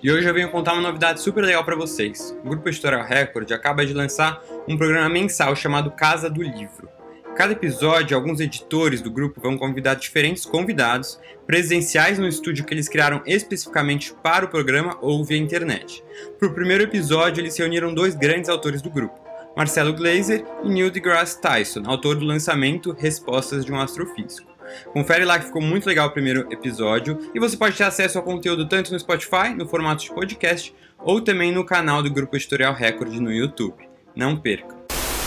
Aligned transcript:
E 0.00 0.12
hoje 0.12 0.28
eu 0.28 0.34
venho 0.34 0.48
contar 0.48 0.74
uma 0.74 0.82
novidade 0.82 1.20
super 1.20 1.42
legal 1.42 1.64
para 1.64 1.74
vocês. 1.74 2.36
O 2.44 2.50
Grupo 2.50 2.68
Editorial 2.68 3.04
Record 3.04 3.50
acaba 3.50 3.84
de 3.84 3.92
lançar 3.92 4.40
um 4.68 4.76
programa 4.76 5.08
mensal 5.08 5.56
chamado 5.56 5.90
Casa 5.90 6.30
do 6.30 6.40
Livro. 6.40 6.88
Cada 7.36 7.52
episódio, 7.52 8.16
alguns 8.16 8.38
editores 8.38 9.00
do 9.00 9.10
grupo 9.10 9.40
vão 9.40 9.58
convidar 9.58 9.94
diferentes 9.94 10.44
convidados 10.44 11.18
presenciais 11.46 12.16
no 12.16 12.28
estúdio 12.28 12.64
que 12.64 12.72
eles 12.72 12.88
criaram 12.88 13.22
especificamente 13.26 14.14
para 14.22 14.44
o 14.44 14.48
programa 14.48 14.96
ou 15.00 15.24
via 15.24 15.36
internet. 15.36 16.04
Para 16.38 16.48
o 16.48 16.54
primeiro 16.54 16.84
episódio, 16.84 17.40
eles 17.40 17.58
reuniram 17.58 17.92
dois 17.92 18.14
grandes 18.14 18.48
autores 18.48 18.80
do 18.80 18.90
grupo, 18.90 19.18
Marcelo 19.56 19.92
Glazer 19.92 20.44
e 20.62 20.68
Neil 20.68 20.92
deGrasse 20.92 21.40
Tyson, 21.40 21.82
autor 21.86 22.14
do 22.14 22.24
lançamento 22.24 22.94
Respostas 22.96 23.64
de 23.64 23.72
um 23.72 23.80
Astrofísico. 23.80 24.47
Confere 24.92 25.24
lá 25.24 25.38
que 25.38 25.46
ficou 25.46 25.62
muito 25.62 25.86
legal 25.86 26.08
o 26.08 26.12
primeiro 26.12 26.46
episódio 26.52 27.18
e 27.34 27.40
você 27.40 27.56
pode 27.56 27.76
ter 27.76 27.84
acesso 27.84 28.18
ao 28.18 28.24
conteúdo 28.24 28.68
tanto 28.68 28.92
no 28.92 28.98
Spotify, 28.98 29.54
no 29.56 29.68
formato 29.68 30.04
de 30.04 30.12
podcast, 30.12 30.74
ou 30.98 31.20
também 31.20 31.52
no 31.52 31.64
canal 31.64 32.02
do 32.02 32.10
Grupo 32.10 32.36
Editorial 32.36 32.74
Record 32.74 33.12
no 33.14 33.32
YouTube. 33.32 33.88
Não 34.14 34.36
perca! 34.36 34.76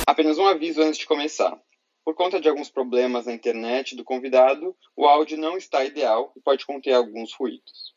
Apenas 0.05 0.37
um 0.37 0.47
aviso 0.47 0.81
antes 0.81 0.99
de 0.99 1.05
começar. 1.05 1.57
Por 2.03 2.15
conta 2.15 2.41
de 2.41 2.49
alguns 2.49 2.69
problemas 2.69 3.27
na 3.27 3.33
internet 3.33 3.95
do 3.95 4.03
convidado, 4.03 4.75
o 4.97 5.05
áudio 5.05 5.37
não 5.37 5.55
está 5.55 5.85
ideal 5.85 6.33
e 6.35 6.41
pode 6.41 6.65
conter 6.65 6.93
alguns 6.93 7.33
ruídos. 7.33 7.91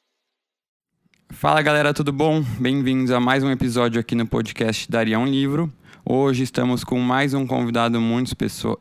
Fala 1.33 1.63
galera, 1.63 1.93
tudo 1.93 2.13
bom? 2.13 2.43
Bem-vindos 2.61 3.11
a 3.11 3.19
mais 3.19 3.43
um 3.43 3.51
episódio 3.51 4.01
aqui 4.01 4.15
no 4.15 4.27
podcast 4.27 4.91
Daria 4.91 5.19
um 5.19 5.27
Livro. 5.27 5.73
Hoje 6.05 6.45
estamos 6.45 6.85
com 6.85 6.99
mais 7.01 7.33
um 7.35 7.47
convidado 7.47 8.01
muito 8.01 8.29
especial 8.29 8.79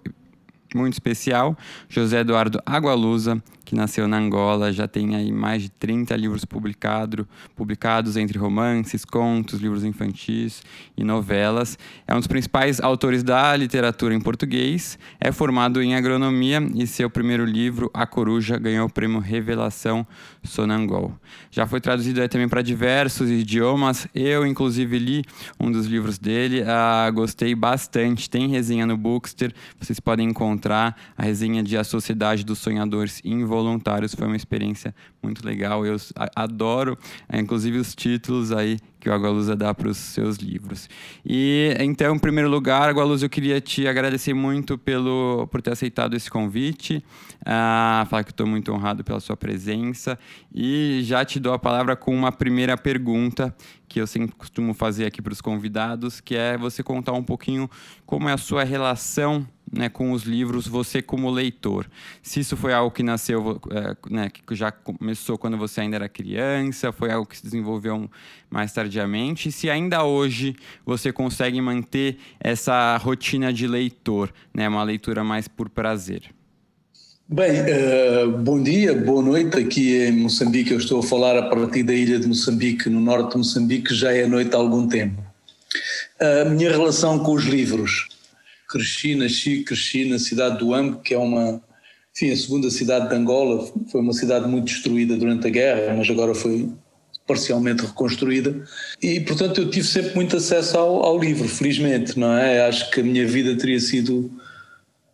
muito 0.77 0.93
especial, 0.93 1.57
José 1.89 2.19
Eduardo 2.19 2.61
Agualusa, 2.65 3.41
que 3.65 3.75
nasceu 3.75 4.07
na 4.07 4.17
Angola, 4.17 4.73
já 4.73 4.87
tem 4.87 5.15
aí 5.15 5.31
mais 5.31 5.61
de 5.61 5.69
30 5.69 6.15
livros 6.15 6.45
publicado, 6.45 7.27
publicados 7.55 8.17
entre 8.17 8.37
romances, 8.37 9.05
contos, 9.05 9.59
livros 9.59 9.83
infantis 9.83 10.61
e 10.97 11.03
novelas. 11.03 11.77
É 12.07 12.13
um 12.13 12.19
dos 12.19 12.27
principais 12.27 12.79
autores 12.79 13.23
da 13.23 13.55
literatura 13.55 14.13
em 14.13 14.19
português, 14.19 14.99
é 15.19 15.31
formado 15.31 15.81
em 15.81 15.95
agronomia 15.95 16.61
e 16.75 16.85
seu 16.85 17.09
primeiro 17.09 17.45
livro, 17.45 17.89
A 17.93 18.05
Coruja, 18.05 18.57
ganhou 18.57 18.87
o 18.87 18.91
prêmio 18.91 19.19
Revelação 19.19 20.05
Sonangol. 20.43 21.13
Já 21.49 21.65
foi 21.65 21.79
traduzido 21.79 22.27
também 22.27 22.49
para 22.49 22.61
diversos 22.61 23.29
idiomas, 23.29 24.07
eu 24.13 24.45
inclusive 24.45 24.99
li 24.99 25.23
um 25.59 25.71
dos 25.71 25.85
livros 25.85 26.17
dele, 26.17 26.63
ah, 26.63 27.09
gostei 27.11 27.55
bastante, 27.55 28.29
tem 28.29 28.47
resenha 28.47 28.85
no 28.85 28.97
Bookster, 28.97 29.53
vocês 29.79 29.99
podem 29.99 30.29
encontrar 30.29 30.95
a 31.17 31.23
resenha 31.23 31.63
de 31.63 31.77
A 31.77 31.83
Sociedade 31.83 32.43
dos 32.43 32.59
Sonhadores 32.59 33.21
Involuntários 33.23 33.52
voluntários. 33.53 34.15
Foi 34.15 34.27
uma 34.27 34.35
experiência 34.35 34.93
muito 35.21 35.45
legal. 35.45 35.85
Eu 35.85 35.97
adoro, 36.35 36.97
é, 37.29 37.39
inclusive, 37.39 37.77
os 37.77 37.93
títulos 37.93 38.51
aí 38.51 38.77
que 39.03 39.09
o 39.09 39.13
Agualusa 39.13 39.53
dá 39.53 39.73
para 39.73 39.89
os 39.89 39.97
seus 39.97 40.37
livros. 40.37 40.89
E 41.25 41.75
então, 41.79 42.15
em 42.15 42.19
primeiro 42.19 42.49
lugar, 42.49 42.89
Agualusa, 42.89 43.25
eu 43.25 43.29
queria 43.29 43.59
te 43.59 43.85
agradecer 43.85 44.33
muito 44.33 44.77
pelo 44.77 45.45
por 45.51 45.61
ter 45.61 45.73
aceitado 45.73 46.15
esse 46.15 46.31
convite, 46.31 47.03
uh, 47.41 48.05
falar 48.05 48.23
que 48.23 48.31
estou 48.31 48.47
muito 48.47 48.71
honrado 48.71 49.03
pela 49.03 49.19
sua 49.19 49.35
presença 49.35 50.17
e 50.55 51.01
já 51.03 51.25
te 51.25 51.37
dou 51.37 51.51
a 51.51 51.59
palavra 51.59 51.97
com 51.97 52.15
uma 52.15 52.31
primeira 52.31 52.77
pergunta 52.77 53.53
que 53.89 53.99
eu 53.99 54.07
sempre 54.07 54.33
costumo 54.37 54.73
fazer 54.73 55.05
aqui 55.05 55.21
para 55.21 55.33
os 55.33 55.41
convidados, 55.41 56.21
que 56.21 56.35
é 56.35 56.57
você 56.57 56.81
contar 56.81 57.11
um 57.11 57.23
pouquinho 57.23 57.69
como 58.05 58.29
é 58.29 58.33
a 58.33 58.37
sua 58.37 58.63
relação 58.63 59.45
né, 59.73 59.89
com 59.89 60.11
os 60.11 60.23
livros, 60.23 60.67
você 60.67 61.01
como 61.01 61.29
leitor. 61.29 61.89
Se 62.21 62.39
isso 62.39 62.55
foi 62.55 62.73
algo 62.73 62.91
que 62.91 63.01
nasceu, 63.01 63.59
é, 63.71 63.95
né, 64.09 64.29
que 64.29 64.55
já 64.55 64.71
começou 64.71 65.37
quando 65.37 65.57
você 65.57 65.81
ainda 65.81 65.95
era 65.95 66.07
criança, 66.07 66.91
foi 66.91 67.11
algo 67.11 67.25
que 67.25 67.37
se 67.37 67.43
desenvolveu 67.43 68.09
mais 68.49 68.71
tardiamente, 68.71 69.49
e 69.49 69.51
se 69.51 69.69
ainda 69.69 70.03
hoje 70.03 70.55
você 70.85 71.11
consegue 71.11 71.59
manter 71.59 72.17
essa 72.39 72.95
rotina 72.97 73.51
de 73.51 73.67
leitor, 73.67 74.31
né, 74.53 74.69
uma 74.69 74.83
leitura 74.83 75.23
mais 75.23 75.47
por 75.47 75.69
prazer. 75.69 76.23
Bem, 77.27 77.61
uh, 77.61 78.31
bom 78.37 78.61
dia, 78.61 78.93
boa 78.93 79.23
noite. 79.23 79.57
Aqui 79.57 79.97
em 79.97 80.11
Moçambique, 80.11 80.71
eu 80.71 80.77
estou 80.77 80.99
a 80.99 81.03
falar 81.03 81.37
a 81.37 81.49
partir 81.49 81.81
da 81.81 81.93
ilha 81.93 82.19
de 82.19 82.27
Moçambique, 82.27 82.89
no 82.89 82.99
norte 82.99 83.31
de 83.31 83.37
Moçambique, 83.37 83.95
já 83.95 84.11
é 84.11 84.27
noite 84.27 84.53
há 84.53 84.57
algum 84.57 84.87
tempo. 84.87 85.23
A 86.19 86.45
minha 86.45 86.69
relação 86.69 87.19
com 87.19 87.33
os 87.33 87.45
livros 87.45 88.12
cresci, 88.73 89.13
nasci, 89.13 89.63
cresci 89.63 90.05
na 90.05 90.17
cidade 90.17 90.57
do 90.57 90.73
Ambo, 90.73 90.99
que 90.99 91.13
é 91.13 91.17
uma, 91.17 91.61
enfim, 92.15 92.31
a 92.31 92.35
segunda 92.35 92.71
cidade 92.71 93.07
de 93.07 93.15
Angola, 93.15 93.71
foi 93.91 94.01
uma 94.01 94.13
cidade 94.13 94.47
muito 94.47 94.65
destruída 94.65 95.15
durante 95.15 95.45
a 95.45 95.51
guerra, 95.51 95.93
mas 95.95 96.09
agora 96.09 96.33
foi 96.33 96.67
parcialmente 97.27 97.85
reconstruída 97.85 98.53
e 99.01 99.21
portanto 99.21 99.61
eu 99.61 99.69
tive 99.69 99.87
sempre 99.87 100.13
muito 100.13 100.35
acesso 100.35 100.77
ao, 100.77 101.05
ao 101.05 101.19
livro, 101.19 101.47
felizmente, 101.47 102.17
não 102.19 102.35
é? 102.35 102.65
Acho 102.65 102.89
que 102.89 102.99
a 102.99 103.03
minha 103.03 103.25
vida 103.27 103.55
teria 103.55 103.79
sido 103.79 104.29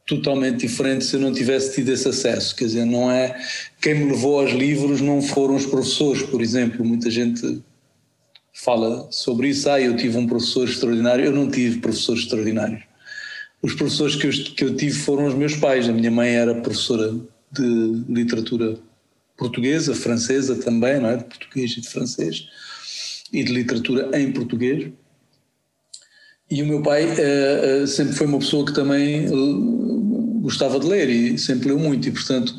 totalmente 0.08 0.66
diferente 0.66 1.06
se 1.06 1.18
eu 1.18 1.20
não 1.20 1.31
tivesse 1.31 1.76
tido 1.76 1.90
esse 1.90 2.08
acesso. 2.08 2.56
Quer 2.56 2.66
dizer, 2.66 2.86
não 2.86 3.12
é. 3.12 3.40
Quem 3.80 3.94
me 3.94 4.12
levou 4.12 4.40
aos 4.40 4.52
livros 4.52 5.02
não 5.02 5.22
foram 5.22 5.56
os 5.56 5.68
professores, 5.68 6.24
por 6.24 6.41
exemplo. 6.41 6.84
Muita 6.84 7.12
gente 7.12 7.62
fala 8.53 9.08
sobre 9.12 9.50
isso. 9.50 9.70
Ah, 9.70 9.80
eu 9.80 9.96
tive 9.96 10.18
um 10.18 10.26
professor 10.26 10.68
extraordinário. 10.68 11.26
Eu 11.26 11.31
não 11.31 11.47
tive 11.47 11.78
professores 11.80 12.24
extraordinários 12.24 12.88
os 13.62 13.74
professores 13.74 14.16
que 14.16 14.28
eu, 14.28 14.31
que 14.31 14.64
eu 14.64 14.75
tive 14.75 14.97
foram 14.97 15.25
os 15.25 15.34
meus 15.34 15.56
pais. 15.56 15.88
A 15.88 15.94
minha 15.94 16.12
mãe 16.12 16.30
era 16.30 16.56
professora 16.56 17.14
de 17.52 18.03
literatura 18.08 18.78
portuguesa, 19.38 19.96
francesa 19.96 20.56
também, 20.56 21.00
não 21.00 21.09
é? 21.09 21.18
De 21.18 21.24
português 21.24 21.72
e 21.72 21.81
de 21.81 21.90
francês, 21.90 22.47
e 23.31 23.44
de 23.44 23.52
literatura 23.52 24.09
em 24.20 24.31
português. 24.31 24.90
E 26.52 26.64
o 26.64 26.66
meu 26.66 26.81
pai 26.81 27.06
uh, 27.06 27.84
uh, 27.84 27.88
sempre 27.88 28.16
foi 28.16 28.25
uma 28.25 28.40
pessoa 28.40 28.66
que 28.66 28.74
também 28.74 29.28
uh, 29.30 30.40
gostava 30.41 30.80
de 30.80 30.88
ler 30.88 31.08
e 31.09 31.38
sempre 31.38 31.68
leu 31.68 31.78
muito, 31.78 32.08
e 32.08 32.12
portanto 32.12 32.56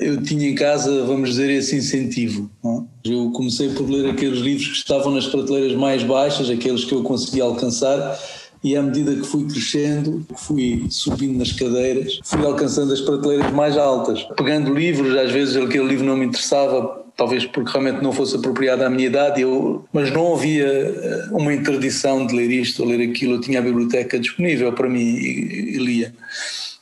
eu 0.00 0.22
tinha 0.22 0.48
em 0.48 0.54
casa, 0.54 1.04
vamos 1.04 1.30
dizer, 1.30 1.50
esse 1.50 1.74
incentivo. 1.74 2.50
É? 2.64 3.12
Eu 3.12 3.30
comecei 3.30 3.68
por 3.70 3.88
ler 3.88 4.10
aqueles 4.10 4.38
livros 4.40 4.68
que 4.68 4.76
estavam 4.76 5.12
nas 5.12 5.26
prateleiras 5.26 5.76
mais 5.76 6.02
baixas, 6.02 6.50
aqueles 6.50 6.84
que 6.84 6.92
eu 6.92 7.02
conseguia 7.02 7.44
alcançar, 7.44 8.18
e 8.62 8.76
à 8.76 8.82
medida 8.82 9.14
que 9.14 9.24
fui 9.24 9.46
crescendo, 9.46 10.26
fui 10.36 10.86
subindo 10.90 11.38
nas 11.38 11.52
cadeiras, 11.52 12.20
fui 12.24 12.44
alcançando 12.44 12.92
as 12.92 13.00
prateleiras 13.00 13.50
mais 13.52 13.76
altas, 13.76 14.26
pegando 14.36 14.74
livros, 14.74 15.16
às 15.16 15.30
vezes 15.30 15.56
aquele 15.56 15.86
livro 15.86 16.04
não 16.04 16.16
me 16.16 16.26
interessava, 16.26 17.04
talvez 17.16 17.46
porque 17.46 17.70
realmente 17.70 18.02
não 18.02 18.12
fosse 18.12 18.36
apropriado 18.36 18.84
à 18.84 18.90
minha 18.90 19.06
idade, 19.06 19.42
eu, 19.42 19.84
mas 19.92 20.10
não 20.12 20.34
havia 20.34 20.66
eh, 20.66 21.28
uma 21.30 21.52
interdição 21.52 22.26
de 22.26 22.34
ler 22.34 22.50
isto 22.50 22.82
ou 22.82 22.88
ler 22.88 23.08
aquilo, 23.08 23.34
eu 23.34 23.40
tinha 23.40 23.58
a 23.58 23.62
biblioteca 23.62 24.18
disponível 24.18 24.72
para 24.72 24.88
mim 24.88 25.00
e, 25.00 25.76
e 25.76 25.78
lia. 25.78 26.14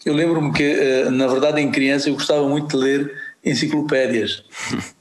Eu 0.04 0.14
lembro-me 0.14 0.52
que, 0.52 0.62
eh, 0.62 1.10
na 1.10 1.26
verdade, 1.26 1.60
em 1.60 1.70
criança 1.70 2.08
eu 2.08 2.14
gostava 2.14 2.48
muito 2.48 2.76
de 2.76 2.76
ler 2.76 3.12
enciclopédias. 3.44 4.44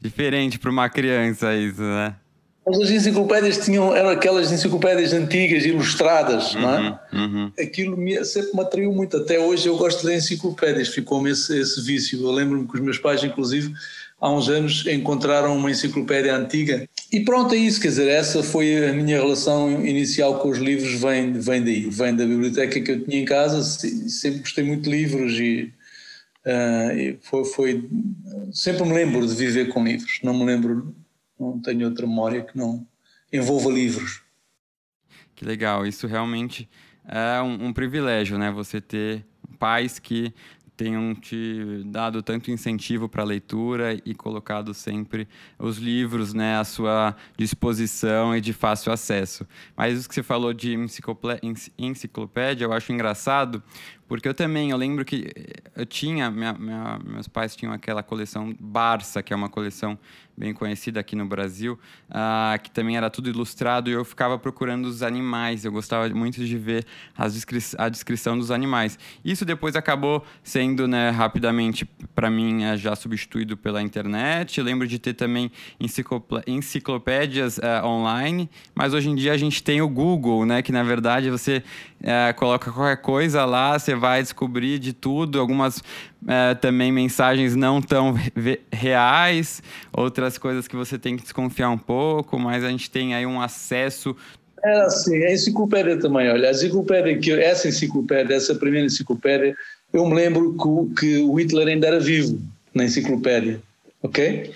Diferente 0.00 0.58
para 0.58 0.70
uma 0.70 0.88
criança 0.88 1.54
isso, 1.54 1.80
né? 1.80 2.14
Mas 2.66 2.80
as 2.80 2.90
enciclopédias 2.90 3.58
tinham, 3.58 3.94
eram 3.94 4.08
aquelas 4.08 4.50
enciclopédias 4.50 5.12
antigas, 5.12 5.64
ilustradas, 5.64 6.52
uhum, 6.54 6.60
não 6.60 6.70
é? 6.70 7.00
Uhum. 7.12 7.20
uhum. 7.20 7.52
Aquilo 7.58 7.96
me, 7.96 8.24
sempre 8.24 8.50
me 8.54 8.60
atraiu 8.60 8.92
muito. 8.92 9.16
Até 9.16 9.38
hoje 9.38 9.68
eu 9.68 9.76
gosto 9.76 10.04
de 10.04 10.12
enciclopédias, 10.12 10.88
ficou-me 10.88 11.30
esse, 11.30 11.56
esse 11.56 11.80
vício. 11.80 12.20
Eu 12.20 12.32
lembro-me 12.32 12.66
que 12.66 12.74
os 12.74 12.80
meus 12.80 12.98
pais, 12.98 13.22
inclusive, 13.22 13.72
há 14.20 14.32
uns 14.32 14.48
anos 14.48 14.84
encontraram 14.86 15.56
uma 15.56 15.70
enciclopédia 15.70 16.34
antiga. 16.34 16.88
E 17.12 17.20
pronto, 17.20 17.54
é 17.54 17.58
isso, 17.58 17.80
quer 17.80 17.88
dizer, 17.88 18.08
essa 18.08 18.42
foi 18.42 18.88
a 18.88 18.92
minha 18.92 19.20
relação 19.20 19.84
inicial 19.86 20.40
com 20.40 20.48
os 20.48 20.58
livros, 20.58 21.00
vem, 21.00 21.34
vem 21.34 21.62
daí, 21.62 21.88
vem 21.88 22.16
da 22.16 22.24
biblioteca 22.24 22.80
que 22.80 22.90
eu 22.90 23.04
tinha 23.04 23.22
em 23.22 23.24
casa, 23.24 23.62
sempre 23.62 24.40
gostei 24.40 24.64
muito 24.64 24.82
de 24.82 24.90
livros 24.90 25.38
e, 25.38 25.72
uh, 26.44 27.18
foi, 27.22 27.44
foi, 27.44 27.88
sempre 28.52 28.84
me 28.84 28.92
lembro 28.92 29.24
de 29.24 29.34
viver 29.34 29.68
com 29.68 29.84
livros, 29.84 30.18
não 30.22 30.34
me 30.34 30.44
lembro 30.44 30.92
não 31.38 31.60
tenho 31.60 31.86
outra 31.86 32.06
memória 32.06 32.42
que 32.42 32.56
não 32.56 32.86
envolva 33.32 33.70
livros. 33.70 34.22
Que 35.34 35.44
legal, 35.44 35.86
isso 35.86 36.06
realmente 36.06 36.68
é 37.06 37.40
um, 37.42 37.66
um 37.66 37.72
privilégio, 37.72 38.38
né? 38.38 38.50
Você 38.50 38.80
ter 38.80 39.24
pais 39.58 39.98
que 39.98 40.34
tenham 40.76 41.14
te 41.14 41.82
dado 41.86 42.22
tanto 42.22 42.50
incentivo 42.50 43.08
para 43.08 43.22
a 43.22 43.26
leitura 43.26 43.98
e 44.04 44.14
colocado 44.14 44.74
sempre 44.74 45.26
os 45.58 45.78
livros 45.78 46.34
né, 46.34 46.58
à 46.58 46.64
sua 46.64 47.16
disposição 47.36 48.36
e 48.36 48.40
de 48.40 48.52
fácil 48.52 48.92
acesso. 48.92 49.46
Mas 49.74 49.98
isso 49.98 50.08
que 50.08 50.14
você 50.14 50.22
falou 50.22 50.52
de 50.52 50.76
enciclopédia, 51.78 52.64
eu 52.64 52.72
acho 52.72 52.92
engraçado, 52.92 53.62
porque 54.08 54.28
eu 54.28 54.34
também, 54.34 54.70
eu 54.70 54.76
lembro 54.76 55.04
que 55.04 55.32
eu 55.74 55.84
tinha, 55.84 56.30
minha, 56.30 56.52
minha, 56.52 56.98
meus 57.04 57.28
pais 57.28 57.56
tinham 57.56 57.72
aquela 57.72 58.02
coleção 58.02 58.54
Barça, 58.58 59.22
que 59.22 59.32
é 59.32 59.36
uma 59.36 59.48
coleção 59.48 59.98
bem 60.36 60.52
conhecida 60.52 61.00
aqui 61.00 61.16
no 61.16 61.24
Brasil, 61.24 61.78
uh, 62.10 62.60
que 62.62 62.70
também 62.70 62.96
era 62.96 63.08
tudo 63.08 63.30
ilustrado, 63.30 63.88
e 63.88 63.94
eu 63.94 64.04
ficava 64.04 64.38
procurando 64.38 64.84
os 64.84 65.02
animais. 65.02 65.64
Eu 65.64 65.72
gostava 65.72 66.08
muito 66.10 66.44
de 66.44 66.58
ver 66.58 66.84
descri 67.30 67.58
a 67.78 67.88
descrição 67.88 68.38
dos 68.38 68.50
animais. 68.50 68.98
Isso 69.24 69.44
depois 69.44 69.74
acabou 69.74 70.22
sendo, 70.42 70.86
né, 70.86 71.10
rapidamente, 71.10 71.86
para 72.14 72.30
mim, 72.30 72.64
é, 72.64 72.76
já 72.76 72.94
substituído 72.94 73.56
pela 73.56 73.80
internet. 73.80 74.58
Eu 74.58 74.64
lembro 74.64 74.86
de 74.86 74.98
ter 74.98 75.14
também 75.14 75.50
enciclopédias 76.46 77.58
uh, 77.58 77.86
online, 77.86 78.50
mas 78.74 78.92
hoje 78.92 79.08
em 79.08 79.14
dia 79.14 79.32
a 79.32 79.38
gente 79.38 79.62
tem 79.62 79.80
o 79.80 79.88
Google, 79.88 80.44
né, 80.44 80.60
que 80.60 80.70
na 80.70 80.82
verdade 80.82 81.30
você 81.30 81.62
uh, 82.00 82.34
coloca 82.36 82.70
qualquer 82.70 83.00
coisa 83.00 83.44
lá, 83.46 83.78
você 83.78 83.94
vai 83.98 84.22
descobrir 84.22 84.78
de 84.78 84.92
tudo, 84.92 85.40
algumas 85.40 85.82
é, 86.26 86.54
também 86.54 86.92
mensagens 86.92 87.54
não 87.54 87.80
tão 87.80 88.14
reais, 88.72 89.62
outras 89.92 90.38
coisas 90.38 90.68
que 90.68 90.76
você 90.76 90.98
tem 90.98 91.16
que 91.16 91.22
desconfiar 91.22 91.70
um 91.70 91.78
pouco, 91.78 92.38
mas 92.38 92.64
a 92.64 92.68
gente 92.70 92.90
tem 92.90 93.14
aí 93.14 93.26
um 93.26 93.40
acesso. 93.40 94.16
É 94.64 94.80
assim, 94.82 95.16
a 95.24 95.32
enciclopédia 95.32 95.98
também, 95.98 96.30
olha, 96.30 96.48
a 96.48 96.52
enciclopédia, 96.52 97.18
que, 97.18 97.32
essa 97.32 97.68
enciclopédia, 97.68 98.34
essa 98.34 98.54
primeira 98.54 98.86
enciclopédia, 98.86 99.54
eu 99.92 100.06
me 100.06 100.14
lembro 100.14 100.56
que, 100.94 101.00
que 101.00 101.18
o 101.18 101.34
Hitler 101.34 101.68
ainda 101.68 101.86
era 101.86 102.00
vivo 102.00 102.40
na 102.74 102.84
enciclopédia, 102.84 103.60
ok? 104.02 104.52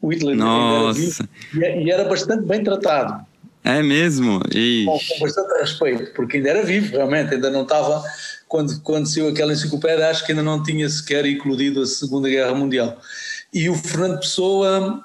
O 0.00 0.12
Hitler 0.12 0.36
Nossa. 0.36 0.48
ainda 0.52 0.84
era 0.84 0.92
vivo 0.92 1.28
e, 1.54 1.86
e 1.86 1.90
era 1.90 2.04
bastante 2.04 2.44
bem 2.44 2.62
tratado. 2.62 3.24
É 3.64 3.82
mesmo? 3.82 4.40
Com, 4.40 4.98
com 4.98 5.20
bastante 5.20 5.58
respeito, 5.58 6.12
porque 6.12 6.36
ainda 6.36 6.50
era 6.50 6.62
vivo, 6.62 6.92
realmente, 6.92 7.32
ainda 7.32 7.50
não 7.50 7.62
estava 7.62 8.04
quando, 8.54 8.80
quando 8.82 9.06
saiu 9.08 9.26
aquela 9.26 9.52
enciclopédia, 9.52 10.08
acho 10.08 10.24
que 10.24 10.30
ainda 10.30 10.44
não 10.44 10.62
tinha 10.62 10.88
sequer 10.88 11.26
incluído 11.26 11.82
a 11.82 11.86
Segunda 11.86 12.28
Guerra 12.28 12.54
Mundial. 12.54 12.96
E 13.52 13.68
o 13.68 13.74
Fernando 13.74 14.20
Pessoa 14.20 15.04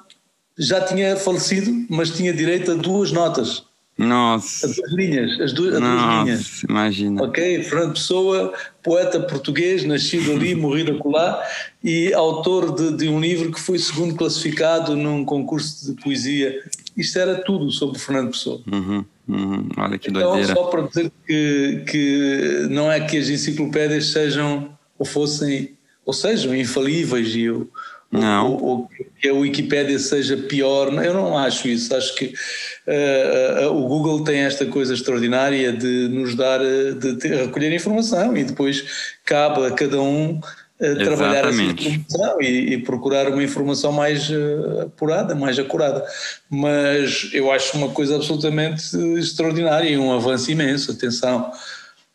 já 0.56 0.80
tinha 0.82 1.16
falecido, 1.16 1.84
mas 1.90 2.10
tinha 2.10 2.32
direito 2.32 2.70
a 2.70 2.74
duas 2.76 3.10
notas. 3.10 3.64
Nossa. 3.98 4.66
As 4.66 4.76
duas 4.76 4.92
linhas. 4.92 5.40
As 5.40 5.52
duas, 5.52 5.80
Nossa, 5.80 6.06
duas 6.06 6.24
linhas. 6.24 6.62
imagina. 6.62 7.24
Ok? 7.24 7.64
Fernando 7.64 7.94
Pessoa, 7.94 8.54
poeta 8.84 9.18
português, 9.18 9.84
nascido 9.84 10.30
ali, 10.30 10.54
morrido 10.56 10.92
acolá, 10.92 11.42
e 11.82 12.14
autor 12.14 12.72
de, 12.72 12.98
de, 12.98 13.08
um 13.08 13.20
livro 13.20 13.50
que 13.50 13.58
foi 13.58 13.80
segundo 13.80 14.14
classificado 14.14 14.94
num 14.94 15.24
concurso 15.24 15.92
de 15.92 16.00
poesia. 16.00 16.56
Isto 16.96 17.18
era 17.18 17.36
tudo 17.36 17.70
sobre 17.70 17.98
Fernando 17.98 18.30
Pessoa. 18.30 18.60
Uhum. 18.70 19.04
Uhum, 19.28 19.68
olha 19.76 19.98
que 19.98 20.10
então, 20.10 20.22
doideira. 20.22 20.54
Só 20.54 20.64
para 20.64 20.82
dizer 20.82 21.12
que, 21.26 21.84
que 21.88 22.66
não 22.68 22.90
é 22.90 23.00
que 23.00 23.16
as 23.16 23.28
enciclopédias 23.28 24.06
sejam 24.06 24.76
ou 24.98 25.06
fossem 25.06 25.76
ou 26.04 26.12
sejam 26.12 26.54
infalíveis 26.54 27.34
e 27.36 27.48
o, 27.48 27.70
não. 28.10 28.52
Ou, 28.54 28.64
ou, 28.64 28.90
que 29.20 29.28
a 29.28 29.34
Wikipédia 29.34 29.98
seja 29.98 30.36
pior, 30.36 30.92
eu 31.04 31.14
não 31.14 31.38
acho 31.38 31.68
isso. 31.68 31.94
Acho 31.94 32.16
que 32.16 32.26
uh, 32.26 33.68
uh, 33.68 33.76
o 33.76 33.86
Google 33.86 34.24
tem 34.24 34.40
esta 34.40 34.66
coisa 34.66 34.94
extraordinária 34.94 35.72
de 35.72 36.08
nos 36.08 36.34
dar, 36.34 36.58
de 36.58 37.16
ter, 37.16 37.36
recolher 37.36 37.72
informação 37.72 38.36
e 38.36 38.42
depois 38.42 39.14
cabe 39.24 39.64
a 39.64 39.70
cada 39.70 40.00
um 40.00 40.40
trabalhar 40.80 41.46
essa 41.46 41.62
informação 41.62 42.40
e, 42.40 42.72
e, 42.72 42.78
procurar 42.78 43.28
uma 43.28 43.42
informação 43.42 43.92
mais 43.92 44.30
uh, 44.30 44.82
apurada, 44.86 45.34
mais 45.34 45.58
acurada. 45.58 46.04
Mas 46.48 47.30
eu 47.32 47.52
acho 47.52 47.76
uma 47.76 47.90
coisa 47.90 48.16
absolutamente 48.16 48.96
extraordinária 49.18 49.88
e 49.88 49.98
um 49.98 50.12
avanço 50.12 50.50
imenso, 50.50 50.92
atenção. 50.92 51.52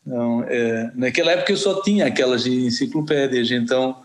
Então, 0.06 0.44
é, 0.48 0.92
naquela 0.96 1.32
época 1.32 1.52
eu 1.52 1.58
só 1.58 1.82
tinha 1.82 2.06
aquelas 2.08 2.46
enciclopédias, 2.46 3.50
então 3.52 3.98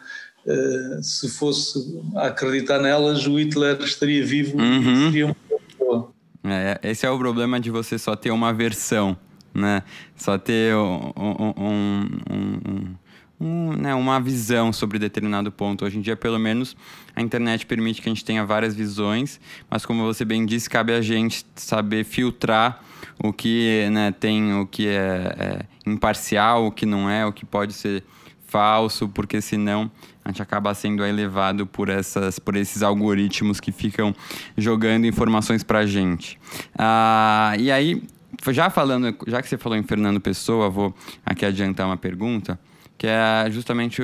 uh, 0.47 1.03
se 1.03 1.29
fosse 1.29 2.01
acreditar 2.17 2.79
nelas, 2.79 3.27
o 3.27 3.39
Hitler 3.39 3.79
estaria 3.83 4.25
vivo 4.25 4.59
uhum. 4.59 4.81
e 4.81 5.05
seria 5.07 5.27
uma 5.27 5.37
pessoa. 5.49 6.13
É, 6.45 6.81
esse 6.83 7.05
é 7.05 7.11
o 7.11 7.19
problema 7.19 7.61
de 7.61 7.71
você 7.71 7.99
só 7.99 8.17
ter 8.17 8.31
uma 8.31 8.53
versão, 8.53 9.17
né? 9.55 9.83
Só 10.17 10.39
ter 10.39 10.75
um, 10.75 11.13
um, 11.17 11.55
um 11.59 12.21
um, 12.31 12.95
né, 13.41 13.95
uma 13.95 14.21
visão 14.21 14.73
sobre 14.73 14.99
determinado 14.99 15.51
ponto. 15.51 15.85
Hoje 15.85 15.99
em 15.99 16.03
dia, 16.03 16.15
pelo 16.15 16.39
menos, 16.39 16.77
a 17.17 17.23
internet 17.23 17.65
permite 17.65 18.03
que 18.03 18.09
a 18.09 18.13
gente 18.13 18.25
tenha 18.25 18.45
várias 18.45 18.75
visões, 18.75 19.41
mas 19.71 19.87
como 19.87 20.05
você 20.05 20.25
bem 20.25 20.45
disse, 20.45 20.69
cabe 20.69 20.93
a 20.93 21.01
gente 21.01 21.47
saber 21.57 22.05
filtrar 22.05 22.83
o 23.23 23.33
que 23.33 23.89
né, 23.91 24.13
tem, 24.13 24.53
o 24.55 24.67
que 24.67 24.87
é, 24.87 25.35
é 25.39 25.91
imparcial, 25.91 26.67
o 26.67 26.73
que 26.73 26.85
não 26.85 27.09
é, 27.09 27.25
o 27.25 27.33
que 27.33 27.47
pode 27.47 27.73
ser 27.73 28.05
falso, 28.47 29.09
porque 29.09 29.41
senão 29.41 29.91
a 30.23 30.29
gente 30.29 30.43
acaba 30.43 30.75
sendo 30.75 31.05
elevado 31.05 31.67
por, 31.67 31.89
essas, 31.89 32.39
por 32.39 32.57
esses 32.57 32.83
algoritmos 32.83 33.59
que 33.59 33.73
ficam 33.73 34.15
jogando 34.57 35.07
informações 35.07 35.63
para 35.63 35.81
a 35.81 35.87
gente. 35.87 36.39
Ah, 36.77 37.55
e 37.59 37.71
aí, 37.71 38.03
já 38.49 38.69
falando, 38.69 39.17
já 39.27 39.41
que 39.41 39.49
você 39.49 39.57
falou 39.57 39.79
em 39.79 39.83
Fernando 39.83 40.21
Pessoa, 40.21 40.69
vou 40.69 40.95
aqui 41.25 41.47
adiantar 41.47 41.87
uma 41.87 41.97
pergunta 41.97 42.59
que 43.01 43.07
é 43.07 43.51
justamente 43.51 44.03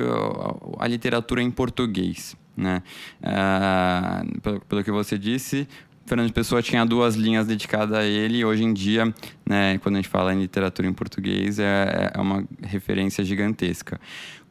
a 0.79 0.87
literatura 0.87 1.39
em 1.39 1.51
português. 1.51 2.35
Né? 2.57 2.81
Uh, 3.21 4.41
pelo, 4.41 4.59
pelo, 4.61 4.83
que 4.83 4.89
você 4.89 5.19
disse, 5.19 5.67
Fernando 6.07 6.33
Pessoa 6.33 6.63
tinha 6.63 6.83
duas 6.83 7.13
linhas 7.13 7.45
dedicadas 7.45 7.95
a 7.95 8.03
ele. 8.03 8.39
E 8.39 8.45
hoje 8.45 8.63
em 8.63 8.73
dia, 8.73 9.13
né, 9.45 9.77
quando 9.83 9.97
a 9.97 9.99
gente 9.99 10.09
fala 10.09 10.33
em 10.33 10.39
literatura 10.39 10.87
em 10.87 10.93
português, 10.93 11.59
é, 11.59 12.11
é 12.11 12.19
uma 12.19 12.43
referência 12.63 13.23
gigantesca. 13.23 14.01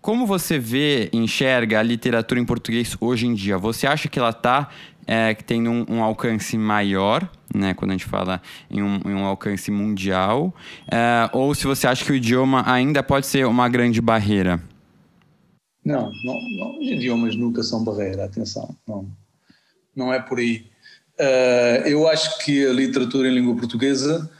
Como 0.01 0.25
você 0.25 0.61
vê, 0.61 1.11
enxerga 1.13 1.81
a 1.81 1.83
literatura 1.83 2.39
em 2.39 2.45
português 2.45 2.97
hoje 3.01 3.27
em 3.27 3.35
dia? 3.35 3.59
Você 3.59 3.85
acha 3.85 4.07
que 4.07 4.17
ela 4.17 4.31
está 4.31 4.69
é, 5.07 5.35
tendo 5.35 5.71
um, 5.71 5.87
um 5.89 6.03
alcance 6.03 6.59
maior 6.59 7.31
né, 7.55 7.75
quando 7.75 7.91
a 7.93 7.95
gente 7.95 8.05
fala 8.05 8.41
em 8.71 8.83
um, 8.83 9.01
em 9.05 9.15
um 9.15 9.25
alcance 9.25 9.71
mundial, 9.71 10.55
é, 10.91 11.31
ou 11.33 11.55
se 11.55 11.65
você 11.65 11.87
acha 11.87 12.05
que 12.05 12.13
o 12.13 12.15
idioma 12.15 12.63
ainda 12.71 13.03
pode 13.03 13.27
ser 13.27 13.47
uma 13.47 13.69
grande 13.69 14.01
barreira? 14.01 14.61
Não, 15.85 16.11
não, 16.25 16.35
não 16.59 16.79
os 16.81 16.87
idiomas 16.87 17.37
nunca 17.37 17.63
são 17.63 17.85
barreira, 17.85 18.25
atenção, 18.25 18.75
não, 18.87 19.07
não 19.95 20.13
é 20.13 20.21
por 20.21 20.39
aí. 20.39 20.67
Uh, 21.19 21.89
eu 21.89 22.07
acho 22.09 22.45
que 22.45 22.67
a 22.67 22.73
literatura 22.73 23.29
em 23.29 23.35
língua 23.35 23.57
portuguesa 23.57 24.31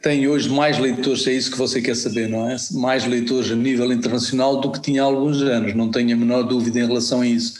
tem 0.00 0.28
hoje 0.28 0.48
mais 0.48 0.78
leitores, 0.78 1.26
é 1.26 1.32
isso 1.32 1.50
que 1.50 1.58
você 1.58 1.82
quer 1.82 1.96
saber, 1.96 2.28
não 2.28 2.48
é? 2.48 2.56
Mais 2.72 3.04
leitores 3.04 3.50
a 3.50 3.56
nível 3.56 3.92
internacional 3.92 4.60
do 4.60 4.70
que 4.70 4.80
tinha 4.80 5.02
há 5.02 5.06
alguns 5.06 5.42
anos, 5.42 5.74
não 5.74 5.90
tenho 5.90 6.14
a 6.14 6.16
menor 6.16 6.42
dúvida 6.42 6.78
em 6.78 6.86
relação 6.86 7.22
a 7.22 7.26
isso 7.26 7.54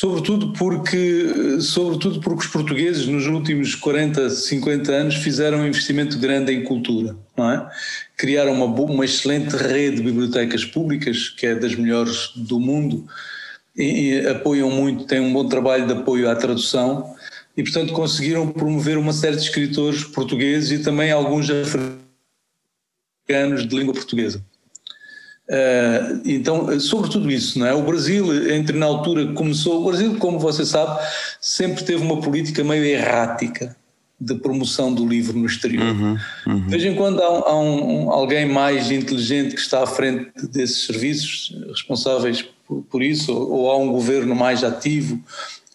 sobretudo 0.00 0.54
porque, 0.54 1.60
sobretudo 1.60 2.20
porque 2.20 2.46
os 2.46 2.50
portugueses 2.50 3.06
nos 3.06 3.26
últimos 3.26 3.74
40, 3.74 4.30
50 4.30 4.90
anos 4.90 5.16
fizeram 5.16 5.58
um 5.58 5.66
investimento 5.66 6.18
grande 6.18 6.54
em 6.54 6.64
cultura, 6.64 7.14
não 7.36 7.50
é? 7.50 7.70
Criaram 8.16 8.54
uma, 8.54 8.64
uma 8.64 9.04
excelente 9.04 9.54
rede 9.54 9.96
de 9.96 10.02
bibliotecas 10.02 10.64
públicas, 10.64 11.28
que 11.28 11.46
é 11.46 11.54
das 11.54 11.74
melhores 11.74 12.32
do 12.34 12.58
mundo, 12.58 13.06
e, 13.76 14.14
e 14.14 14.26
apoiam 14.26 14.70
muito, 14.70 15.04
têm 15.04 15.20
um 15.20 15.34
bom 15.34 15.46
trabalho 15.46 15.86
de 15.86 15.92
apoio 15.92 16.30
à 16.30 16.34
tradução, 16.34 17.14
e 17.54 17.62
portanto 17.62 17.92
conseguiram 17.92 18.50
promover 18.50 18.96
uma 18.96 19.12
série 19.12 19.36
de 19.36 19.42
escritores 19.42 20.02
portugueses 20.02 20.80
e 20.80 20.82
também 20.82 21.12
alguns 21.12 21.50
africanos 21.50 22.00
de 23.68 23.76
língua 23.76 23.92
portuguesa. 23.92 24.42
Uh, 25.50 26.20
então, 26.24 26.78
sobre 26.78 27.10
tudo 27.10 27.28
isso, 27.28 27.58
não 27.58 27.66
é? 27.66 27.74
O 27.74 27.82
Brasil, 27.82 28.52
entre 28.52 28.78
na 28.78 28.86
altura 28.86 29.32
começou, 29.32 29.82
o 29.82 29.84
Brasil, 29.86 30.16
como 30.16 30.38
você 30.38 30.64
sabe, 30.64 31.04
sempre 31.40 31.82
teve 31.82 32.00
uma 32.04 32.20
política 32.20 32.62
meio 32.62 32.84
errática 32.84 33.76
de 34.20 34.34
promoção 34.36 34.94
do 34.94 35.04
livro 35.04 35.36
no 35.36 35.46
exterior. 35.46 35.86
Uhum, 35.86 36.16
uhum. 36.46 36.60
De 36.60 36.70
vez 36.70 36.84
em 36.84 36.94
quando 36.94 37.20
há, 37.20 37.26
há 37.26 37.58
um, 37.58 38.10
alguém 38.10 38.46
mais 38.46 38.92
inteligente 38.92 39.54
que 39.54 39.60
está 39.60 39.82
à 39.82 39.86
frente 39.86 40.30
desses 40.46 40.86
serviços, 40.86 41.56
responsáveis 41.68 42.46
por, 42.64 42.82
por 42.82 43.02
isso, 43.02 43.32
ou, 43.32 43.50
ou 43.50 43.70
há 43.72 43.76
um 43.76 43.90
governo 43.90 44.36
mais 44.36 44.62
ativo 44.62 45.20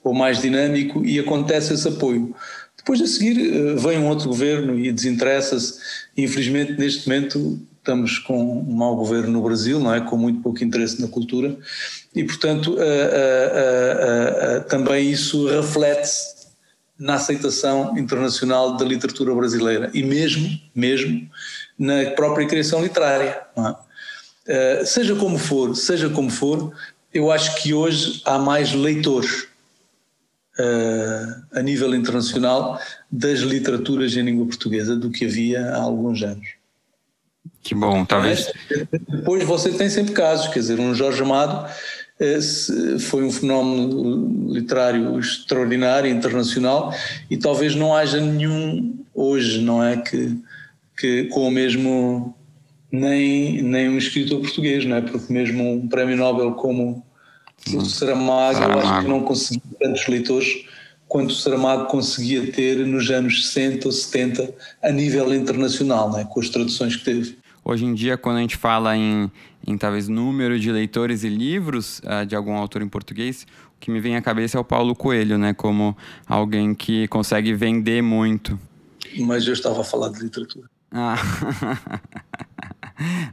ou 0.01 0.13
mais 0.13 0.39
dinâmico 0.39 1.03
e 1.03 1.19
acontece 1.19 1.73
esse 1.73 1.87
apoio. 1.87 2.33
Depois 2.77 3.01
a 3.01 3.07
seguir 3.07 3.39
eh, 3.39 3.73
vem 3.73 3.97
um 3.97 4.07
outro 4.07 4.29
governo 4.29 4.79
e 4.79 4.91
desinteressa-se. 4.91 5.79
Infelizmente, 6.15 6.73
neste 6.73 7.09
momento, 7.09 7.59
estamos 7.85 8.17
com 8.17 8.61
um 8.61 8.75
mau 8.75 8.95
governo 8.95 9.33
no 9.33 9.43
Brasil, 9.43 9.79
não 9.79 9.93
é? 9.93 10.01
Com 10.01 10.17
muito 10.17 10.41
pouco 10.41 10.63
interesse 10.63 10.99
na 10.99 11.07
cultura 11.07 11.55
e, 12.15 12.23
portanto, 12.23 12.71
uh, 12.71 12.77
uh, 12.77 12.79
uh, 14.57 14.63
também 14.67 15.11
isso 15.11 15.47
reflete-se 15.47 16.47
na 16.97 17.15
aceitação 17.15 17.95
internacional 17.97 18.75
da 18.75 18.83
literatura 18.83 19.35
brasileira 19.35 19.91
e 19.93 20.01
mesmo, 20.01 20.59
mesmo 20.73 21.29
na 21.77 22.11
própria 22.11 22.47
criação 22.47 22.81
literária, 22.81 23.43
é? 23.55 23.85
Uh, 24.81 24.85
seja 24.85 25.15
como 25.15 25.37
for, 25.37 25.75
seja 25.75 26.09
como 26.09 26.29
for, 26.29 26.71
eu 27.13 27.31
acho 27.31 27.55
que 27.61 27.73
hoje 27.73 28.21
há 28.25 28.37
mais 28.37 28.73
leitores 28.73 29.47
uh, 30.59 31.43
a 31.51 31.61
nível 31.61 31.93
internacional 31.95 32.79
das 33.11 33.39
literaturas 33.39 34.15
em 34.15 34.23
língua 34.23 34.45
portuguesa 34.45 34.95
do 34.95 35.09
que 35.09 35.25
havia 35.25 35.71
há 35.71 35.81
alguns 35.81 36.21
anos. 36.21 36.64
Que 37.65 37.73
bom, 37.73 38.05
talvez. 38.05 38.53
depois 39.09 39.43
você 39.43 39.71
tem 39.71 39.89
sempre 39.89 40.13
casos, 40.13 40.49
quer 40.49 40.59
dizer, 40.59 40.79
um 40.79 40.93
Jorge 40.93 41.23
Amado 41.23 41.67
foi 42.99 43.23
um 43.23 43.31
fenómeno 43.31 44.53
literário 44.53 45.19
extraordinário, 45.19 46.09
internacional, 46.09 46.93
e 47.27 47.35
talvez 47.35 47.73
não 47.73 47.93
haja 47.93 48.21
nenhum 48.21 49.03
hoje, 49.15 49.61
não 49.61 49.83
é? 49.83 49.97
Que, 49.97 50.37
que 50.95 51.23
com 51.25 51.47
o 51.47 51.51
mesmo. 51.51 52.35
Nem, 52.91 53.63
nem 53.63 53.89
um 53.89 53.97
escritor 53.97 54.39
português, 54.39 54.85
não 54.85 54.97
é? 54.97 55.01
Porque 55.01 55.33
mesmo 55.33 55.73
um 55.73 55.87
prémio 55.87 56.15
Nobel 56.15 56.53
como 56.53 57.03
o 57.73 57.83
Saramago, 57.83 58.59
Saramago, 58.59 58.79
eu 58.79 58.87
acho 58.87 59.01
que 59.01 59.09
não 59.09 59.21
conseguiu 59.23 59.63
tantos 59.81 60.07
leitores 60.07 60.65
quanto 61.07 61.31
o 61.31 61.35
Saramago 61.35 61.87
conseguia 61.87 62.49
ter 62.51 62.77
nos 62.85 63.09
anos 63.09 63.47
60 63.47 63.87
ou 63.87 63.91
70 63.91 64.53
a 64.83 64.91
nível 64.91 65.33
internacional, 65.33 66.11
não 66.11 66.19
é? 66.19 66.25
com 66.25 66.39
as 66.39 66.47
traduções 66.47 66.95
que 66.95 67.03
teve. 67.03 67.37
Hoje 67.67 67.83
em 67.83 67.95
dia, 67.95 68.15
quando 68.15 68.37
a 68.37 68.41
gente 68.41 68.55
fala 68.55 68.95
em, 68.95 69.31
em 69.65 69.75
talvez 69.75 70.07
número 70.07 70.59
de 70.59 70.71
leitores 70.71 71.23
e 71.23 71.29
livros 71.29 71.99
uh, 72.01 72.23
de 72.23 72.35
algum 72.35 72.53
autor 72.53 72.83
em 72.83 72.87
português, 72.87 73.47
o 73.75 73.79
que 73.79 73.89
me 73.89 73.99
vem 73.99 74.15
à 74.15 74.21
cabeça 74.21 74.55
é 74.55 74.61
o 74.61 74.63
Paulo 74.63 74.95
Coelho, 74.95 75.39
né? 75.39 75.51
Como 75.51 75.97
alguém 76.27 76.75
que 76.75 77.07
consegue 77.07 77.55
vender 77.55 78.03
muito. 78.03 78.59
Mas 79.17 79.47
eu 79.47 79.53
estava 79.53 79.81
a 79.81 79.83
falar 79.83 80.09
de 80.09 80.19
literatura. 80.19 80.69
Ah. 80.91 81.15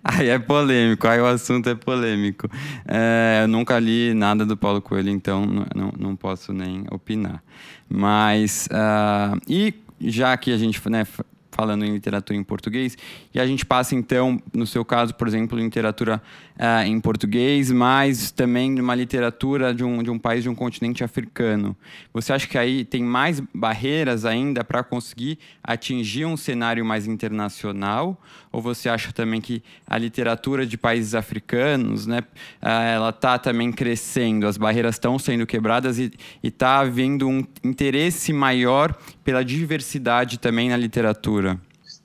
Aí 0.03 0.29
é 0.29 0.39
polêmico, 0.39 1.07
aí 1.07 1.21
o 1.21 1.27
assunto 1.27 1.69
é 1.69 1.75
polêmico. 1.77 2.49
É, 2.85 3.43
eu 3.45 3.49
nunca 3.49 3.79
li 3.79 4.13
nada 4.13 4.45
do 4.45 4.57
Paulo 4.57 4.83
Coelho, 4.83 5.11
então 5.11 5.47
não, 5.73 5.93
não 5.97 6.17
posso 6.17 6.53
nem 6.53 6.85
opinar. 6.91 7.41
Mas, 7.89 8.69
uh, 8.73 9.41
e 9.49 9.73
já 10.01 10.37
que 10.37 10.51
a 10.51 10.57
gente 10.57 10.83
né, 10.91 11.07
falando 11.53 11.85
em 11.85 11.93
literatura 11.93 12.39
em 12.39 12.43
português. 12.43 12.97
E 13.33 13.39
a 13.39 13.47
gente 13.47 13.65
passa, 13.65 13.95
então, 13.95 14.43
no 14.53 14.67
seu 14.67 14.85
caso, 14.85 15.15
por 15.15 15.29
exemplo, 15.29 15.59
literatura 15.59 16.21
uh, 16.57 16.85
em 16.87 16.99
português, 16.99 17.71
mas 17.71 18.31
também 18.31 18.81
uma 18.81 18.95
literatura 18.95 19.75
de 19.75 19.85
um, 19.85 20.03
de 20.03 20.11
um 20.11 20.19
país, 20.19 20.43
de 20.43 20.49
um 20.49 20.55
continente 20.55 21.05
africano. 21.05 21.77
Você 22.13 22.33
acha 22.33 22.47
que 22.47 22.59
aí 22.59 22.85
tem 22.85 23.03
mais 23.03 23.41
barreiras 23.55 24.25
ainda 24.25 24.65
para 24.65 24.83
conseguir 24.83 25.39
atingir 25.63 26.25
um 26.25 26.37
cenário 26.37 26.85
mais 26.85 27.07
internacional? 27.07 28.21
Ou 28.51 28.61
você 28.61 28.89
acha 28.89 29.13
também 29.13 29.41
que 29.41 29.63
a 29.87 29.97
literatura 29.99 30.67
de 30.67 30.77
países 30.77 31.15
africanos, 31.15 32.07
né, 32.07 32.21
uh, 32.63 32.67
ela 32.67 33.11
está 33.11 33.39
também 33.39 33.71
crescendo, 33.71 34.47
as 34.47 34.57
barreiras 34.57 34.95
estão 34.95 35.19
sendo 35.19 35.47
quebradas 35.47 35.99
e 35.99 36.11
está 36.43 36.81
havendo 36.81 37.29
um 37.29 37.45
interesse 37.63 38.33
maior 38.33 38.95
pela 39.23 39.45
diversidade 39.45 40.39
também 40.39 40.71
na 40.71 40.77
literatura? 40.77 41.42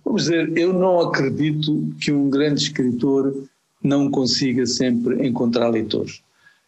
Vamos 0.08 0.24
dizer, 0.24 0.58
eu 0.58 0.72
não 0.72 1.02
acredito 1.02 1.94
que 2.00 2.14
um 2.14 2.30
grande 2.30 2.64
escritor 2.64 3.44
não 3.84 4.10
consiga 4.10 4.66
sempre 4.66 5.28
encontrar 5.28 5.68
leitores. 5.68 6.22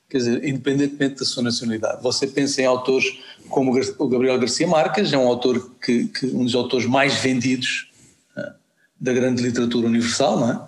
Quer 0.10 0.18
dizer, 0.18 0.44
independentemente 0.44 1.20
da 1.20 1.26
sua 1.26 1.44
nacionalidade. 1.44 2.04
Você 2.04 2.28
pensa 2.28 2.62
em 2.62 2.66
autores 2.66 3.06
como 3.48 3.72
o 3.98 4.08
Gabriel 4.10 4.38
Garcia 4.38 4.68
Marques, 4.68 5.14
é 5.14 5.18
um 5.18 5.26
autor 5.26 5.72
que, 5.82 6.08
que 6.08 6.26
um 6.26 6.44
dos 6.44 6.54
autores 6.54 6.86
mais 6.86 7.16
vendidos 7.22 7.90
né, 8.36 8.52
da 9.00 9.14
grande 9.14 9.42
literatura 9.42 9.88
universal, 9.88 10.38
não 10.38 10.52
é? 10.52 10.66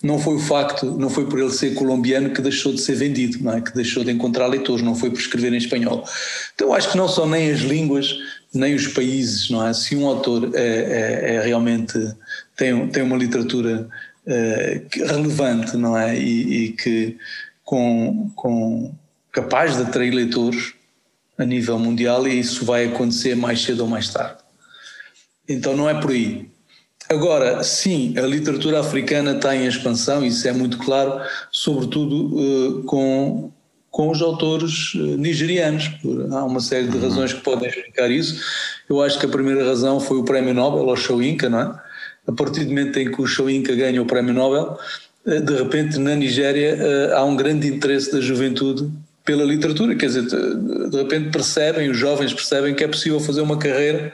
Não 0.00 0.18
foi 0.20 0.36
o 0.36 0.40
facto, 0.40 0.86
não 0.96 1.10
foi 1.10 1.26
por 1.26 1.40
ele 1.40 1.50
ser 1.50 1.74
colombiano 1.74 2.30
que 2.30 2.40
deixou 2.40 2.72
de 2.72 2.80
ser 2.80 2.94
vendido, 2.94 3.42
não 3.42 3.54
é? 3.54 3.60
Que 3.60 3.74
deixou 3.74 4.04
de 4.04 4.12
encontrar 4.12 4.46
leitores, 4.46 4.84
não 4.84 4.94
foi 4.94 5.10
por 5.10 5.18
escrever 5.18 5.52
em 5.52 5.56
espanhol. 5.56 6.04
Então 6.54 6.72
acho 6.72 6.92
que 6.92 6.96
não 6.96 7.08
são 7.08 7.28
nem 7.28 7.50
as 7.50 7.60
línguas, 7.60 8.16
nem 8.54 8.74
os 8.74 8.86
países, 8.88 9.48
não 9.50 9.66
é? 9.66 9.72
Se 9.72 9.96
um 9.96 10.06
autor 10.06 10.50
é, 10.54 10.60
é, 10.60 11.34
é 11.34 11.40
realmente 11.42 11.98
tem, 12.56 12.86
tem 12.88 13.02
uma 13.02 13.16
literatura 13.16 13.88
é, 14.26 14.82
relevante, 14.92 15.76
não 15.76 15.96
é? 15.96 16.18
E, 16.18 16.66
e, 16.66 16.72
que 16.72 17.16
com, 17.64 18.30
com 18.36 18.94
capaz 19.32 19.76
de 19.76 19.82
atrair 19.82 20.12
leitores 20.12 20.74
a 21.38 21.44
nível 21.44 21.78
mundial 21.78 22.26
e 22.28 22.38
isso 22.38 22.64
vai 22.64 22.86
acontecer 22.86 23.34
mais 23.34 23.62
cedo 23.62 23.80
ou 23.80 23.88
mais 23.88 24.08
tarde. 24.10 24.42
Então 25.48 25.76
não 25.76 25.88
é 25.88 26.00
por 26.00 26.10
aí. 26.10 26.50
Agora, 27.08 27.62
sim, 27.62 28.14
a 28.16 28.22
literatura 28.22 28.80
africana 28.80 29.32
está 29.32 29.54
em 29.54 29.66
expansão, 29.66 30.24
isso 30.24 30.46
é 30.46 30.52
muito 30.52 30.78
claro, 30.78 31.20
sobretudo 31.50 32.36
uh, 32.36 32.82
com 32.84 33.52
com 33.92 34.10
os 34.10 34.22
autores 34.22 34.94
eh, 34.96 34.98
nigerianos. 34.98 35.90
Há 36.32 36.44
uma 36.44 36.60
série 36.60 36.88
de 36.88 36.96
uhum. 36.96 37.02
razões 37.02 37.32
que 37.34 37.42
podem 37.42 37.68
explicar 37.68 38.10
isso. 38.10 38.42
Eu 38.88 39.02
acho 39.02 39.20
que 39.20 39.26
a 39.26 39.28
primeira 39.28 39.64
razão 39.64 40.00
foi 40.00 40.16
o 40.16 40.24
Prémio 40.24 40.54
Nobel 40.54 40.88
ao 40.88 40.96
Shoinka, 40.96 41.48
não 41.48 41.60
é? 41.60 41.80
A 42.26 42.32
partir 42.32 42.64
do 42.64 42.70
momento 42.70 42.98
em 42.98 43.12
que 43.12 43.20
o 43.20 43.26
Shoinka 43.26 43.74
ganha 43.74 44.00
o 44.00 44.06
Prémio 44.06 44.32
Nobel, 44.32 44.78
eh, 45.26 45.40
de 45.40 45.54
repente 45.54 45.98
na 45.98 46.14
Nigéria 46.14 46.74
eh, 46.74 47.12
há 47.14 47.22
um 47.22 47.36
grande 47.36 47.68
interesse 47.68 48.10
da 48.10 48.20
juventude 48.20 48.90
pela 49.26 49.44
literatura, 49.44 49.94
quer 49.94 50.06
dizer, 50.06 50.24
de 50.24 50.96
repente 50.96 51.30
percebem, 51.30 51.88
os 51.90 51.96
jovens 51.96 52.32
percebem 52.34 52.74
que 52.74 52.82
é 52.82 52.88
possível 52.88 53.20
fazer 53.20 53.40
uma 53.40 53.56
carreira 53.56 54.12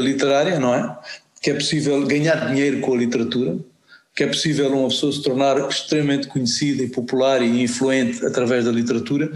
literária, 0.00 0.58
não 0.58 0.74
é? 0.74 0.96
Que 1.42 1.50
é 1.50 1.54
possível 1.54 2.06
ganhar 2.06 2.48
dinheiro 2.48 2.80
com 2.80 2.94
a 2.94 2.96
literatura, 2.96 3.58
que 4.14 4.24
é 4.24 4.26
possível 4.26 4.68
uma 4.76 4.88
pessoa 4.88 5.12
se 5.12 5.22
tornar 5.22 5.56
extremamente 5.68 6.26
conhecida 6.26 6.82
e 6.82 6.88
popular 6.88 7.42
e 7.42 7.62
influente 7.62 8.24
através 8.26 8.64
da 8.64 8.72
literatura, 8.72 9.30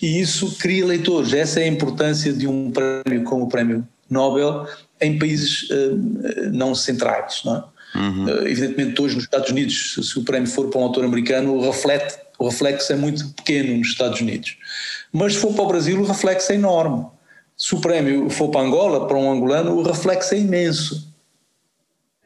e 0.00 0.20
isso 0.20 0.56
cria 0.58 0.86
leitores. 0.86 1.32
Essa 1.32 1.60
é 1.60 1.64
a 1.64 1.68
importância 1.68 2.32
de 2.32 2.46
um 2.46 2.70
prémio 2.70 3.24
como 3.24 3.44
o 3.44 3.48
Prémio 3.48 3.86
Nobel 4.08 4.66
em 5.00 5.18
países 5.18 5.68
uh, 5.70 6.50
não 6.52 6.74
centrais. 6.74 7.42
Não 7.44 7.56
é? 7.56 7.98
uhum. 7.98 8.24
uh, 8.24 8.46
evidentemente, 8.46 9.02
hoje 9.02 9.16
nos 9.16 9.24
Estados 9.24 9.50
Unidos, 9.50 9.98
se 10.00 10.18
o 10.18 10.24
prémio 10.24 10.48
for 10.48 10.68
para 10.68 10.80
um 10.80 10.84
autor 10.84 11.04
americano, 11.04 11.54
o, 11.54 11.60
reflete, 11.60 12.16
o 12.38 12.48
reflexo 12.48 12.92
é 12.92 12.96
muito 12.96 13.28
pequeno 13.30 13.76
nos 13.78 13.88
Estados 13.88 14.20
Unidos. 14.20 14.56
Mas 15.12 15.34
se 15.34 15.40
for 15.40 15.52
para 15.52 15.64
o 15.64 15.68
Brasil, 15.68 16.00
o 16.00 16.04
reflexo 16.04 16.52
é 16.52 16.54
enorme. 16.54 17.04
Se 17.56 17.74
o 17.74 17.80
prémio 17.80 18.30
for 18.30 18.48
para 18.48 18.62
Angola, 18.62 19.06
para 19.06 19.16
um 19.16 19.30
angolano, 19.30 19.76
o 19.76 19.82
reflexo 19.82 20.34
é 20.34 20.38
imenso 20.38 21.11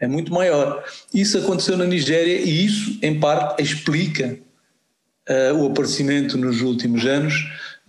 é 0.01 0.07
muito 0.07 0.33
maior. 0.33 0.85
Isso 1.13 1.39
aconteceu 1.39 1.77
na 1.77 1.85
Nigéria 1.85 2.41
e 2.41 2.65
isso, 2.67 2.99
em 3.03 3.19
parte, 3.19 3.63
explica 3.63 4.39
uh, 5.29 5.55
o 5.57 5.67
aparecimento 5.67 6.37
nos 6.37 6.61
últimos 6.61 7.05
anos 7.07 7.35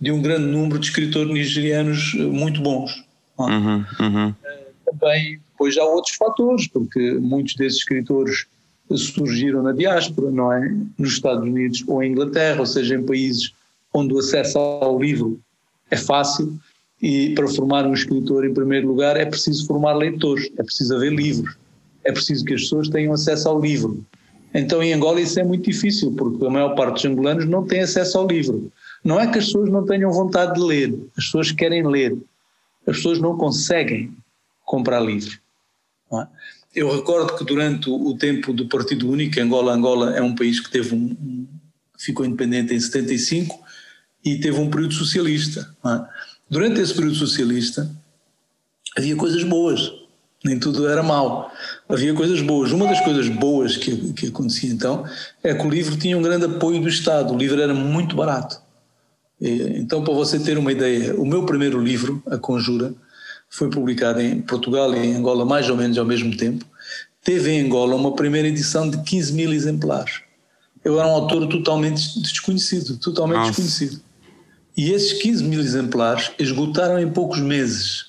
de 0.00 0.10
um 0.10 0.22
grande 0.22 0.46
número 0.46 0.78
de 0.78 0.86
escritores 0.86 1.32
nigerianos 1.32 2.14
eh, 2.14 2.22
muito 2.22 2.60
bons. 2.60 3.04
É? 3.38 3.42
Uhum, 3.42 3.84
uhum. 4.00 4.28
Uh, 4.28 4.34
também, 4.86 5.40
depois 5.50 5.76
há 5.76 5.84
outros 5.84 6.14
fatores, 6.14 6.68
porque 6.68 7.14
muitos 7.14 7.54
desses 7.56 7.80
escritores 7.80 8.46
surgiram 8.96 9.62
na 9.62 9.72
diáspora, 9.72 10.30
não 10.30 10.52
é? 10.52 10.74
Nos 10.96 11.12
Estados 11.14 11.42
Unidos 11.42 11.84
ou 11.86 12.02
em 12.02 12.12
Inglaterra, 12.12 12.60
ou 12.60 12.66
seja, 12.66 12.94
em 12.94 13.04
países 13.04 13.52
onde 13.92 14.14
o 14.14 14.18
acesso 14.18 14.56
ao 14.58 14.98
livro 14.98 15.40
é 15.90 15.96
fácil. 15.96 16.58
E 17.02 17.34
para 17.34 17.46
formar 17.48 17.86
um 17.86 17.92
escritor, 17.92 18.46
em 18.46 18.54
primeiro 18.54 18.88
lugar, 18.88 19.16
é 19.16 19.26
preciso 19.26 19.66
formar 19.66 19.94
leitores, 19.94 20.50
é 20.56 20.62
preciso 20.62 20.94
haver 20.96 21.12
livros 21.12 21.57
é 22.08 22.12
preciso 22.12 22.44
que 22.44 22.54
as 22.54 22.62
pessoas 22.62 22.88
tenham 22.88 23.12
acesso 23.12 23.48
ao 23.48 23.60
livro. 23.60 24.04
Então 24.54 24.82
em 24.82 24.94
Angola 24.94 25.20
isso 25.20 25.38
é 25.38 25.44
muito 25.44 25.70
difícil, 25.70 26.12
porque 26.12 26.44
a 26.44 26.50
maior 26.50 26.74
parte 26.74 26.94
dos 26.94 27.04
angolanos 27.04 27.44
não 27.44 27.66
tem 27.66 27.80
acesso 27.80 28.18
ao 28.18 28.26
livro. 28.26 28.72
Não 29.04 29.20
é 29.20 29.30
que 29.30 29.38
as 29.38 29.46
pessoas 29.46 29.70
não 29.70 29.84
tenham 29.84 30.10
vontade 30.10 30.54
de 30.54 30.60
ler, 30.60 30.98
as 31.16 31.26
pessoas 31.26 31.52
querem 31.52 31.86
ler, 31.86 32.16
as 32.86 32.96
pessoas 32.96 33.20
não 33.20 33.36
conseguem 33.36 34.16
comprar 34.64 35.00
livro. 35.00 35.38
É? 36.14 36.26
Eu 36.74 36.94
recordo 36.94 37.36
que 37.36 37.44
durante 37.44 37.90
o 37.90 38.16
tempo 38.16 38.52
do 38.52 38.66
Partido 38.66 39.10
Único, 39.10 39.38
Angola, 39.40 39.74
Angola 39.74 40.16
é 40.16 40.22
um 40.22 40.34
país 40.34 40.60
que 40.60 40.70
teve 40.70 40.94
um, 40.94 41.46
ficou 41.98 42.24
independente 42.24 42.74
em 42.74 42.80
75 42.80 43.58
e 44.24 44.38
teve 44.38 44.58
um 44.58 44.70
período 44.70 44.94
socialista. 44.94 45.74
É? 45.84 46.00
Durante 46.48 46.80
esse 46.80 46.94
período 46.94 47.16
socialista 47.16 47.90
havia 48.96 49.14
coisas 49.14 49.44
boas 49.44 50.07
nem 50.44 50.58
tudo 50.58 50.88
era 50.88 51.02
mau. 51.02 51.50
Havia 51.88 52.14
coisas 52.14 52.40
boas. 52.40 52.72
Uma 52.72 52.86
das 52.86 53.00
coisas 53.00 53.28
boas 53.28 53.76
que, 53.76 54.12
que 54.12 54.26
acontecia 54.28 54.70
então 54.70 55.04
é 55.42 55.54
que 55.54 55.66
o 55.66 55.70
livro 55.70 55.96
tinha 55.96 56.16
um 56.16 56.22
grande 56.22 56.44
apoio 56.44 56.80
do 56.80 56.88
Estado, 56.88 57.34
o 57.34 57.36
livro 57.36 57.60
era 57.60 57.74
muito 57.74 58.14
barato. 58.14 58.60
Então, 59.40 60.02
para 60.02 60.12
você 60.14 60.38
ter 60.38 60.58
uma 60.58 60.72
ideia, 60.72 61.14
o 61.14 61.24
meu 61.24 61.46
primeiro 61.46 61.80
livro, 61.80 62.22
A 62.26 62.36
Conjura, 62.36 62.92
foi 63.48 63.70
publicado 63.70 64.20
em 64.20 64.40
Portugal 64.40 64.94
e 64.94 64.98
em 64.98 65.14
Angola 65.14 65.44
mais 65.44 65.70
ou 65.70 65.76
menos 65.76 65.96
ao 65.96 66.04
mesmo 66.04 66.36
tempo. 66.36 66.64
Teve 67.22 67.52
em 67.52 67.66
Angola 67.66 67.94
uma 67.94 68.14
primeira 68.14 68.48
edição 68.48 68.88
de 68.88 69.00
15 69.02 69.32
mil 69.32 69.52
exemplares. 69.52 70.22
Eu 70.84 70.98
era 70.98 71.08
um 71.08 71.12
autor 71.12 71.46
totalmente 71.48 72.20
desconhecido, 72.20 72.96
totalmente 72.96 73.38
Nossa. 73.38 73.62
desconhecido. 73.62 74.00
E 74.76 74.92
esses 74.92 75.20
15 75.20 75.44
mil 75.44 75.60
exemplares 75.60 76.30
esgotaram 76.38 76.98
em 77.00 77.10
poucos 77.10 77.40
meses. 77.40 78.06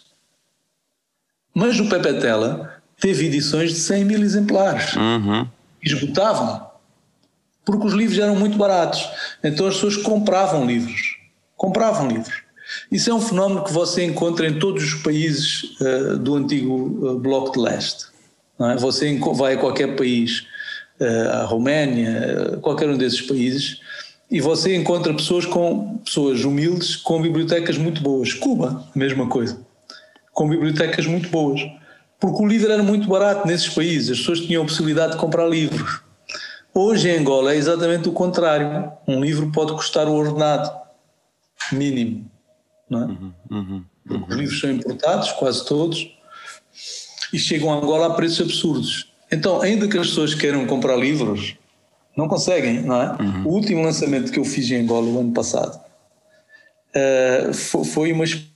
Mas 1.54 1.80
o 1.80 1.90
Pepetela 1.90 2.82
teve 3.00 3.26
edições 3.26 3.72
de 3.72 3.80
100 3.80 4.06
mil 4.06 4.22
exemplares. 4.22 4.96
Uhum. 4.96 5.48
Esgotavam. 5.82 6.68
porque 7.66 7.86
os 7.86 7.94
livros 7.94 8.18
eram 8.18 8.36
muito 8.36 8.58
baratos. 8.58 9.08
Então 9.44 9.68
as 9.68 9.76
pessoas 9.76 9.98
compravam 9.98 10.66
livros. 10.66 11.18
Compravam 11.56 12.08
livros. 12.08 12.50
Isso 12.92 13.10
é 13.10 13.14
um 13.14 13.22
fenómeno 13.22 13.64
que 13.64 13.72
você 13.72 14.04
encontra 14.04 14.48
em 14.48 14.60
todos 14.60 14.84
os 14.84 15.02
países 15.02 15.64
uh, 15.82 16.18
do 16.18 16.36
antigo 16.36 17.08
uh, 17.08 17.20
Bloco 17.20 17.52
de 17.52 17.60
Leste. 17.60 18.06
É? 18.60 18.76
Você 18.78 19.18
vai 19.36 19.54
a 19.54 19.58
qualquer 19.58 19.96
país, 19.96 20.46
uh, 21.00 21.30
a 21.32 21.44
Roménia, 21.46 22.60
qualquer 22.62 22.90
um 22.90 22.98
desses 22.98 23.22
países, 23.22 23.80
e 24.30 24.40
você 24.40 24.76
encontra 24.76 25.14
pessoas 25.14 25.46
com 25.46 25.98
pessoas 25.98 26.44
humildes 26.44 26.96
com 26.96 27.22
bibliotecas 27.22 27.78
muito 27.78 28.02
boas. 28.02 28.34
Cuba, 28.34 28.86
a 28.96 29.00
mesma 29.00 29.28
coisa, 29.28 29.60
com 30.40 30.48
bibliotecas 30.48 31.06
muito 31.06 31.28
boas, 31.28 31.60
porque 32.18 32.42
o 32.42 32.48
livro 32.48 32.72
era 32.72 32.82
muito 32.82 33.10
barato 33.10 33.46
nesses 33.46 33.68
países. 33.68 34.12
As 34.12 34.20
pessoas 34.20 34.40
tinham 34.40 34.64
a 34.64 34.66
possibilidade 34.66 35.12
de 35.12 35.18
comprar 35.18 35.46
livros. 35.46 36.00
Hoje 36.74 37.10
em 37.10 37.18
Angola 37.18 37.54
é 37.54 37.58
exatamente 37.58 38.08
o 38.08 38.14
contrário. 38.14 38.90
Um 39.06 39.20
livro 39.20 39.52
pode 39.52 39.74
custar 39.74 40.08
o 40.08 40.14
ordenado 40.14 40.72
mínimo 41.74 42.26
não 42.90 43.02
é? 43.02 43.06
Uhum, 43.06 43.34
uhum, 43.52 43.86
uhum. 44.10 44.26
Os 44.30 44.36
livros 44.38 44.60
são 44.62 44.72
importados, 44.72 45.34
quase 45.34 45.66
todos, 45.66 46.10
e 47.34 47.38
chegam 47.38 47.74
a 47.74 47.76
Angola 47.76 48.08
a 48.08 48.12
preços 48.12 48.40
absurdos. 48.40 49.12
Então, 49.30 49.62
ainda 49.62 49.90
que 49.90 49.98
as 49.98 50.08
pessoas 50.08 50.34
queiram 50.34 50.66
comprar 50.66 50.96
livros, 50.96 51.58
não 52.16 52.30
conseguem, 52.30 52.82
não 52.82 53.02
é? 53.02 53.12
Uhum. 53.22 53.44
O 53.46 53.50
último 53.50 53.84
lançamento 53.84 54.32
que 54.32 54.40
eu 54.40 54.46
fiz 54.46 54.72
em 54.72 54.84
Angola 54.84 55.06
o 55.06 55.20
ano 55.20 55.34
passado 55.34 55.80
uh, 56.96 57.84
foi 57.84 58.14
uma 58.14 58.24
experiência 58.24 58.49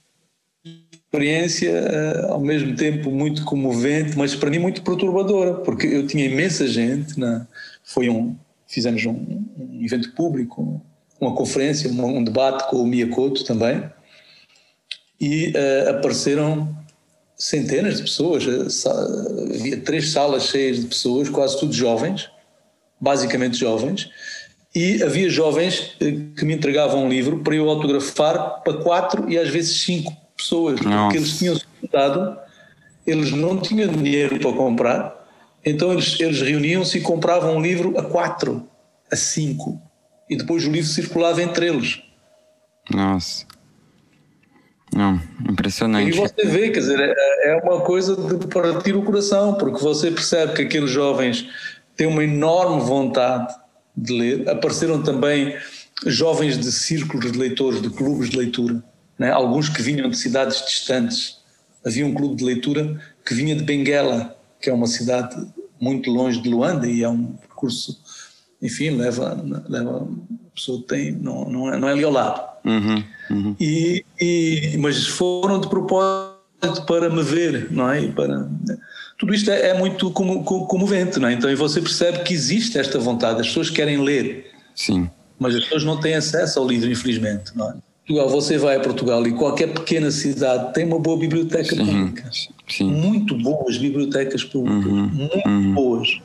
uh, 1.17 2.31
ao 2.31 2.39
mesmo 2.39 2.75
tempo 2.75 3.11
muito 3.11 3.43
comovente, 3.45 4.17
mas 4.17 4.35
para 4.35 4.49
mim 4.49 4.59
muito 4.59 4.81
perturbadora, 4.81 5.55
porque 5.55 5.85
eu 5.87 6.07
tinha 6.07 6.25
imensa 6.25 6.67
gente, 6.67 7.19
na, 7.19 7.47
foi 7.83 8.09
um, 8.09 8.35
fizemos 8.67 9.05
um, 9.05 9.11
um 9.11 9.79
evento 9.83 10.11
público, 10.13 10.81
uma 11.21 11.35
conferência, 11.35 11.89
um, 11.89 12.17
um 12.17 12.23
debate 12.23 12.69
com 12.69 12.77
o 12.77 12.87
Miyakoto 12.87 13.43
também, 13.43 13.83
e 15.21 15.53
uh, 15.55 15.91
apareceram 15.91 16.83
centenas 17.37 17.97
de 17.97 18.03
pessoas, 18.03 18.45
eh, 18.47 18.89
havia 19.55 19.77
três 19.81 20.11
salas 20.11 20.47
cheias 20.47 20.79
de 20.79 20.87
pessoas, 20.87 21.29
quase 21.29 21.59
todos 21.59 21.75
jovens, 21.75 22.29
basicamente 22.99 23.57
jovens, 23.57 24.09
e 24.73 25.03
havia 25.03 25.29
jovens 25.29 25.95
eh, 25.99 26.11
que 26.37 26.45
me 26.45 26.53
entregavam 26.53 27.05
um 27.05 27.09
livro 27.09 27.39
para 27.39 27.55
eu 27.55 27.69
autografar 27.69 28.63
para 28.63 28.77
quatro 28.81 29.29
e 29.29 29.37
às 29.37 29.49
vezes 29.49 29.83
cinco 29.83 30.15
pessoas, 30.43 30.81
Nossa. 30.81 31.03
porque 31.03 31.17
eles 31.17 31.37
tinham 31.37 31.55
juntado, 31.81 32.37
eles 33.07 33.31
não 33.31 33.57
tinham 33.59 33.87
dinheiro 33.87 34.39
para 34.39 34.53
comprar, 34.53 35.25
então 35.65 35.93
eles, 35.93 36.19
eles 36.19 36.41
reuniam-se 36.41 36.97
e 36.97 37.01
compravam 37.01 37.55
um 37.55 37.61
livro 37.61 37.97
a 37.97 38.03
quatro, 38.03 38.67
a 39.11 39.15
cinco, 39.15 39.81
e 40.29 40.35
depois 40.35 40.65
o 40.65 40.71
livro 40.71 40.89
circulava 40.89 41.41
entre 41.41 41.67
eles. 41.67 42.01
Nossa. 42.91 43.45
Não, 44.93 45.19
impressionante. 45.49 46.15
E 46.15 46.19
você 46.19 46.45
vê, 46.45 46.69
quer 46.69 46.79
dizer, 46.79 46.99
é, 46.99 47.49
é 47.49 47.61
uma 47.63 47.81
coisa 47.81 48.15
de 48.15 48.47
partir 48.47 48.95
o 48.95 49.03
coração, 49.03 49.55
porque 49.55 49.81
você 49.81 50.11
percebe 50.11 50.53
que 50.53 50.61
aqueles 50.61 50.91
jovens 50.91 51.47
têm 51.95 52.05
uma 52.05 52.23
enorme 52.23 52.81
vontade 52.81 53.55
de 53.97 54.13
ler. 54.13 54.49
Apareceram 54.49 55.01
também 55.01 55.55
jovens 56.05 56.59
de 56.59 56.71
círculos 56.71 57.31
de 57.31 57.39
leitores, 57.39 57.81
de 57.81 57.89
clubes 57.89 58.29
de 58.29 58.37
leitura, 58.37 58.83
né? 59.23 59.31
alguns 59.31 59.69
que 59.69 59.81
vinham 59.81 60.09
de 60.09 60.17
cidades 60.17 60.65
distantes. 60.65 61.37
Havia 61.85 62.05
um 62.05 62.13
clube 62.13 62.35
de 62.35 62.43
leitura 62.43 62.99
que 63.25 63.33
vinha 63.33 63.55
de 63.55 63.63
Benguela, 63.63 64.37
que 64.59 64.69
é 64.69 64.73
uma 64.73 64.85
cidade 64.85 65.47
muito 65.79 66.11
longe 66.11 66.41
de 66.41 66.49
Luanda 66.49 66.85
e 66.87 67.03
é 67.03 67.09
um 67.09 67.27
percurso, 67.27 68.01
enfim, 68.61 68.89
leva, 68.89 69.41
leva 69.69 70.01
a 70.01 70.55
pessoa 70.55 70.83
tem, 70.85 71.13
não, 71.13 71.49
não, 71.49 71.73
é, 71.73 71.79
não 71.79 71.87
é 71.87 71.93
ali 71.93 72.03
ao 72.03 72.11
lado. 72.11 72.41
Uhum, 72.65 73.03
uhum. 73.29 73.55
E, 73.59 74.05
e, 74.19 74.77
mas 74.77 75.07
foram 75.07 75.61
de 75.61 75.69
propósito 75.69 76.85
para 76.85 77.09
me 77.09 77.23
ver, 77.23 77.71
não 77.71 77.89
é? 77.89 78.05
para, 78.09 78.49
tudo 79.17 79.33
isto 79.33 79.49
é, 79.51 79.69
é 79.69 79.73
muito 79.73 80.11
como, 80.11 80.43
como, 80.43 80.67
comovente, 80.67 81.17
não 81.17 81.29
é? 81.29 81.33
Então 81.33 81.53
você 81.55 81.81
percebe 81.81 82.23
que 82.23 82.33
existe 82.33 82.77
esta 82.77 82.99
vontade, 82.99 83.39
as 83.39 83.47
pessoas 83.47 83.69
querem 83.69 84.01
ler. 84.01 84.51
Sim. 84.75 85.09
Mas 85.39 85.55
as 85.55 85.63
pessoas 85.63 85.85
não 85.85 85.99
têm 85.99 86.15
acesso 86.15 86.59
ao 86.59 86.67
livro, 86.67 86.91
infelizmente, 86.91 87.55
não 87.55 87.71
é? 87.71 87.75
Portugal, 88.05 88.29
você 88.29 88.57
vai 88.57 88.75
a 88.75 88.79
Portugal 88.81 89.25
e 89.25 89.31
qualquer 89.31 89.73
pequena 89.73 90.11
cidade 90.11 90.73
tem 90.73 90.85
uma 90.85 90.99
boa 90.99 91.17
biblioteca 91.17 91.75
Sim. 91.75 91.85
pública. 91.85 92.29
Sim. 92.67 92.91
Muito 92.91 93.37
boas 93.37 93.77
bibliotecas 93.77 94.43
públicas, 94.43 94.91
uhum. 94.91 95.07
muito 95.07 95.47
uhum. 95.47 95.73
boas. 95.73 96.19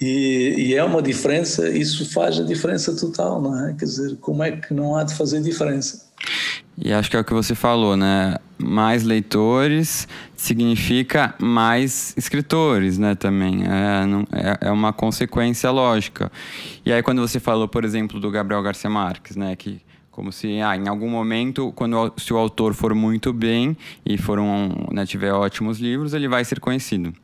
E, 0.00 0.54
e, 0.58 0.74
é 0.74 0.82
uma 0.82 1.00
diferença, 1.00 1.68
isso 1.68 2.10
faz 2.12 2.38
a 2.38 2.42
diferença 2.42 2.94
total, 2.96 3.40
não 3.40 3.68
é? 3.68 3.72
Quer 3.74 3.84
dizer, 3.84 4.16
como 4.16 4.42
é 4.42 4.50
que 4.50 4.74
não 4.74 4.96
há 4.96 5.04
de 5.04 5.14
fazer 5.14 5.40
diferença? 5.40 6.10
E 6.76 6.92
acho 6.92 7.10
que 7.10 7.16
é 7.16 7.20
o 7.20 7.24
que 7.24 7.32
você 7.32 7.54
falou, 7.54 7.96
né? 7.96 8.36
Mais 8.58 9.04
leitores 9.04 10.08
significa 10.36 11.34
mais 11.40 12.14
escritores, 12.16 12.98
né? 12.98 13.14
Também 13.14 13.62
é, 13.64 14.06
não, 14.06 14.26
é, 14.32 14.68
é, 14.68 14.70
uma 14.72 14.92
consequência 14.92 15.70
lógica. 15.70 16.32
E 16.84 16.92
aí 16.92 17.02
quando 17.02 17.20
você 17.20 17.38
falou, 17.38 17.68
por 17.68 17.84
exemplo, 17.84 18.18
do 18.18 18.30
Gabriel 18.30 18.62
Garcia 18.62 18.90
Marques, 18.90 19.36
né? 19.36 19.54
Que 19.54 19.80
como 20.12 20.30
se, 20.30 20.60
ah, 20.60 20.76
em 20.76 20.88
algum 20.88 21.08
momento, 21.08 21.72
quando 21.74 22.12
se 22.18 22.34
o 22.34 22.36
autor 22.36 22.74
for 22.74 22.94
muito 22.94 23.32
bem 23.32 23.74
e 24.04 24.18
for 24.18 24.38
um, 24.38 24.68
né, 24.92 25.06
tiver 25.06 25.32
ótimos 25.32 25.80
livros, 25.80 26.12
ele 26.12 26.28
vai 26.28 26.44
ser 26.44 26.60
conhecido. 26.60 27.14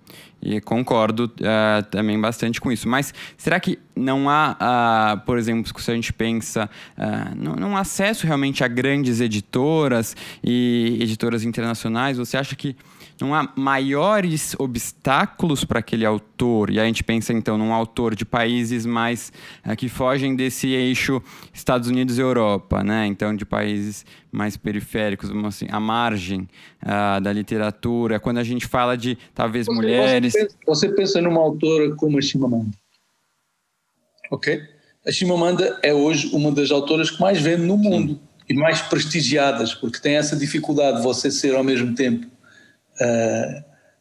E 0.41 0.59
concordo 0.61 1.25
uh, 1.27 1.83
também 1.91 2.19
bastante 2.19 2.61
com 2.61 2.73
isso. 2.73 2.89
Mas 2.89 3.13
será 3.37 3.61
que 3.61 3.79
não 3.95 4.31
há, 4.31 5.17
uh, 5.21 5.27
por 5.27 5.37
exemplo, 5.37 5.71
se 5.79 5.91
a 5.91 5.95
gente 5.95 6.15
pensa, 6.15 6.71
uh, 6.97 7.37
não, 7.37 7.57
não 7.57 7.77
há 7.77 7.81
acesso 7.81 8.27
realmente 8.27 8.65
a 8.65 8.69
grandes 8.69 9.21
editoras 9.21 10.17
e 10.43 10.97
editoras 10.99 11.45
internacionais? 11.45 12.17
Você 12.17 12.39
acha 12.39 12.57
que 12.57 12.75
não 13.21 13.35
há 13.35 13.53
maiores 13.57 14.55
obstáculos 14.59 15.65
para 15.65 15.81
aquele 15.81 16.05
autor. 16.05 16.71
E 16.71 16.79
a 16.79 16.85
gente 16.85 17.03
pensa 17.03 17.33
então 17.33 17.59
num 17.59 17.73
autor 17.73 18.15
de 18.15 18.25
países 18.25 18.87
mais 18.87 19.33
uh, 19.67 19.75
que 19.77 19.89
fogem 19.89 20.37
desse 20.37 20.69
eixo 20.69 21.23
Estados 21.53 21.89
Unidos 21.89 22.19
e 22.19 22.21
Europa, 22.21 22.85
né? 22.85 23.07
Então 23.07 23.35
de 23.35 23.45
países 23.45 24.07
mais 24.31 24.57
periféricos, 24.57 25.31
assim, 25.45 25.67
à 25.71 25.81
margem 25.81 26.49
uh, 26.83 27.21
da 27.21 27.33
literatura. 27.33 28.21
Quando 28.21 28.39
a 28.39 28.45
gente 28.45 28.67
fala 28.67 28.97
de 28.97 29.19
talvez 29.35 29.67
você, 29.67 29.75
mulheres. 29.75 30.33
Você 30.33 30.45
pensa, 30.45 30.57
você 30.67 30.89
pensa 30.89 31.21
numa 31.21 31.41
autora 31.41 31.95
como 31.97 32.19
a 32.19 32.23
Chimamanda, 32.23 32.71
ok? 34.31 34.63
A 35.07 35.11
Chimamanda 35.11 35.79
é 35.83 35.93
hoje 35.93 36.31
uma 36.35 36.53
das 36.53 36.71
autoras 36.71 37.11
que 37.11 37.21
mais 37.21 37.41
vende 37.41 37.63
no 37.63 37.77
mundo. 37.77 38.13
Sim. 38.15 38.21
E 38.51 38.55
mais 38.55 38.81
prestigiadas, 38.81 39.75
porque 39.75 40.01
tem 40.01 40.17
essa 40.17 40.35
dificuldade 40.35 40.97
de 40.97 41.03
você 41.03 41.31
ser 41.31 41.55
ao 41.55 41.63
mesmo 41.63 41.95
tempo 41.95 42.27
uh, 43.01 43.59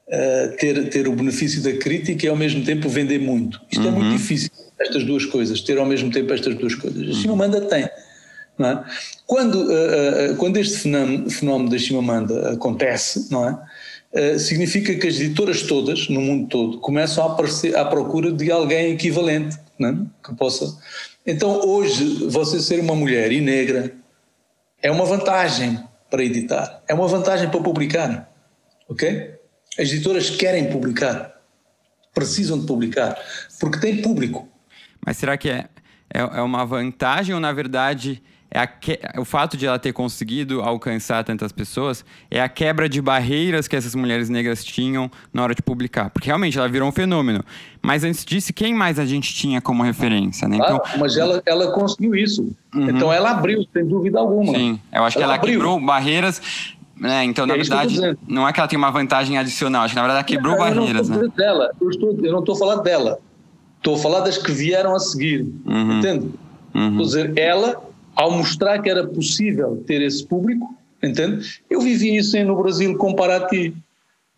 uh, 0.07 0.57
ter, 0.57 0.89
ter 0.89 1.07
o 1.07 1.13
benefício 1.13 1.61
da 1.61 1.73
crítica 1.73 2.25
e 2.25 2.29
ao 2.29 2.35
mesmo 2.35 2.63
tempo 2.63 2.89
vender 2.89 3.19
muito. 3.19 3.61
Isto 3.71 3.83
uhum. 3.83 3.87
é 3.87 3.91
muito 3.91 4.07
uhum. 4.07 4.17
difícil, 4.17 4.49
estas 4.79 5.03
duas 5.03 5.25
coisas, 5.25 5.61
ter 5.61 5.77
ao 5.77 5.85
mesmo 5.85 6.11
tempo 6.11 6.33
estas 6.33 6.55
duas 6.55 6.75
coisas. 6.75 7.09
A 7.09 7.13
Chimamanda 7.13 7.61
tem. 7.61 7.89
Não 8.57 8.69
é? 8.69 8.83
quando, 9.27 9.55
uh, 9.65 10.35
quando 10.37 10.57
este 10.57 10.77
fenómeno, 10.79 11.29
fenómeno 11.29 11.69
da 11.69 11.77
Chimamanda 11.77 12.53
acontece, 12.53 13.27
não 13.31 13.47
é? 13.47 13.59
significa 14.39 14.95
que 14.95 15.05
as 15.05 15.19
editoras 15.19 15.61
todas, 15.61 16.09
no 16.09 16.19
mundo 16.19 16.47
todo, 16.47 16.79
começam 16.79 17.23
a 17.23 17.33
aparecer 17.33 17.77
à 17.77 17.85
procura 17.85 18.31
de 18.31 18.51
alguém 18.51 18.93
equivalente, 18.93 19.57
não 19.77 19.89
é? 19.89 19.97
que 20.25 20.33
possa. 20.33 20.75
Então, 21.23 21.61
hoje, 21.67 22.25
você 22.27 22.59
ser 22.59 22.79
uma 22.79 22.95
mulher 22.95 23.31
e 23.31 23.41
negra 23.41 23.93
é 24.81 24.89
uma 24.89 25.05
vantagem 25.05 25.77
para 26.09 26.23
editar, 26.23 26.81
é 26.87 26.93
uma 26.93 27.07
vantagem 27.07 27.49
para 27.49 27.59
publicar 27.59 28.31
ok? 28.87 29.35
As 29.77 29.89
editoras 29.89 30.29
querem 30.29 30.69
publicar, 30.69 31.41
precisam 32.13 32.59
de 32.59 32.65
publicar, 32.65 33.17
porque 33.59 33.79
tem 33.79 34.01
público. 34.01 34.47
Mas 35.05 35.17
será 35.17 35.37
que 35.37 35.49
é, 35.49 35.67
é, 36.13 36.19
é 36.19 36.41
uma 36.41 36.65
vantagem 36.65 37.33
ou, 37.33 37.39
na 37.39 37.53
verdade, 37.53 38.21
é 38.49 38.65
que, 38.65 38.99
o 39.17 39.25
fato 39.25 39.57
de 39.57 39.65
ela 39.65 39.77
ter 39.77 39.91
conseguido 39.91 40.61
alcançar 40.61 41.23
tantas 41.23 41.51
pessoas 41.51 42.05
é 42.31 42.41
a 42.41 42.47
quebra 42.47 42.87
de 42.87 43.01
barreiras 43.01 43.67
que 43.67 43.75
essas 43.75 43.93
mulheres 43.93 44.29
negras 44.29 44.63
tinham 44.63 45.11
na 45.33 45.43
hora 45.43 45.53
de 45.53 45.61
publicar. 45.61 46.09
Porque 46.09 46.27
realmente 46.27 46.57
ela 46.57 46.67
virou 46.67 46.87
um 46.87 46.91
fenômeno. 46.91 47.43
Mas 47.81 48.03
antes 48.03 48.23
disso, 48.23 48.53
quem 48.53 48.73
mais 48.73 48.99
a 48.99 49.05
gente 49.05 49.33
tinha 49.33 49.61
como 49.61 49.83
referência? 49.83 50.47
Né? 50.47 50.55
Então, 50.55 50.81
ah, 50.83 50.97
mas 50.97 51.17
ela, 51.17 51.41
ela 51.45 51.71
conseguiu 51.71 52.15
isso. 52.15 52.55
Uhum. 52.73 52.89
Então 52.89 53.11
ela 53.11 53.31
abriu, 53.31 53.65
sem 53.73 53.85
dúvida 53.85 54.19
alguma. 54.19 54.53
Sim, 54.53 54.79
eu 54.93 55.03
acho 55.03 55.17
ela 55.17 55.23
que 55.23 55.23
ela 55.23 55.35
abriu. 55.35 55.53
quebrou 55.53 55.79
barreiras 55.79 56.41
é, 57.03 57.23
então, 57.23 57.45
na 57.45 57.53
é 57.53 57.57
verdade, 57.57 58.17
não 58.27 58.47
é 58.47 58.53
que 58.53 58.59
ela 58.59 58.67
tem 58.67 58.77
uma 58.77 58.91
vantagem 58.91 59.37
adicional, 59.37 59.83
acho 59.83 59.93
que 59.93 59.99
na 59.99 60.07
verdade 60.07 60.19
ela 60.19 60.23
quebrou 60.23 60.53
não, 60.53 60.59
barreiras, 60.59 61.09
eu 61.09 61.15
né? 61.15 61.27
Dela, 61.35 61.71
eu, 61.79 61.89
estou, 61.89 62.17
eu 62.23 62.31
não 62.31 62.39
estou 62.39 62.55
a 62.55 62.57
falar 62.57 62.75
dela, 62.77 63.19
estou 63.77 63.95
a 63.95 63.99
falar 63.99 64.19
das 64.21 64.37
que 64.37 64.51
vieram 64.51 64.95
a 64.95 64.99
seguir, 64.99 65.45
uhum. 65.65 65.99
entende? 65.99 66.31
Uhum. 66.73 66.87
Estou 66.89 67.01
a 67.01 67.05
dizer, 67.05 67.37
ela, 67.37 67.83
ao 68.15 68.31
mostrar 68.31 68.81
que 68.81 68.89
era 68.89 69.05
possível 69.05 69.83
ter 69.85 70.01
esse 70.01 70.25
público, 70.25 70.75
entende? 71.03 71.61
Eu 71.69 71.81
vivi 71.81 72.15
isso 72.15 72.37
no 72.43 72.61
Brasil 72.61 72.97
com 72.97 73.13
Paraty. 73.13 73.75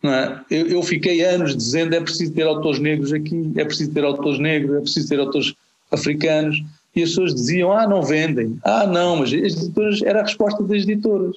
É? 0.01 0.39
Eu, 0.49 0.67
eu, 0.67 0.83
fiquei 0.83 1.25
anos 1.25 1.55
dizendo 1.55 1.93
é 1.93 1.99
preciso 1.99 2.33
ter 2.33 2.43
autores 2.43 2.79
negros 2.79 3.11
aqui, 3.11 3.51
é 3.57 3.65
preciso 3.65 3.93
ter 3.93 4.05
autores 4.05 4.39
negros, 4.39 4.77
é 4.77 4.79
preciso 4.79 5.09
ter 5.09 5.19
autores 5.19 5.53
africanos, 5.91 6.63
e 6.95 7.03
as 7.03 7.09
pessoas 7.09 7.35
diziam, 7.35 7.71
ah, 7.71 7.85
não 7.85 8.01
vendem, 8.01 8.57
ah, 8.63 8.87
não, 8.87 9.17
mas 9.17 9.33
as 9.33 9.61
editoras, 9.61 10.01
era 10.01 10.19
a 10.21 10.23
resposta 10.23 10.63
das 10.63 10.83
editoras. 10.83 11.35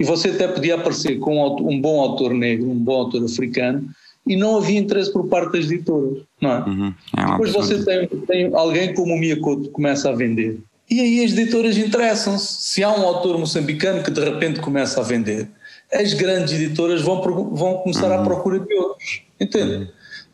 E 0.00 0.04
você 0.04 0.30
até 0.30 0.48
podia 0.48 0.76
aparecer 0.76 1.18
com 1.18 1.46
um 1.60 1.78
bom 1.78 2.00
autor 2.00 2.32
negro, 2.32 2.70
um 2.70 2.74
bom 2.74 3.00
autor 3.02 3.22
africano, 3.22 3.86
e 4.26 4.34
não 4.34 4.56
havia 4.56 4.78
interesse 4.78 5.12
por 5.12 5.28
parte 5.28 5.52
das 5.52 5.66
editoras, 5.66 6.22
não 6.40 6.50
é? 6.50 6.58
Uhum. 6.60 6.94
é 7.18 7.26
Depois 7.32 7.52
você 7.52 7.84
tem, 7.84 8.08
tem, 8.26 8.54
alguém 8.54 8.94
como 8.94 9.12
o 9.12 9.18
Miyakoto 9.18 9.64
que 9.64 9.68
começa 9.68 10.08
a 10.08 10.12
vender. 10.12 10.58
E 10.88 11.00
aí 11.00 11.22
as 11.22 11.32
editoras 11.32 11.76
interessam-se. 11.76 12.62
Se 12.62 12.82
há 12.82 12.90
um 12.90 13.02
autor 13.02 13.38
moçambicano 13.38 14.02
que 14.02 14.10
de 14.10 14.24
repente 14.24 14.60
começa 14.60 15.00
a 15.00 15.02
vender, 15.02 15.50
as 15.92 16.14
grandes 16.14 16.54
editoras 16.54 17.02
vão, 17.02 17.20
vão 17.54 17.74
começar 17.74 18.08
uhum. 18.08 18.20
à 18.20 18.24
procura 18.24 18.58
de 18.58 18.72
outros. 18.72 19.22
Entende? 19.38 19.74
Uhum. 19.74 19.88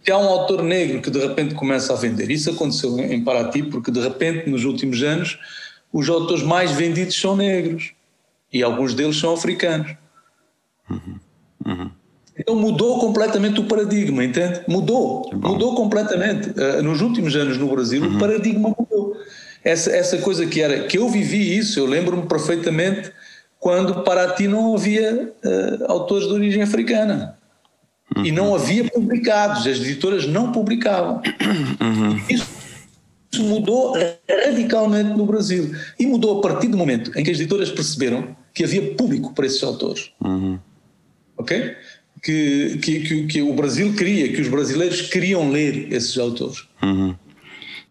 Se 0.05 0.13
há 0.13 0.19
um 0.19 0.29
autor 0.29 0.63
negro 0.63 1.03
que 1.03 1.11
de 1.11 1.19
repente 1.19 1.57
começa 1.57 1.93
a 1.93 1.97
vender, 1.97 2.31
isso 2.31 2.49
aconteceu 2.51 2.97
em 3.01 3.25
Paraty, 3.25 3.65
porque 3.65 3.91
de 3.91 4.01
repente 4.01 4.49
nos 4.49 4.65
últimos 4.65 5.03
anos 5.03 5.41
os 5.93 6.09
autores 6.09 6.45
mais 6.45 6.71
vendidos 6.71 7.19
são 7.21 7.37
negros 7.37 7.96
e 8.57 8.63
alguns 8.63 8.95
deles 8.95 9.19
são 9.19 9.35
africanos. 9.35 9.95
Uhum. 10.91 11.19
Uhum. 11.67 11.91
Então 12.39 12.55
mudou 12.55 12.99
completamente 12.99 13.61
o 13.61 13.65
paradigma, 13.65 14.25
entende? 14.25 14.61
Mudou, 14.69 15.31
mudou 15.33 15.75
completamente. 15.75 16.51
Uh, 16.51 16.83
nos 16.83 17.01
últimos 17.01 17.35
anos 17.35 17.57
no 17.59 17.69
Brasil 17.69 18.03
uhum. 18.03 18.17
o 18.17 18.19
paradigma 18.19 18.75
mudou. 18.79 19.17
Essa, 19.65 19.91
essa 19.91 20.19
coisa 20.19 20.47
que 20.47 20.61
era, 20.61 20.85
que 20.85 20.99
eu 20.99 21.09
vivi 21.09 21.57
isso, 21.57 21.79
eu 21.79 21.87
lembro-me 21.87 22.27
perfeitamente 22.27 23.11
quando 23.59 24.05
para 24.05 24.33
ti 24.33 24.47
não 24.47 24.75
havia 24.75 25.33
uh, 25.45 25.91
autores 25.91 26.29
de 26.29 26.33
origem 26.33 26.63
africana. 26.63 27.37
Uhum. 28.17 28.25
E 28.25 28.31
não 28.31 28.55
havia 28.55 28.85
publicados, 28.85 29.67
as 29.67 29.79
editoras 29.79 30.27
não 30.27 30.53
publicavam. 30.53 31.21
Uhum. 31.81 32.21
Isso, 32.29 32.47
isso 33.33 33.43
mudou 33.43 33.97
radicalmente 34.45 35.11
no 35.11 35.27
Brasil. 35.27 35.75
E 35.99 36.07
mudou 36.07 36.39
a 36.39 36.43
partir 36.43 36.69
do 36.69 36.77
momento 36.77 37.11
em 37.19 37.25
que 37.25 37.31
as 37.31 37.39
editoras 37.39 37.71
perceberam 37.71 38.37
que 38.57 38.65
havia 38.65 38.95
público 38.95 39.35
para 39.35 39.45
esses 39.45 39.63
autores. 39.63 40.11
Uhum. 40.19 40.59
Ok? 41.37 41.77
Que, 42.23 42.79
que, 42.79 43.01
que, 43.01 43.27
que, 43.27 43.43
o 43.43 43.53
Brasil 43.53 43.95
queria, 43.95 44.33
que 44.33 44.41
os 44.41 44.49
brasileiros 44.49 45.03
queriam 45.03 45.51
ler 45.51 45.93
esses 45.93 46.17
autores. 46.17 46.67
Uhum. 46.83 47.15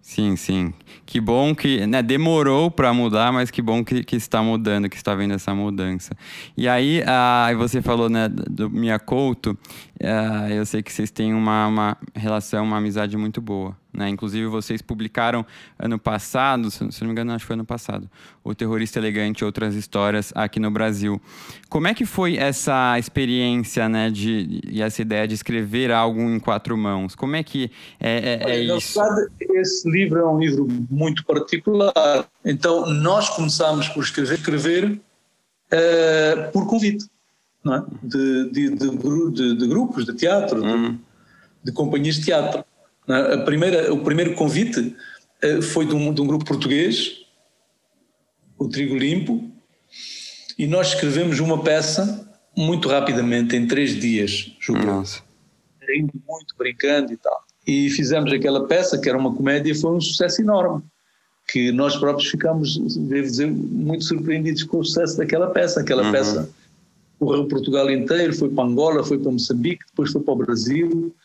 Sim, 0.01 0.35
sim. 0.35 0.73
Que 1.05 1.21
bom 1.21 1.53
que 1.53 1.85
né, 1.85 2.01
demorou 2.01 2.71
para 2.71 2.91
mudar, 2.91 3.31
mas 3.31 3.51
que 3.51 3.61
bom 3.61 3.85
que, 3.85 4.03
que 4.03 4.15
está 4.15 4.41
mudando, 4.41 4.89
que 4.89 4.95
está 4.95 5.13
vendo 5.13 5.35
essa 5.35 5.53
mudança. 5.53 6.17
E 6.57 6.67
aí, 6.67 7.03
ah, 7.05 7.53
você 7.55 7.79
falou 7.79 8.09
né, 8.09 8.27
do 8.27 8.67
Miyakoto, 8.67 9.55
ah, 10.03 10.49
eu 10.49 10.65
sei 10.65 10.83
que 10.83 10.91
vocês 10.91 11.09
têm 11.09 11.33
uma, 11.33 11.67
uma 11.67 11.97
relação, 12.13 12.65
uma 12.65 12.77
amizade 12.77 13.15
muito 13.15 13.41
boa. 13.41 13.75
Né? 13.93 14.09
Inclusive, 14.09 14.45
vocês 14.47 14.81
publicaram 14.81 15.45
ano 15.79 15.97
passado, 15.97 16.69
se 16.69 16.83
não 16.83 16.89
me 17.03 17.11
engano, 17.11 17.31
acho 17.31 17.43
que 17.43 17.47
foi 17.47 17.53
ano 17.53 17.65
passado, 17.65 18.09
O 18.43 18.53
Terrorista 18.53 18.99
Elegante 18.99 19.39
e 19.39 19.45
Outras 19.45 19.73
Histórias 19.73 20.33
aqui 20.35 20.59
no 20.59 20.69
Brasil. 20.69 21.21
Como 21.69 21.87
é 21.87 21.93
que 21.93 22.05
foi 22.05 22.35
essa 22.35 22.99
experiência 22.99 23.87
né, 23.87 24.09
de, 24.09 24.61
e 24.67 24.81
essa 24.81 25.01
ideia 25.01 25.25
de 25.25 25.33
escrever 25.33 25.91
algo 25.91 26.19
em 26.19 26.39
quatro 26.39 26.77
mãos? 26.77 27.15
Como 27.15 27.37
é 27.37 27.43
que 27.43 27.71
é, 27.97 28.41
é, 28.43 28.51
é 28.51 28.59
isso? 28.59 28.99
Verdade, 28.99 29.29
esse 29.53 29.89
livro 29.89 30.19
é 30.19 30.25
um 30.25 30.37
livro 30.37 30.67
muito 30.89 31.23
particular. 31.23 31.93
Então, 32.43 32.85
nós 32.87 33.29
começámos 33.29 33.87
por 33.87 34.03
escrever, 34.03 34.35
escrever 34.35 34.91
uh, 35.71 36.51
por 36.51 36.67
convite. 36.67 37.05
É? 37.65 37.83
De, 38.03 38.49
de, 38.51 38.69
de, 38.69 39.55
de, 39.55 39.67
grupos 39.67 40.05
de 40.05 40.13
teatro, 40.13 40.63
hum. 40.63 40.99
de 41.63 41.71
companhias 41.71 42.15
de 42.15 42.25
teatro. 42.25 42.63
A 43.07 43.37
primeira, 43.39 43.93
o 43.93 44.03
primeiro 44.03 44.35
convite 44.35 44.95
eh, 45.41 45.61
foi 45.61 45.85
de 45.85 45.95
um, 45.95 46.13
de 46.13 46.21
um 46.21 46.27
grupo 46.27 46.45
português, 46.45 47.25
o 48.57 48.67
Trigo 48.67 48.95
Limpo, 48.95 49.49
e 50.57 50.67
nós 50.67 50.89
escrevemos 50.89 51.39
uma 51.39 51.63
peça 51.63 52.27
muito 52.55 52.87
rapidamente, 52.87 53.55
em 53.55 53.67
três 53.67 53.99
dias, 53.99 54.55
Nossa. 54.69 55.21
Rindo 55.87 56.13
muito, 56.27 56.55
brincando 56.57 57.11
e 57.11 57.17
tal. 57.17 57.43
E 57.67 57.89
fizemos 57.89 58.31
aquela 58.31 58.65
peça, 58.67 58.97
que 58.97 59.09
era 59.09 59.17
uma 59.17 59.33
comédia, 59.33 59.71
e 59.71 59.75
foi 59.75 59.91
um 59.91 60.01
sucesso 60.01 60.41
enorme. 60.41 60.83
Que 61.47 61.71
nós 61.71 61.95
próprios 61.95 62.29
ficamos, 62.29 62.77
devo 62.95 63.27
dizer, 63.27 63.47
muito 63.47 64.03
surpreendidos 64.03 64.63
com 64.63 64.79
o 64.79 64.85
sucesso 64.85 65.17
daquela 65.17 65.47
peça. 65.47 65.81
Aquela 65.81 66.03
uhum. 66.03 66.11
peça 66.11 66.49
correu 67.19 67.47
Portugal 67.47 67.89
inteiro, 67.89 68.35
foi 68.35 68.49
para 68.49 68.63
Angola, 68.63 69.03
foi 69.03 69.17
para 69.17 69.31
Moçambique, 69.31 69.85
depois 69.87 70.11
foi 70.11 70.21
para 70.21 70.33
o 70.33 70.37
Brasil 70.37 71.15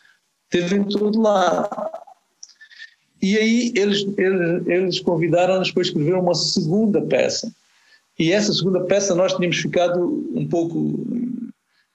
teve 0.51 0.75
em 0.75 0.83
todo 0.83 1.19
lado. 1.19 1.69
E 3.19 3.37
aí 3.37 3.71
eles, 3.75 4.05
eles, 4.17 4.67
eles 4.67 4.99
convidaram-nos 4.99 5.71
para 5.71 5.81
escrever 5.81 6.13
uma 6.13 6.35
segunda 6.35 7.01
peça. 7.01 7.51
E 8.19 8.31
essa 8.31 8.53
segunda 8.53 8.81
peça 8.81 9.15
nós 9.15 9.33
tínhamos 9.33 9.57
ficado 9.57 10.29
um 10.35 10.45
pouco 10.47 10.99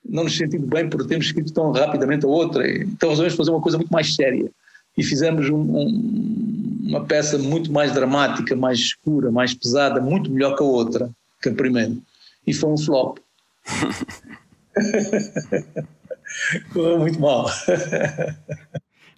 não 0.08 0.24
nos 0.24 0.36
sentindo 0.36 0.66
bem 0.66 0.88
por 0.88 1.06
termos 1.06 1.26
escrito 1.26 1.52
tão 1.52 1.70
rapidamente 1.72 2.24
a 2.24 2.28
outra. 2.28 2.66
Então 2.68 3.10
resolvemos 3.10 3.36
fazer 3.36 3.50
uma 3.50 3.60
coisa 3.60 3.76
muito 3.76 3.92
mais 3.92 4.14
séria. 4.14 4.50
E 4.96 5.04
fizemos 5.04 5.50
um, 5.50 5.56
um, 5.56 6.80
uma 6.84 7.04
peça 7.04 7.36
muito 7.36 7.70
mais 7.70 7.92
dramática, 7.92 8.56
mais 8.56 8.78
escura, 8.78 9.30
mais 9.30 9.52
pesada, 9.52 10.00
muito 10.00 10.30
melhor 10.30 10.56
que 10.56 10.62
a 10.62 10.66
outra, 10.66 11.10
que 11.42 11.50
a 11.50 11.54
primeira. 11.54 11.92
E 12.46 12.54
foi 12.54 12.70
um 12.70 12.78
flop. 12.78 13.18
Correu 16.72 16.98
muito 16.98 17.20
mal. 17.20 17.46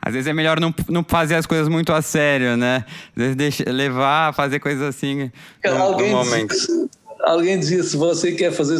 Às 0.00 0.12
vezes 0.12 0.28
é 0.28 0.32
melhor 0.32 0.60
não, 0.60 0.72
não 0.88 1.04
fazer 1.04 1.34
as 1.34 1.44
coisas 1.46 1.68
muito 1.68 1.92
a 1.92 2.00
sério, 2.00 2.56
né? 2.56 2.84
Às 3.08 3.16
vezes 3.16 3.36
deixa, 3.36 3.70
levar, 3.70 4.32
fazer 4.32 4.60
coisas 4.60 4.82
assim 4.82 5.30
no, 5.64 5.76
alguém, 5.76 6.12
no 6.12 6.18
momento. 6.18 6.54
Dizia, 6.54 6.88
alguém 7.20 7.58
dizia, 7.58 7.82
se 7.82 7.96
você 7.96 8.30
quer 8.32 8.52
fazer, 8.52 8.78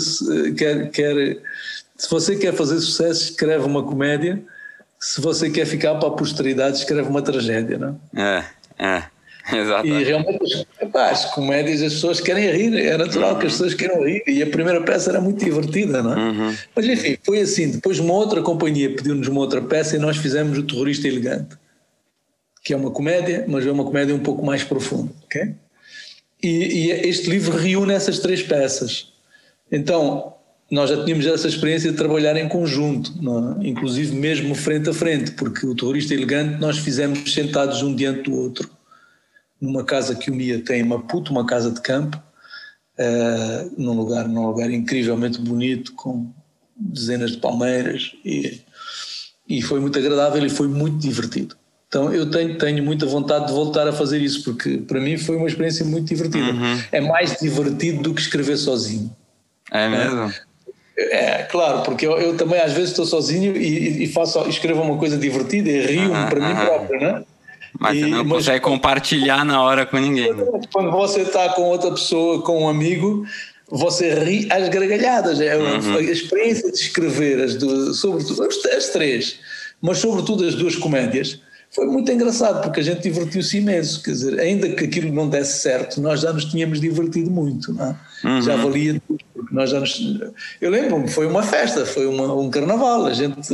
quer, 0.55 0.91
quer, 0.91 1.43
se 1.97 2.09
você 2.09 2.37
quer 2.37 2.55
fazer 2.55 2.79
sucesso, 2.81 3.31
escreve 3.31 3.67
uma 3.67 3.83
comédia. 3.83 4.41
Se 5.01 5.21
você 5.21 5.51
quer 5.51 5.67
ficar 5.67 5.97
para 5.97 6.09
a 6.09 6.13
posteridade, 6.13 6.79
escreve 6.79 7.09
uma 7.09 7.23
tragédia, 7.23 7.79
não 7.79 8.01
é? 8.15 8.45
É. 8.79 9.03
Exato. 9.57 9.87
E 9.87 10.05
realmente, 10.05 10.67
as 11.01 11.25
comédias 11.27 11.83
as 11.83 11.95
pessoas 11.95 12.21
querem 12.21 12.51
rir, 12.51 12.75
é 12.77 12.97
natural 12.97 13.35
uhum. 13.35 13.39
que 13.39 13.47
as 13.47 13.53
pessoas 13.53 13.75
queiram 13.75 14.05
rir, 14.05 14.23
e 14.27 14.43
a 14.43 14.47
primeira 14.47 14.81
peça 14.83 15.11
era 15.11 15.21
muito 15.21 15.45
divertida, 15.45 16.03
não 16.03 16.13
é? 16.13 16.17
Uhum. 16.17 16.57
Mas 16.75 16.87
enfim, 16.87 17.19
foi 17.23 17.41
assim. 17.41 17.71
Depois, 17.71 17.99
uma 17.99 18.15
outra 18.15 18.43
companhia 18.43 18.95
pediu-nos 18.95 19.29
uma 19.29 19.41
outra 19.41 19.61
peça 19.63 19.97
e 19.97 19.99
nós 19.99 20.17
fizemos 20.17 20.59
O 20.59 20.63
Terrorista 20.63 21.07
Elegante, 21.07 21.57
que 22.65 22.73
é 22.73 22.77
uma 22.77 22.91
comédia, 22.91 23.45
mas 23.49 23.67
é 23.67 23.71
uma 23.71 23.85
comédia 23.85 24.15
um 24.15 24.21
pouco 24.21 24.45
mais 24.45 24.65
profunda, 24.65 25.13
ok? 25.25 25.55
E, 26.43 26.49
e 26.49 26.91
este 26.91 27.29
livro 27.29 27.57
reúne 27.57 27.93
essas 27.93 28.19
três 28.19 28.43
peças. 28.43 29.13
Então, 29.71 30.35
nós 30.71 30.91
já 30.91 31.03
tínhamos 31.05 31.27
essa 31.27 31.49
experiência 31.49 31.91
de 31.91 31.97
trabalhar 31.97 32.37
em 32.37 32.49
conjunto, 32.49 33.13
é? 33.61 33.67
inclusive 33.67 34.15
mesmo 34.15 34.55
frente 34.55 34.91
a 34.91 34.93
frente, 34.93 35.33
porque 35.33 35.67
o 35.67 35.75
Terrorista 35.75 36.15
Elegante 36.15 36.61
nós 36.61 36.79
fizemos 36.79 37.33
sentados 37.33 37.83
um 37.83 37.95
diante 37.95 38.23
do 38.23 38.37
outro 38.37 38.78
numa 39.61 39.85
casa 39.85 40.15
que 40.15 40.31
o 40.31 40.35
Mia 40.35 40.63
tem 40.63 40.81
em 40.81 40.85
Maputo, 40.85 41.33
uma 41.33 41.47
casa 41.47 41.71
de 41.71 41.81
campo, 41.81 42.21
uh, 42.99 43.73
num, 43.77 43.95
lugar, 43.95 44.29
num 44.29 44.47
lugar 44.47 44.71
incrivelmente 44.71 45.41
bonito, 45.41 45.93
com 45.95 46.31
dezenas 46.77 47.33
de 47.33 47.39
palmeiras, 47.39 48.13
e, 48.25 48.61
e 49.49 49.63
foi 49.63 49.81
muito 49.81 49.99
agradável 49.99 50.45
e 50.45 50.51
foi 50.51 50.69
muito 50.69 50.99
divertido. 50.99 51.57
Então 51.89 52.13
eu 52.13 52.31
tenho, 52.31 52.59
tenho 52.59 52.85
muita 52.85 53.07
vontade 53.07 53.47
de 53.47 53.53
voltar 53.53 53.89
a 53.89 53.93
fazer 53.93 54.21
isso, 54.21 54.45
porque 54.45 54.77
para 54.79 55.01
mim 55.01 55.17
foi 55.17 55.37
uma 55.37 55.49
experiência 55.49 55.85
muito 55.85 56.07
divertida. 56.09 56.53
Uhum. 56.53 56.83
É 56.93 57.01
mais 57.01 57.39
divertido 57.41 58.03
do 58.03 58.15
que 58.15 58.21
escrever 58.21 58.59
sozinho. 58.59 59.11
É 59.73 59.89
mesmo? 59.89 60.33
É, 60.99 61.45
claro, 61.45 61.83
porque 61.83 62.07
eu, 62.07 62.19
eu 62.19 62.37
também 62.37 62.61
às 62.61 62.73
vezes 62.73 62.91
estou 62.91 63.07
sozinho 63.07 63.57
e, 63.57 64.03
e 64.03 64.07
faço, 64.09 64.47
escrevo 64.49 64.83
uma 64.83 64.99
coisa 64.99 65.17
divertida 65.17 65.71
e 65.71 65.87
rio-me 65.87 66.09
uhum, 66.09 66.29
para 66.29 66.49
mim 66.49 66.55
próprio, 66.55 67.01
não 67.01 67.09
é? 67.09 67.25
Mas 67.79 67.97
e, 67.97 68.01
você 68.01 68.07
não 68.07 68.25
mas, 68.25 68.39
consegue 68.39 68.61
compartilhar 68.61 69.45
na 69.45 69.63
hora 69.63 69.87
com 69.87 69.99
ninguém. 69.99 70.35
Quando 70.73 70.91
você 70.91 71.23
está 71.23 71.51
com 71.51 71.63
outra 71.63 71.91
pessoa, 71.91 72.43
com 72.43 72.65
um 72.65 72.69
amigo, 72.69 73.25
você 73.71 74.15
ri 74.15 74.49
às 74.51 74.69
gargalhadas. 74.69 75.41
É 75.41 75.57
uhum. 75.57 75.97
A 75.97 76.01
experiência 76.03 76.71
de 76.71 76.79
escrever, 76.79 77.41
as 77.41 77.55
do, 77.55 77.95
sobretudo 77.95 78.43
as 78.43 78.89
três, 78.89 79.39
mas 79.81 79.99
sobretudo 79.99 80.45
as 80.45 80.55
duas 80.55 80.75
comédias, 80.75 81.41
foi 81.71 81.87
muito 81.87 82.11
engraçado, 82.11 82.63
porque 82.63 82.81
a 82.81 82.83
gente 82.83 83.03
divertiu-se 83.03 83.59
imenso. 83.59 84.03
Quer 84.03 84.13
dizer, 84.13 84.41
ainda 84.41 84.69
que 84.71 84.85
aquilo 84.85 85.13
não 85.13 85.29
desse 85.29 85.61
certo, 85.61 86.01
nós 86.01 86.21
já 86.21 86.33
nos 86.33 86.47
tínhamos 86.47 86.81
divertido 86.81 87.31
muito. 87.31 87.73
Não 87.75 87.85
é? 87.85 87.97
uhum. 88.25 88.43
Já 88.43 88.57
valia 88.57 89.01
tudo. 89.07 89.21
Nós 89.53 89.71
já 89.71 89.79
nos... 89.79 90.01
Eu 90.61 90.71
lembro-me, 90.71 91.09
foi 91.09 91.27
uma 91.27 91.43
festa, 91.43 91.85
foi 91.85 92.07
uma, 92.07 92.35
um 92.35 92.51
carnaval. 92.51 93.07
A 93.07 93.13
gente 93.13 93.53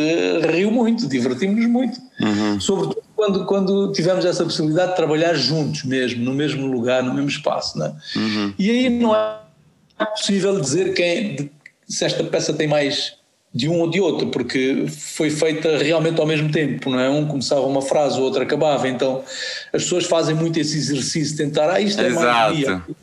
riu 0.53 0.71
muito, 0.71 1.09
divertimos-nos 1.09 1.67
muito. 1.67 2.01
Uhum. 2.21 2.61
Sobretudo 2.61 3.04
quando, 3.17 3.45
quando 3.45 3.93
tivemos 3.93 4.25
essa 4.25 4.45
possibilidade 4.45 4.91
de 4.91 4.97
trabalhar 4.97 5.35
juntos 5.35 5.85
mesmo, 5.85 6.25
no 6.25 6.35
mesmo 6.35 6.67
lugar, 6.67 7.03
no 7.03 7.15
mesmo 7.15 7.29
espaço. 7.29 7.79
Não 7.79 7.87
é? 7.87 7.95
Uhum. 8.17 8.55
E 8.59 8.71
aí 8.71 8.91
não 8.91 9.15
é 9.15 10.05
possível 10.05 10.61
dizer 10.61 10.95
quem, 10.95 11.51
se 11.87 12.05
esta 12.05 12.25
peça 12.25 12.53
tem 12.53 12.67
mais 12.67 13.15
de 13.55 13.69
um 13.69 13.79
ou 13.81 13.89
de 13.89 14.01
outro, 14.01 14.27
porque 14.29 14.87
foi 14.89 15.31
feita 15.31 15.79
realmente 15.79 16.21
ao 16.21 16.27
mesmo 16.27 16.51
tempo, 16.51 16.91
não 16.91 16.99
é? 16.99 17.09
Um 17.09 17.25
começava 17.25 17.61
uma 17.61 17.81
frase, 17.81 18.19
o 18.19 18.23
outro 18.23 18.43
acabava, 18.43 18.89
então 18.89 19.23
as 19.73 19.85
pessoas 19.85 20.05
fazem 20.07 20.35
muito 20.35 20.59
esse 20.59 20.77
exercício, 20.77 21.37
tentar, 21.37 21.73
ah, 21.73 21.81
isto 21.81 22.01
é 22.01 22.09
Exato. 22.09 22.97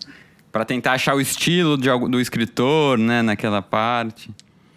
Para 0.52 0.66
tentar 0.66 0.92
achar 0.92 1.16
o 1.16 1.22
estilo 1.22 1.78
de, 1.78 1.88
do 2.10 2.20
escritor, 2.20 2.98
né, 2.98 3.22
naquela 3.22 3.62
parte. 3.62 4.30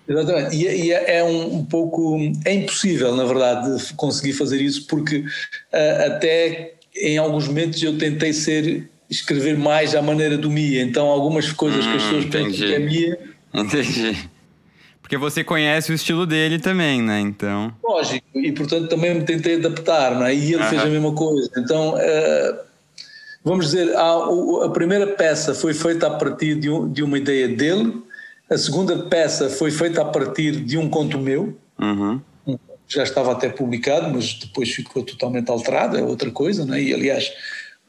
Exatamente, 0.08 0.56
e, 0.56 0.86
e 0.86 0.92
é, 0.92 1.18
é 1.18 1.24
um, 1.24 1.56
um, 1.56 1.64
pouco, 1.64 2.18
é 2.44 2.54
impossível, 2.54 3.14
na 3.16 3.24
verdade, 3.24 3.94
conseguir 3.94 4.34
fazer 4.34 4.60
isso, 4.60 4.86
porque 4.86 5.18
uh, 5.18 6.06
até 6.06 6.74
em 6.96 7.16
alguns 7.16 7.48
momentos 7.48 7.82
eu 7.82 7.96
tentei 7.96 8.32
ser, 8.32 8.88
escrever 9.08 9.56
mais 9.56 9.94
à 9.94 10.02
maneira 10.02 10.36
do 10.36 10.50
Mia, 10.50 10.82
então 10.82 11.06
algumas 11.06 11.50
coisas 11.52 11.84
hum, 11.86 11.90
que 11.90 11.96
as 11.96 12.02
pessoas 12.02 12.24
hum, 12.24 12.30
pensam 12.30 12.66
que 12.66 12.74
é 12.74 12.78
Mia... 12.78 13.18
Entendi 13.54 14.28
porque 15.04 15.18
você 15.18 15.44
conhece 15.44 15.92
o 15.92 15.94
estilo 15.94 16.24
dele 16.26 16.58
também, 16.58 17.02
né? 17.02 17.20
Então. 17.20 17.70
Lógico, 17.84 18.26
e 18.34 18.50
portanto 18.52 18.88
também 18.88 19.14
me 19.14 19.22
tentei 19.22 19.56
adaptar, 19.56 20.14
não 20.14 20.24
é? 20.24 20.34
E 20.34 20.54
ele 20.54 20.64
fez 20.64 20.80
a 20.80 20.86
mesma 20.86 21.12
coisa. 21.12 21.50
Então, 21.58 21.94
uh, 21.94 22.58
vamos 23.44 23.66
dizer, 23.66 23.94
a, 23.94 24.64
a, 24.64 24.70
primeira 24.70 25.06
peça 25.08 25.54
foi 25.54 25.74
feita 25.74 26.06
a 26.06 26.10
partir 26.10 26.54
de, 26.54 26.70
um, 26.70 26.90
de, 26.90 27.02
uma 27.02 27.18
ideia 27.18 27.46
dele, 27.46 28.02
a 28.50 28.58
segunda 28.58 28.96
peça 29.04 29.48
foi 29.48 29.70
feita 29.70 30.02
a 30.02 30.04
partir 30.04 30.52
de 30.64 30.76
um 30.76 30.88
conto 30.88 31.18
meu. 31.18 31.56
Uhum. 31.78 32.20
Já 32.86 33.02
estava 33.02 33.32
até 33.32 33.48
publicado, 33.48 34.12
mas 34.12 34.34
depois 34.34 34.70
ficou 34.70 35.02
totalmente 35.02 35.50
alterado, 35.50 35.96
é 35.96 36.02
outra 36.02 36.30
coisa, 36.30 36.64
não 36.66 36.74
é? 36.74 36.82
E 36.82 36.92
aliás, 36.92 37.32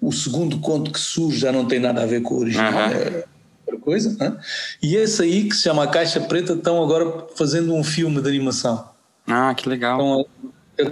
o 0.02 0.12
segundo 0.12 0.60
conto 0.60 0.91
que 0.91 1.00
surge 1.00 1.39
já 1.39 1.52
não 1.52 1.65
tem 1.65 1.80
nada 1.80 2.04
a 2.04 2.06
ver 2.06 2.22
com 2.22 2.36
o 2.36 2.39
original. 2.39 2.72
Uhum. 2.72 2.91
É, 2.91 3.26
outra 3.68 3.82
coisa. 3.82 4.15
Né? 4.18 4.38
E 4.82 4.96
esse 4.96 5.22
aí, 5.22 5.44
que 5.50 5.56
se 5.56 5.63
chama 5.63 5.88
Caixa 5.88 6.22
Preta, 6.22 6.54
estão 6.54 6.82
agora 6.82 7.28
fazendo 7.36 7.74
um 7.74 7.84
filme 7.84 8.22
de 8.22 8.30
animação. 8.30 8.89
Ah, 9.28 9.54
que 9.54 9.68
legal. 9.68 9.96
Então, 9.96 10.26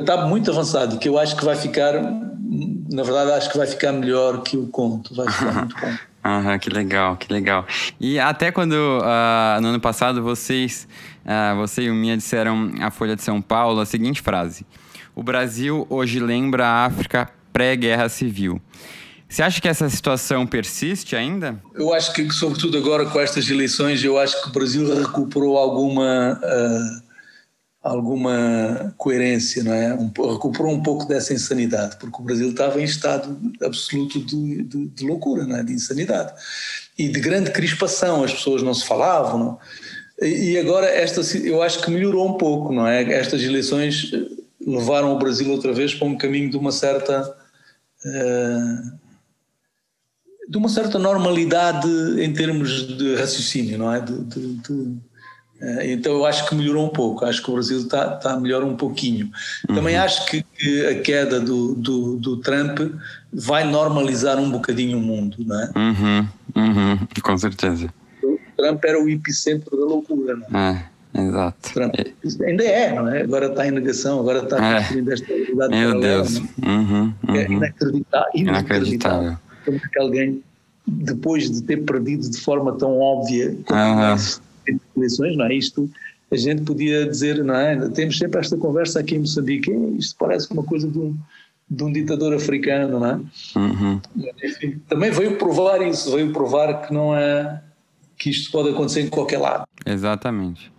está 0.01 0.25
muito 0.25 0.51
avançado, 0.51 0.97
que 0.97 1.07
eu 1.07 1.17
acho 1.17 1.35
que 1.35 1.45
vai 1.45 1.55
ficar, 1.55 1.93
na 1.93 3.03
verdade, 3.03 3.31
acho 3.31 3.49
que 3.49 3.57
vai 3.57 3.67
ficar 3.67 3.91
melhor 3.91 4.41
que 4.41 4.57
o 4.57 4.67
conto. 4.67 5.15
Vai 5.15 5.31
ficar 5.31 5.53
muito 5.59 5.75
bom. 5.79 5.93
Ah, 6.23 6.57
que 6.57 6.69
legal, 6.69 7.17
que 7.17 7.31
legal. 7.33 7.67
E 7.99 8.17
até 8.17 8.49
quando 8.49 8.73
uh, 8.73 9.61
no 9.61 9.67
ano 9.67 9.79
passado 9.79 10.23
vocês, 10.23 10.87
uh, 11.25 11.57
você 11.57 11.83
e 11.83 11.89
o 11.89 11.93
Mia 11.93 12.15
disseram 12.15 12.71
à 12.79 12.89
Folha 12.89 13.13
de 13.13 13.21
São 13.21 13.41
Paulo 13.41 13.81
a 13.81 13.85
seguinte 13.85 14.21
frase: 14.21 14.65
O 15.13 15.21
Brasil 15.21 15.85
hoje 15.89 16.21
lembra 16.21 16.65
a 16.65 16.85
África 16.85 17.29
pré-guerra 17.51 18.07
civil. 18.07 18.61
Você 19.27 19.43
acha 19.43 19.59
que 19.59 19.67
essa 19.67 19.89
situação 19.89 20.45
persiste 20.47 21.15
ainda? 21.15 21.61
Eu 21.73 21.93
acho 21.93 22.13
que, 22.13 22.31
sobretudo 22.31 22.77
agora 22.77 23.05
com 23.05 23.19
estas 23.19 23.49
eleições, 23.49 24.03
eu 24.03 24.17
acho 24.17 24.41
que 24.41 24.47
o 24.47 24.51
Brasil 24.51 24.95
recuperou 24.95 25.57
alguma 25.57 26.39
uh, 26.41 27.12
alguma 27.83 28.93
coerência, 28.97 29.61
não 29.61 29.73
é? 29.73 29.93
Um, 29.93 30.07
recuperou 30.31 30.71
um 30.71 30.81
pouco 30.81 31.05
dessa 31.05 31.33
insanidade, 31.33 31.97
porque 31.97 32.21
o 32.21 32.23
Brasil 32.23 32.49
estava 32.49 32.79
em 32.79 32.85
estado 32.85 33.37
absoluto 33.61 34.23
de, 34.23 34.63
de, 34.63 34.87
de 34.87 35.05
loucura, 35.05 35.45
não 35.45 35.57
é? 35.57 35.63
De 35.63 35.73
insanidade 35.73 36.33
e 36.97 37.09
de 37.09 37.19
grande 37.19 37.51
crispação. 37.51 38.23
As 38.23 38.33
pessoas 38.33 38.63
não 38.63 38.73
se 38.73 38.85
falavam. 38.85 39.39
Não? 39.39 39.59
E 40.21 40.57
agora 40.57 40.87
esta, 40.87 41.21
eu 41.37 41.61
acho 41.61 41.81
que 41.81 41.91
melhorou 41.91 42.27
um 42.27 42.37
pouco, 42.37 42.71
não 42.71 42.87
é? 42.87 43.03
Estas 43.03 43.43
eleições 43.43 44.11
eh, 44.13 44.27
levaram 44.65 45.13
o 45.13 45.19
Brasil 45.19 45.51
outra 45.51 45.73
vez 45.73 45.93
para 45.93 46.07
um 46.07 46.17
caminho 46.17 46.49
de 46.49 46.55
uma 46.55 46.71
certa 46.71 47.35
uh, 48.05 49.03
de 50.47 50.57
uma 50.57 50.69
certa 50.69 50.99
normalidade 50.99 51.87
em 52.21 52.31
termos 52.31 52.97
de 52.97 53.15
raciocínio, 53.15 53.77
não 53.77 53.93
é? 53.93 53.99
De, 53.99 54.23
de, 54.23 54.53
de, 54.55 54.73
eh, 54.73 55.12
então 55.83 56.13
eu 56.13 56.25
acho 56.25 56.47
que 56.47 56.55
melhorou 56.55 56.85
um 56.85 56.89
pouco, 56.89 57.25
acho 57.25 57.41
que 57.41 57.49
o 57.49 57.53
Brasil 57.53 57.79
está, 57.79 58.15
está 58.15 58.37
melhor 58.37 58.63
um 58.63 58.75
pouquinho. 58.75 59.31
Também 59.67 59.95
uhum. 59.95 60.03
acho 60.03 60.25
que, 60.25 60.43
que, 60.57 60.85
a 60.85 61.01
queda 61.01 61.39
do, 61.39 61.73
do, 61.75 62.17
do, 62.17 62.37
Trump 62.37 62.79
vai 63.31 63.63
normalizar 63.63 64.37
um 64.39 64.51
bocadinho 64.51 64.97
o 64.97 65.01
mundo, 65.01 65.37
não 65.39 65.59
é? 65.59 65.71
Uhum, 65.75 66.27
uhum, 66.55 66.99
com 67.21 67.37
certeza. 67.37 67.93
O 68.23 68.37
Trump 68.57 68.83
era 68.83 69.01
o 69.01 69.07
epicentro 69.07 69.77
da 69.77 69.85
loucura, 69.85 70.35
não 70.35 70.59
é? 70.59 70.85
é 71.13 71.21
exato. 71.21 71.73
Trump, 71.73 71.93
é. 71.97 72.45
ainda 72.45 72.63
é, 72.63 72.93
não 72.93 73.07
é? 73.07 73.21
Agora 73.21 73.45
está 73.47 73.67
em 73.67 73.71
negação, 73.71 74.19
agora 74.19 74.39
está 74.39 74.57
é. 74.57 74.79
construindo 74.79 75.11
esta 75.11 75.27
realidade. 75.27 75.75
Meu 75.75 75.99
Deus. 75.99 76.37
É? 76.37 76.69
Uhum, 76.69 77.13
é 77.29 77.51
inacreditável. 77.51 78.29
inacreditável. 78.33 78.33
inacreditável 78.35 79.37
como 79.63 79.79
que 79.79 79.99
alguém, 79.99 80.43
depois 80.85 81.49
de 81.49 81.61
ter 81.63 81.77
perdido 81.83 82.29
de 82.29 82.39
forma 82.39 82.73
tão 82.77 82.99
óbvia 82.99 83.55
como 83.65 83.79
as 83.79 84.41
eleições, 84.95 85.35
não 85.37 85.45
é? 85.45 85.55
Isto 85.55 85.89
a 86.31 86.35
gente 86.35 86.63
podia 86.63 87.07
dizer, 87.07 87.43
não 87.43 87.55
é? 87.55 87.89
Temos 87.89 88.17
sempre 88.17 88.39
esta 88.39 88.57
conversa 88.57 88.99
aqui 88.99 89.15
em 89.15 89.19
Moçambique, 89.19 89.71
isto 89.97 90.15
parece 90.17 90.51
uma 90.51 90.63
coisa 90.63 90.87
de 90.87 90.97
um, 90.97 91.15
de 91.69 91.83
um 91.83 91.91
ditador 91.91 92.33
africano, 92.33 92.99
não 92.99 93.07
é? 93.07 93.19
Uhum. 93.55 94.01
Enfim, 94.43 94.81
também 94.87 95.11
veio 95.11 95.37
provar 95.37 95.81
isso, 95.81 96.11
veio 96.11 96.31
provar 96.33 96.87
que 96.87 96.93
não 96.93 97.15
é 97.15 97.61
que 98.17 98.29
isto 98.29 98.51
pode 98.51 98.69
acontecer 98.69 99.01
em 99.01 99.09
qualquer 99.09 99.39
lado. 99.39 99.65
Exatamente. 99.85 100.71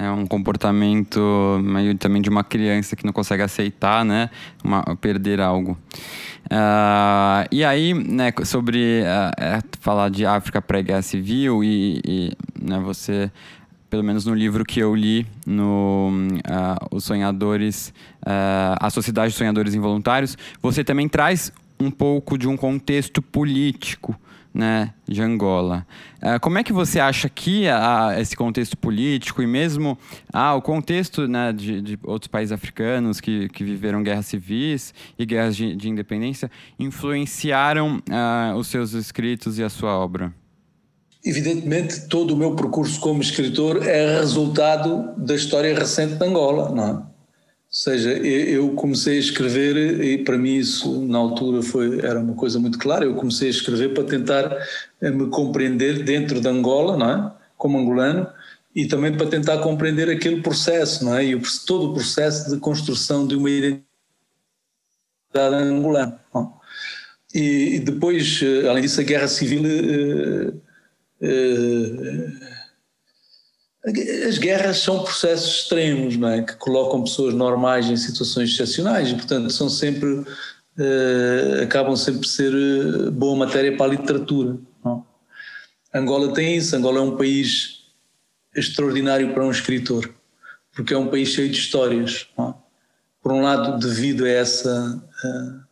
É 0.00 0.10
um 0.10 0.26
comportamento 0.26 1.60
meio 1.62 1.94
também 1.94 2.22
de 2.22 2.30
uma 2.30 2.42
criança 2.42 2.96
que 2.96 3.04
não 3.04 3.12
consegue 3.12 3.42
aceitar, 3.42 4.02
né? 4.02 4.30
Uma, 4.64 4.82
perder 4.96 5.42
algo. 5.42 5.76
Uh, 6.46 7.44
e 7.52 7.62
aí, 7.62 7.92
né, 7.92 8.32
sobre 8.44 9.02
uh, 9.02 9.62
falar 9.78 10.08
de 10.08 10.24
África 10.24 10.62
pré-guerra 10.62 11.02
civil 11.02 11.62
e, 11.62 12.00
e 12.02 12.32
né, 12.58 12.78
você, 12.78 13.30
pelo 13.90 14.02
menos 14.02 14.24
no 14.24 14.32
livro 14.32 14.64
que 14.64 14.80
eu 14.80 14.94
li, 14.94 15.26
no 15.46 16.10
uh, 16.48 16.96
Os 16.96 17.04
Sonhadores, 17.04 17.92
A 18.24 18.88
Sociedade 18.88 19.28
dos 19.28 19.36
Sonhadores 19.36 19.74
Involuntários, 19.74 20.38
você 20.62 20.82
também 20.82 21.10
traz 21.10 21.52
um 21.78 21.90
pouco 21.90 22.38
de 22.38 22.48
um 22.48 22.56
contexto 22.56 23.20
político 23.20 24.18
né, 24.52 24.92
de 25.06 25.22
Angola. 25.22 25.86
Uh, 26.22 26.40
como 26.40 26.58
é 26.58 26.64
que 26.64 26.72
você 26.72 26.98
acha 26.98 27.28
que 27.28 27.64
esse 28.18 28.36
contexto 28.36 28.76
político 28.76 29.42
e 29.42 29.46
mesmo 29.46 29.98
uh, 30.34 30.56
o 30.56 30.62
contexto 30.62 31.28
né, 31.28 31.52
de, 31.52 31.80
de, 31.80 31.98
outros 32.02 32.28
países 32.28 32.52
africanos 32.52 33.20
que, 33.20 33.48
que 33.48 33.64
viveram 33.64 34.02
guerras 34.02 34.26
civis 34.26 34.92
e 35.18 35.24
guerras 35.24 35.56
de, 35.56 35.74
de 35.76 35.88
independência 35.88 36.50
influenciaram 36.78 38.02
ah, 38.10 38.54
os 38.56 38.66
seus 38.66 38.92
escritos 38.92 39.58
e 39.58 39.62
a 39.62 39.68
sua 39.68 39.96
obra? 39.96 40.34
Evidentemente, 41.24 42.08
todo 42.08 42.32
o 42.32 42.36
meu 42.36 42.54
percurso 42.54 42.98
como 42.98 43.20
escritor 43.20 43.86
é 43.86 44.18
resultado 44.18 45.14
da 45.18 45.34
história 45.34 45.78
recente 45.78 46.14
de 46.14 46.24
Angola, 46.24 46.70
não 46.70 46.86
é? 46.86 47.10
Seja, 47.70 48.10
eu 48.10 48.74
comecei 48.74 49.16
a 49.16 49.20
escrever 49.20 50.02
e 50.02 50.24
para 50.24 50.36
mim 50.36 50.56
isso 50.56 51.06
na 51.06 51.18
altura 51.18 51.62
foi 51.62 52.00
era 52.00 52.18
uma 52.18 52.34
coisa 52.34 52.58
muito 52.58 52.78
clara. 52.78 53.04
Eu 53.04 53.14
comecei 53.14 53.46
a 53.46 53.52
escrever 53.52 53.94
para 53.94 54.02
tentar 54.02 54.52
eh, 55.00 55.10
me 55.10 55.28
compreender 55.30 56.02
dentro 56.02 56.40
de 56.40 56.48
Angola, 56.48 56.96
não 56.96 57.08
é? 57.08 57.32
Como 57.56 57.78
angolano 57.78 58.26
e 58.74 58.86
também 58.86 59.16
para 59.16 59.28
tentar 59.28 59.58
compreender 59.58 60.10
aquele 60.10 60.42
processo, 60.42 61.04
não 61.04 61.16
é? 61.16 61.24
E 61.24 61.40
todo 61.64 61.90
o 61.90 61.94
processo 61.94 62.50
de 62.50 62.58
construção 62.58 63.24
de 63.26 63.36
uma 63.36 63.50
identidade 63.50 63.84
angolana. 65.34 66.20
E, 67.32 67.78
depois, 67.80 68.40
eh, 68.42 68.68
além 68.68 68.82
disso, 68.82 69.00
a 69.00 69.04
guerra 69.04 69.28
civil 69.28 69.62
uh, 69.62 70.60
as 73.84 74.36
guerras 74.36 74.78
são 74.78 75.02
processos 75.02 75.62
extremos, 75.62 76.16
não 76.16 76.28
é? 76.28 76.42
Que 76.42 76.54
colocam 76.56 77.02
pessoas 77.02 77.34
normais 77.34 77.86
em 77.88 77.96
situações 77.96 78.50
excepcionais 78.50 79.10
e, 79.10 79.14
portanto, 79.14 79.50
são 79.50 79.68
sempre. 79.68 80.24
Uh, 80.78 81.62
acabam 81.64 81.96
sempre 81.96 82.20
por 82.20 82.26
ser 82.26 82.54
uh, 82.54 83.10
boa 83.10 83.36
matéria 83.36 83.76
para 83.76 83.86
a 83.86 83.96
literatura. 83.96 84.58
Não? 84.84 85.04
Angola 85.94 86.32
tem 86.32 86.56
isso. 86.56 86.76
Angola 86.76 86.98
é 86.98 87.02
um 87.02 87.16
país 87.16 87.80
extraordinário 88.54 89.32
para 89.32 89.44
um 89.44 89.50
escritor, 89.50 90.14
porque 90.72 90.94
é 90.94 90.98
um 90.98 91.08
país 91.08 91.30
cheio 91.30 91.50
de 91.50 91.58
histórias. 91.58 92.28
Não? 92.36 92.62
Por 93.22 93.32
um 93.32 93.42
lado, 93.42 93.78
devido 93.78 94.24
a 94.24 94.28
essa. 94.28 95.02
Uh, 95.24 95.69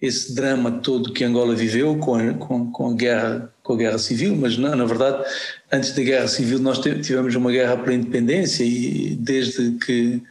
esse 0.00 0.34
drama 0.34 0.70
todo 0.70 1.12
que 1.12 1.24
Angola 1.24 1.54
viveu 1.54 1.96
com 1.98 2.14
a, 2.14 2.34
com, 2.34 2.70
com 2.70 2.90
a 2.90 2.94
guerra 2.94 3.52
com 3.62 3.72
a 3.72 3.76
guerra 3.76 3.98
civil, 3.98 4.36
mas 4.36 4.56
na, 4.56 4.76
na 4.76 4.84
verdade 4.84 5.24
antes 5.72 5.92
da 5.92 6.02
guerra 6.02 6.28
civil 6.28 6.58
nós 6.58 6.78
tivemos 6.78 7.34
uma 7.34 7.50
guerra 7.50 7.76
pela 7.76 7.94
independência 7.94 8.62
e 8.64 9.16
desde 9.16 9.72
que 9.78 10.22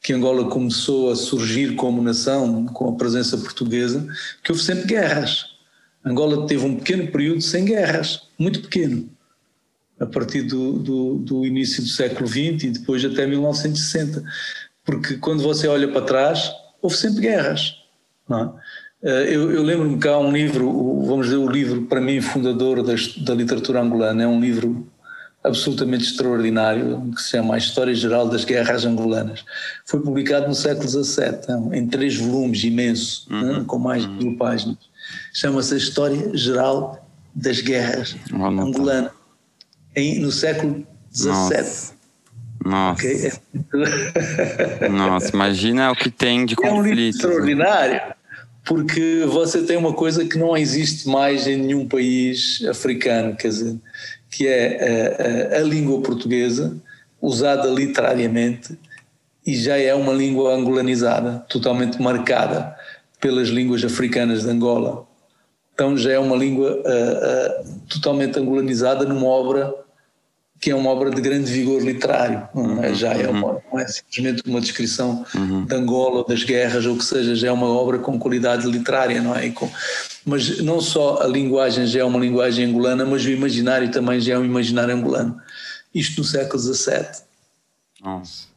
que 0.00 0.12
Angola 0.12 0.48
começou 0.48 1.10
a 1.10 1.16
surgir 1.16 1.74
como 1.74 2.02
nação 2.02 2.66
com 2.66 2.88
a 2.88 2.96
presença 2.96 3.36
portuguesa 3.36 4.06
que 4.42 4.52
houve 4.52 4.62
sempre 4.62 4.86
guerras. 4.86 5.46
Angola 6.04 6.46
teve 6.46 6.64
um 6.64 6.76
pequeno 6.76 7.08
período 7.10 7.42
sem 7.42 7.64
guerras, 7.64 8.22
muito 8.38 8.62
pequeno, 8.62 9.08
a 9.98 10.06
partir 10.06 10.42
do, 10.42 10.74
do, 10.74 11.14
do 11.18 11.44
início 11.44 11.82
do 11.82 11.88
século 11.88 12.28
XX 12.28 12.64
e 12.64 12.70
depois 12.70 13.04
até 13.04 13.26
1960, 13.26 14.22
porque 14.84 15.16
quando 15.16 15.42
você 15.42 15.66
olha 15.66 15.88
para 15.88 16.02
trás 16.02 16.50
houve 16.80 16.96
sempre 16.96 17.20
guerras, 17.20 17.74
não 18.28 18.40
é? 18.40 18.52
Eh, 19.02 19.34
eu, 19.34 19.50
eu 19.50 19.62
lembro-me 19.62 19.98
que 19.98 20.08
há 20.08 20.18
um 20.18 20.32
livro, 20.32 20.66
vamos 21.04 21.26
dizer, 21.26 21.38
o 21.38 21.48
livro 21.48 21.82
para 21.82 22.00
mim 22.00 22.20
fundador 22.20 22.82
da, 22.82 22.94
da 23.24 23.34
literatura 23.34 23.80
angolana, 23.80 24.22
é 24.22 24.26
um 24.26 24.40
livro 24.40 24.86
absolutamente 25.42 26.04
extraordinário, 26.04 27.10
que 27.14 27.22
se 27.22 27.30
chama 27.30 27.54
A 27.54 27.58
História 27.58 27.94
Geral 27.94 28.28
das 28.28 28.44
Guerras 28.44 28.84
Angolanas. 28.84 29.44
Foi 29.86 30.00
publicado 30.00 30.48
no 30.48 30.54
século 30.54 30.88
XVII, 30.88 31.26
então, 31.42 31.72
em 31.72 31.86
três 31.86 32.16
volumes, 32.16 32.64
imenso, 32.64 33.26
uhum. 33.30 33.58
né, 33.58 33.64
com 33.66 33.78
mais 33.78 34.02
de 34.02 34.08
mil 34.08 34.36
páginas. 34.36 34.76
Chama-se 35.32 35.74
A 35.74 35.76
História 35.76 36.36
Geral 36.36 37.06
das 37.34 37.60
Guerras 37.60 38.16
Angolanas, 38.32 39.12
em, 39.94 40.18
no 40.18 40.32
século 40.32 40.84
XVII. 41.14 41.28
Nossa. 41.28 41.98
Nossa. 42.64 43.06
Okay? 43.06 43.32
Nossa, 44.90 45.30
imagina 45.32 45.92
o 45.92 45.96
que 45.96 46.10
tem 46.10 46.44
de 46.44 46.56
conflito. 46.56 47.26
É 47.26 47.30
um 47.30 47.38
livro 47.38 47.56
né? 47.56 48.14
Porque 48.68 49.24
você 49.26 49.62
tem 49.62 49.78
uma 49.78 49.94
coisa 49.94 50.26
que 50.26 50.36
não 50.36 50.54
existe 50.54 51.08
mais 51.08 51.46
em 51.46 51.56
nenhum 51.56 51.88
país 51.88 52.62
africano, 52.68 53.34
quer 53.34 53.48
dizer, 53.48 53.80
que 54.30 54.46
é 54.46 55.54
a, 55.54 55.56
a, 55.56 55.60
a 55.60 55.62
língua 55.62 56.02
portuguesa 56.02 56.76
usada 57.18 57.66
literariamente 57.68 58.78
e 59.46 59.56
já 59.56 59.78
é 59.78 59.94
uma 59.94 60.12
língua 60.12 60.54
angolanizada, 60.54 61.46
totalmente 61.48 62.00
marcada 62.00 62.76
pelas 63.18 63.48
línguas 63.48 63.82
africanas 63.82 64.42
de 64.42 64.50
Angola. 64.50 65.06
Então 65.72 65.96
já 65.96 66.12
é 66.12 66.18
uma 66.18 66.36
língua 66.36 66.70
uh, 66.72 67.62
uh, 67.62 67.80
totalmente 67.88 68.38
angolanizada 68.38 69.06
numa 69.06 69.26
obra 69.28 69.74
que 70.60 70.70
é 70.70 70.74
uma 70.74 70.90
obra 70.90 71.10
de 71.10 71.20
grande 71.20 71.50
vigor 71.52 71.80
literário, 71.82 72.48
é? 72.54 72.58
Uhum, 72.58 72.94
já 72.94 73.12
é 73.12 73.28
uma, 73.28 73.62
não 73.72 73.78
é 73.78 73.86
simplesmente 73.86 74.42
uma 74.46 74.60
descrição 74.60 75.24
uhum. 75.34 75.64
de 75.64 75.74
Angola, 75.74 76.24
das 76.26 76.42
guerras 76.42 76.84
ou 76.84 76.94
o 76.94 76.98
que 76.98 77.04
seja, 77.04 77.36
já 77.36 77.48
é 77.48 77.52
uma 77.52 77.68
obra 77.68 77.98
com 77.98 78.18
qualidade 78.18 78.66
literária, 78.66 79.22
não 79.22 79.36
é? 79.36 79.48
Com, 79.50 79.70
mas 80.24 80.58
não 80.60 80.80
só 80.80 81.22
a 81.22 81.26
linguagem 81.26 81.86
já 81.86 82.00
é 82.00 82.04
uma 82.04 82.18
linguagem 82.18 82.66
angolana, 82.66 83.04
mas 83.04 83.24
o 83.24 83.30
imaginário 83.30 83.90
também 83.90 84.20
já 84.20 84.34
é 84.34 84.38
um 84.38 84.44
imaginário 84.44 84.94
angolano. 84.94 85.40
Isto 85.94 86.20
no 86.20 86.24
século 86.24 86.60
XVII. 86.60 87.22
Nossa. 88.02 88.47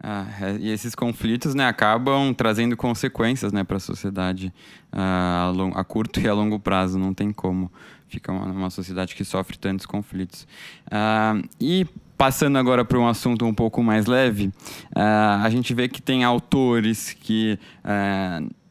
Ah, 0.00 0.26
é, 0.40 0.56
e 0.58 0.70
esses 0.70 0.94
conflitos 0.94 1.54
né, 1.54 1.66
acabam 1.66 2.32
trazendo 2.32 2.76
consequências 2.76 3.52
né, 3.52 3.64
para 3.64 3.78
a 3.78 3.80
sociedade 3.80 4.52
ah, 4.92 5.52
a, 5.74 5.84
curto 5.84 6.20
e 6.22 6.28
a 6.28 6.32
longo 6.32 6.58
prazo, 6.58 6.98
não 6.98 7.12
tem 7.12 7.32
como. 7.32 7.70
Fica 8.06 8.32
uma, 8.32 8.46
uma 8.46 8.70
sociedade 8.70 9.14
que 9.14 9.24
sofre 9.24 9.58
tantos 9.58 9.86
conflitos. 9.86 10.46
Ah, 10.90 11.40
e 11.60 11.86
passando 12.16 12.58
agora 12.58 12.84
para 12.84 12.98
um 12.98 13.08
assunto 13.08 13.44
um 13.44 13.54
pouco 13.54 13.82
mais 13.82 14.06
leve, 14.06 14.52
a 14.94 15.48
gente 15.50 15.72
vê 15.72 15.88
que 15.88 16.02
tem 16.02 16.24
autores 16.24 17.12
que 17.12 17.56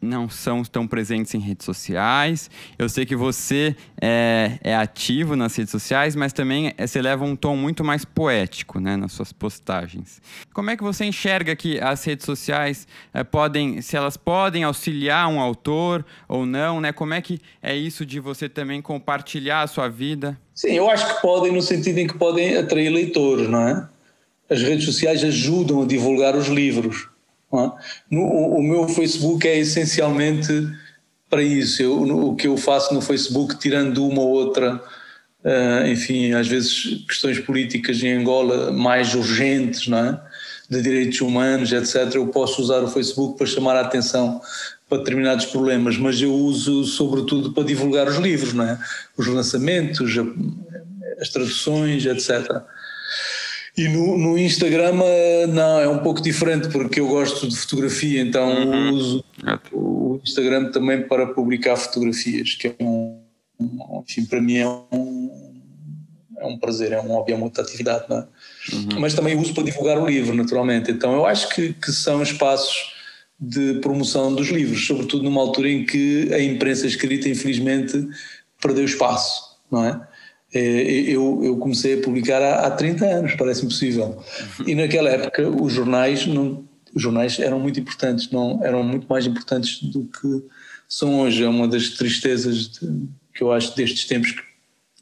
não 0.02 0.30
são 0.30 0.64
tão 0.64 0.88
presentes 0.88 1.34
em 1.34 1.40
redes 1.40 1.66
sociais. 1.66 2.50
Eu 2.78 2.88
sei 2.88 3.06
que 3.06 3.16
você 3.16 3.76
é, 4.02 4.60
é 4.64 4.76
ativo 4.76 5.36
nas 5.36 5.56
redes 5.56 5.72
sociais, 5.72 6.16
mas 6.16 6.34
também 6.34 6.74
é, 6.78 6.86
você 6.86 7.02
leva 7.02 7.26
um 7.26 7.36
tom 7.36 7.56
muito 7.56 7.84
mais 7.84 8.06
poético 8.06 8.80
né, 8.80 8.96
nas 8.96 9.12
suas 9.12 9.34
postagens. 9.34 10.22
Como 10.54 10.70
é 10.70 10.78
que 10.78 10.84
você 10.84 11.06
enxerga 11.06 11.56
que 11.56 11.80
as 11.80 12.04
redes 12.04 12.26
sociais 12.26 12.88
é, 13.14 13.24
podem, 13.24 13.82
se 13.82 13.96
elas 13.96 14.18
podem 14.18 14.64
auxiliar 14.64 15.28
um 15.28 15.40
autor 15.40 16.06
ou 16.28 16.46
não, 16.46 16.80
né? 16.80 16.92
Como 16.92 17.14
é 17.14 17.22
que 17.22 17.40
é 17.62 17.76
isso 17.76 18.06
de 18.06 18.20
você 18.20 18.48
também 18.48 18.82
compartilhar 18.82 19.62
a 19.62 19.68
sua 19.68 19.88
vida? 19.90 20.40
Sim, 20.54 20.74
eu 20.74 20.90
acho 20.90 21.16
que 21.16 21.22
podem 21.22 21.52
no 21.52 21.62
sentido 21.62 21.98
em 22.00 22.08
que 22.08 22.18
podem 22.18 22.58
atrair 22.58 22.90
leitores, 22.90 23.50
não 23.50 23.68
é? 23.68 23.88
As 24.50 24.62
redes 24.62 24.86
sociais 24.86 25.24
ajudam 25.24 25.84
a 25.84 25.86
divulgar 25.86 26.36
os 26.36 26.48
livros? 26.48 27.10
No, 28.10 28.24
o 28.24 28.62
meu 28.62 28.88
Facebook 28.88 29.48
é 29.48 29.58
essencialmente 29.58 30.52
para 31.30 31.42
isso. 31.42 31.82
Eu, 31.82 32.06
no, 32.06 32.32
o 32.32 32.36
que 32.36 32.48
eu 32.48 32.58
faço 32.58 32.94
no 32.94 33.02
Facebook, 33.02 33.58
tirando 33.58 34.06
uma 34.06 34.22
ou 34.22 34.30
outra, 34.30 34.76
uh, 35.44 35.88
enfim, 35.88 36.34
às 36.34 36.48
vezes 36.48 37.06
questões 37.08 37.40
políticas 37.40 38.02
em 38.04 38.14
Angola 38.14 38.72
mais 38.72 39.14
urgentes, 39.14 39.88
não 39.88 39.98
é? 39.98 40.22
de 40.70 40.82
direitos 40.82 41.22
humanos, 41.22 41.72
etc., 41.72 42.16
eu 42.16 42.28
posso 42.28 42.62
usar 42.62 42.84
o 42.84 42.90
Facebook 42.90 43.38
para 43.38 43.48
chamar 43.48 43.78
a 43.78 43.82
atenção 43.82 44.42
para 44.90 44.98
determinados 44.98 45.46
problemas, 45.46 45.98
mas 45.98 46.22
eu 46.22 46.34
uso 46.34 46.84
sobretudo 46.84 47.54
para 47.54 47.64
divulgar 47.64 48.08
os 48.08 48.18
livros, 48.18 48.54
não 48.54 48.66
é? 48.66 48.78
os 49.18 49.28
lançamentos, 49.28 50.14
as 51.22 51.30
traduções, 51.30 52.06
etc. 52.06 52.64
E 53.78 53.88
no, 53.88 54.18
no, 54.18 54.38
Instagram 54.40 55.00
eh, 55.04 55.46
não, 55.46 55.80
é 55.80 55.88
um 55.88 56.00
pouco 56.00 56.20
diferente 56.20 56.68
porque 56.70 57.00
eu 57.00 57.08
gosto 57.08 57.48
de 57.48 57.56
fotografia, 57.56 58.22
então 58.22 58.50
uhum. 58.50 58.94
uso 58.94 59.24
o 59.72 60.20
Instagram 60.24 60.72
também 60.72 61.04
para 61.04 61.28
publicar 61.28 61.76
fotografias, 61.76 62.56
que 62.56 62.70
é 62.70 62.76
um, 62.82 63.22
enfim, 64.02 64.26
para 64.26 64.42
mim 64.42 64.58
é 64.58 64.68
um, 64.68 65.62
é 66.40 66.46
um 66.48 66.58
prazer, 66.58 66.92
é 66.92 67.00
um 67.00 67.10
hobby, 67.10 67.34
é 67.34 67.38
muita 67.38 67.62
atividade, 67.62 68.06
não 68.10 68.18
é? 68.18 68.28
Uhum. 68.74 69.00
Mas 69.00 69.14
também 69.14 69.38
uso 69.38 69.54
para 69.54 69.64
divulgar 69.64 70.00
o 70.00 70.08
livro, 70.08 70.36
naturalmente. 70.36 70.90
Então 70.90 71.14
eu 71.14 71.28
acho 71.28 71.48
que, 71.50 71.74
que 71.74 71.92
são 71.92 72.24
espaços 72.24 72.96
de 73.40 73.76
promoção 73.76 74.34
dos 74.34 74.48
livros, 74.48 74.88
sobretudo 74.88 75.24
numa 75.24 75.42
altura 75.42 75.70
em 75.70 75.86
que 75.86 76.34
a 76.34 76.42
imprensa 76.42 76.88
escrita, 76.88 77.30
infelizmente, 77.30 78.08
perdeu 78.60 78.86
espaço, 78.86 79.60
não 79.72 79.86
é? 79.86 80.08
É, 80.58 80.82
eu, 81.02 81.42
eu, 81.44 81.58
comecei 81.58 82.00
a 82.00 82.02
publicar 82.02 82.42
há, 82.42 82.66
há 82.66 82.72
30 82.72 83.06
anos, 83.06 83.36
parece 83.36 83.64
impossível. 83.64 84.24
E 84.66 84.74
naquela 84.74 85.08
época 85.08 85.48
os 85.48 85.72
jornais, 85.72 86.26
não, 86.26 86.68
os 86.96 87.02
jornais 87.02 87.38
eram 87.40 87.60
muito 87.60 87.80
importantes, 87.80 88.32
não, 88.32 88.60
eram 88.64 88.84
muito 88.84 89.06
mais 89.08 89.28
importantes 89.28 89.84
do 89.84 90.06
que 90.06 90.44
são 90.90 91.20
hoje. 91.20 91.44
É 91.44 91.48
uma 91.48 91.68
das 91.68 91.90
tristezas 91.90 92.70
de, 92.70 93.08
que 93.36 93.44
eu 93.44 93.52
acho 93.52 93.76
destes 93.76 94.06
tempos. 94.06 94.34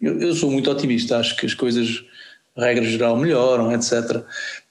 Eu, 0.02 0.20
eu, 0.20 0.36
sou 0.36 0.52
muito 0.52 0.70
otimista, 0.70 1.20
acho 1.20 1.38
que 1.38 1.46
as 1.46 1.54
coisas, 1.54 2.04
regra 2.58 2.84
geral, 2.84 3.16
melhoram, 3.16 3.72
etc. 3.72 4.26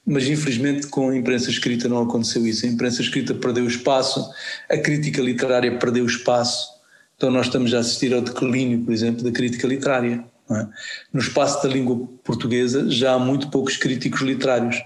Mas 0.05 0.29
infelizmente 0.29 0.89
com 0.89 1.09
a 1.09 1.17
imprensa 1.17 1.49
escrita 1.49 1.89
não 1.89 2.03
aconteceu 2.03 2.47
isso. 2.47 2.67
A 2.67 2.69
imprensa 2.69 3.01
escrita 3.01 3.33
perdeu 3.33 3.67
espaço, 3.67 4.31
a 4.69 4.77
crítica 4.77 5.23
literária 5.23 5.79
perdeu 5.79 6.05
espaço. 6.05 6.69
Então 7.17 7.31
nós 7.31 7.47
estamos 7.47 7.73
a 7.73 7.79
assistir 7.79 8.13
ao 8.13 8.21
declínio, 8.21 8.85
por 8.85 8.93
exemplo, 8.93 9.25
da 9.25 9.33
crítica 9.33 9.67
literária 9.67 10.23
é? 10.51 10.67
No 11.13 11.21
espaço 11.21 11.63
da 11.63 11.73
língua 11.73 12.07
portuguesa 12.23 12.91
já 12.91 13.15
há 13.15 13.19
muito 13.19 13.49
poucos 13.49 13.77
críticos 13.77 14.21
literários. 14.21 14.83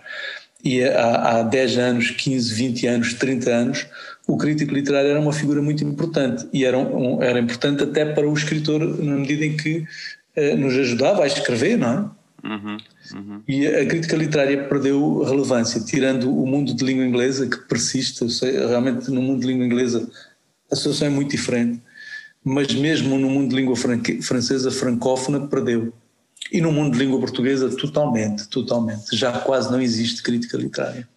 E 0.65 0.83
há, 0.83 1.39
há 1.39 1.43
10 1.43 1.79
anos, 1.79 2.11
15, 2.11 2.55
20 2.55 2.87
anos, 2.87 3.15
30 3.15 3.51
anos, 3.51 3.87
o 4.27 4.37
crítico 4.37 4.75
literário 4.75 5.11
era 5.11 5.21
uma 5.21 5.33
figura 5.33 5.63
muito 5.63 5.85
importante. 5.85 6.47
E 6.53 6.65
era, 6.65 6.79
um, 6.79 7.23
era 7.23 7.39
importante 7.39 7.83
até 7.83 8.05
para 8.05 8.29
o 8.29 8.35
escritor, 8.35 8.81
na 8.81 9.17
medida 9.17 9.45
em 9.45 9.57
que 9.57 9.85
eh, 10.37 10.57
nos 10.57 10.75
ajudava 10.75 11.25
a 11.25 11.27
escrever, 11.27 11.79
não 11.79 11.89
é? 11.89 12.19
Uhum, 12.45 12.77
uhum. 13.15 13.43
E 13.49 13.67
a 13.67 13.85
crítica 13.87 14.17
literária 14.17 14.69
perdeu 14.69 15.25
relevância, 15.25 15.81
tirando 15.81 16.31
o 16.31 16.47
mundo 16.47 16.73
de 16.73 16.85
língua 16.85 17.05
inglesa, 17.05 17.49
que 17.49 17.57
persiste. 17.69 18.31
Sei, 18.31 18.53
realmente, 18.53 19.11
no 19.11 19.21
mundo 19.21 19.41
de 19.41 19.47
língua 19.47 19.67
inglesa, 19.67 20.09
a 20.71 20.77
situação 20.77 21.09
é 21.09 21.11
muito 21.11 21.31
diferente 21.31 21.81
mas 22.45 22.75
mesmo 22.75 23.19
no 23.19 23.29
mundo 23.29 23.51
de 23.51 23.57
língua 23.57 23.77
francesa 23.77 24.71
francófona 24.71 25.47
perdeu. 25.47 25.93
E 26.53 26.61
no 26.61 26.73
mundo 26.73 26.93
de 26.93 27.05
língua 27.05 27.19
portuguesa 27.19 27.69
totalmente, 27.77 28.49
totalmente. 28.49 29.17
Já 29.17 29.41
quase 29.41 29.71
não 29.71 29.81
existe 29.81 30.23
crítica 30.23 30.57
literária. 30.57 31.09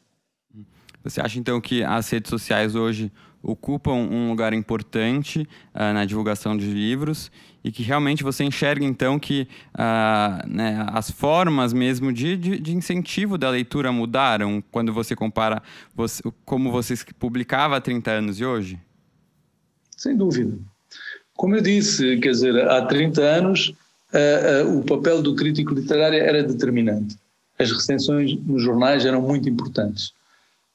Você 1.03 1.21
acha 1.21 1.39
então 1.39 1.60
que 1.60 1.84
as 1.84 2.10
redes 2.10 2.29
sociais 2.29 2.75
hoje 2.75 3.12
ocupam 3.41 3.93
um 3.93 4.29
lugar 4.29 4.53
importante 4.53 5.47
uh, 5.73 5.93
na 5.93 6.05
divulgação 6.05 6.55
de 6.55 6.65
livros 6.67 7.31
e 7.63 7.71
que 7.71 7.81
realmente 7.81 8.23
você 8.23 8.43
enxerga 8.43 8.86
então 8.86 9.17
que 9.17 9.47
uh, 9.73 10.47
né, 10.47 10.86
as 10.89 11.10
formas 11.10 11.73
mesmo 11.73 12.13
de, 12.13 12.38
de, 12.38 12.60
de, 12.60 12.75
incentivo 12.75 13.38
da 13.38 13.49
leitura 13.49 13.91
mudaram 13.91 14.63
quando 14.71 14.93
você 14.93 15.15
compara 15.15 15.62
você, 15.95 16.21
como 16.45 16.71
você 16.71 16.93
publicava 17.17 17.77
há 17.77 17.81
30 17.81 18.12
anos 18.12 18.39
e 18.39 18.45
hoje? 18.45 18.79
Sem 19.97 20.15
dúvida. 20.15 20.57
Como 21.41 21.56
eu 21.56 21.62
disse, 21.62 22.17
quer 22.17 22.30
dizer, 22.30 22.69
há 22.69 22.86
30 22.86 23.19
anos 23.19 23.73
uh, 24.13 24.67
uh, 24.67 24.77
o 24.77 24.84
papel 24.84 25.23
do 25.23 25.34
crítico 25.34 25.73
literário 25.73 26.19
era 26.19 26.43
determinante. 26.43 27.17
As 27.58 27.71
recensões 27.71 28.36
nos 28.45 28.62
jornais 28.62 29.08
eram 29.08 29.23
muito 29.23 29.49
importantes. 29.49 30.13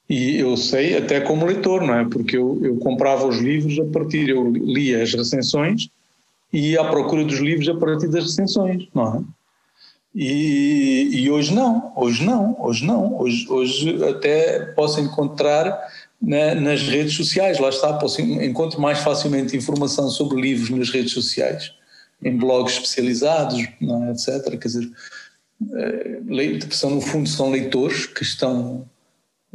E 0.09 0.35
eu 0.35 0.57
sei 0.57 0.97
até 0.97 1.21
como 1.21 1.45
leitor, 1.45 1.83
não 1.83 1.93
é? 1.93 2.03
Porque 2.03 2.35
eu, 2.35 2.59
eu 2.61 2.75
comprava 2.79 3.25
os 3.25 3.37
livros 3.37 3.79
a 3.79 3.85
partir, 3.85 4.27
eu 4.27 4.51
lia 4.51 5.01
as 5.01 5.13
recensões 5.13 5.87
e 6.51 6.71
ia 6.71 6.81
à 6.81 6.89
procura 6.89 7.23
dos 7.23 7.39
livros 7.39 7.69
a 7.69 7.75
partir 7.75 8.09
das 8.09 8.25
recensões, 8.25 8.89
não 8.93 9.15
é? 9.15 9.21
E, 10.13 11.11
e, 11.13 11.31
hoje 11.31 11.53
não, 11.53 11.93
hoje 11.95 12.25
não, 12.25 12.57
hoje 12.59 12.85
não. 12.85 13.17
Hoje, 13.21 13.47
hoje 13.49 14.03
até 14.03 14.65
posso 14.73 14.99
encontrar 14.99 15.79
na, 16.21 16.55
nas 16.55 16.81
redes 16.83 17.13
sociais. 17.15 17.59
Lá 17.59 17.69
está, 17.69 17.93
posso, 17.93 18.21
encontro 18.21 18.81
mais 18.81 18.99
facilmente 18.99 19.55
informação 19.55 20.09
sobre 20.09 20.41
livros 20.41 20.69
nas 20.69 20.89
redes 20.89 21.11
sociais, 21.11 21.73
em 22.23 22.35
blogs 22.35 22.73
especializados, 22.73 23.59
é, 23.59 24.11
etc. 24.11 24.57
Quer 24.59 24.67
dizer, 24.67 24.91
eh, 25.73 26.19
são, 26.71 26.91
no 26.91 27.01
fundo, 27.01 27.27
são 27.27 27.49
leitores 27.49 28.05
que 28.05 28.23
estão, 28.23 28.85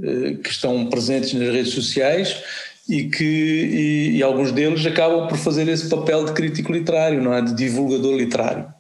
eh, 0.02 0.34
que 0.42 0.50
estão 0.50 0.86
presentes 0.88 1.32
nas 1.32 1.52
redes 1.52 1.72
sociais 1.72 2.42
e 2.88 3.04
que 3.04 3.24
e, 3.24 4.16
e, 4.16 4.22
alguns 4.22 4.50
deles 4.50 4.84
acabam 4.84 5.28
por 5.28 5.38
fazer 5.38 5.68
esse 5.68 5.88
papel 5.88 6.24
de 6.24 6.32
crítico 6.32 6.72
literário, 6.72 7.22
não 7.22 7.32
é? 7.32 7.40
De 7.40 7.54
divulgador 7.54 8.16
literário. 8.16 8.72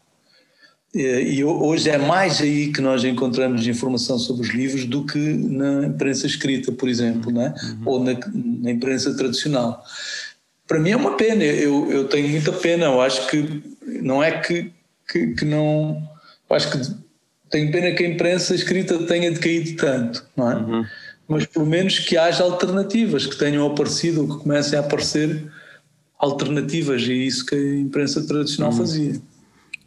E 0.94 1.42
hoje 1.42 1.88
é 1.88 1.96
mais 1.96 2.42
aí 2.42 2.70
que 2.70 2.82
nós 2.82 3.02
encontramos 3.02 3.66
informação 3.66 4.18
sobre 4.18 4.42
os 4.42 4.50
livros 4.50 4.84
do 4.84 5.06
que 5.06 5.18
na 5.18 5.86
imprensa 5.86 6.26
escrita, 6.26 6.70
por 6.70 6.86
exemplo, 6.86 7.32
né? 7.32 7.54
Uhum. 7.62 7.82
ou 7.86 8.04
na, 8.04 8.12
na, 8.34 8.70
imprensa 8.70 9.16
tradicional. 9.16 9.82
Para 10.68 10.78
mim 10.78 10.90
é 10.90 10.96
uma 10.96 11.16
pena, 11.16 11.44
eu, 11.44 11.90
eu 11.90 12.08
tenho 12.08 12.28
muita 12.28 12.52
pena, 12.52 12.84
eu 12.84 13.00
acho 13.00 13.26
que 13.28 13.62
não 14.02 14.22
é 14.22 14.32
que, 14.32 14.70
que, 15.10 15.28
que 15.28 15.44
não. 15.46 16.06
Eu 16.50 16.56
acho 16.56 16.70
que 16.70 16.94
tenho 17.48 17.72
pena 17.72 17.92
que 17.92 18.04
a 18.04 18.08
imprensa 18.08 18.54
escrita 18.54 18.98
tenha 19.04 19.30
decaído 19.30 19.76
tanto, 19.76 20.26
não 20.36 20.52
é? 20.52 20.56
Uhum. 20.56 20.86
Mas 21.26 21.46
pelo 21.46 21.64
menos 21.64 22.00
que 22.00 22.18
haja 22.18 22.42
alternativas, 22.42 23.24
que 23.24 23.36
tenham 23.36 23.66
aparecido 23.66 24.20
ou 24.20 24.36
que 24.36 24.42
comecem 24.42 24.78
a 24.78 24.82
aparecer 24.82 25.42
alternativas, 26.18 27.00
e 27.02 27.12
é 27.12 27.14
isso 27.14 27.46
que 27.46 27.54
a 27.54 27.76
imprensa 27.76 28.26
tradicional 28.26 28.72
uhum. 28.72 28.76
fazia. 28.76 29.31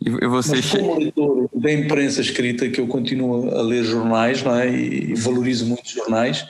E 0.06 0.28
você 0.28 0.58
Mas 0.58 0.72
como 0.72 1.00
leitor 1.00 1.50
da 1.52 1.74
imprensa 1.74 2.22
escrita, 2.22 2.70
que 2.70 2.80
eu 2.80 2.88
continuo 2.88 3.50
a 3.50 3.62
ler 3.64 3.84
jornais 3.84 4.44
não 4.44 4.56
é? 4.56 4.70
e 4.70 5.16
valorizo 5.16 5.66
muito 5.66 5.90
jornais, 5.90 6.46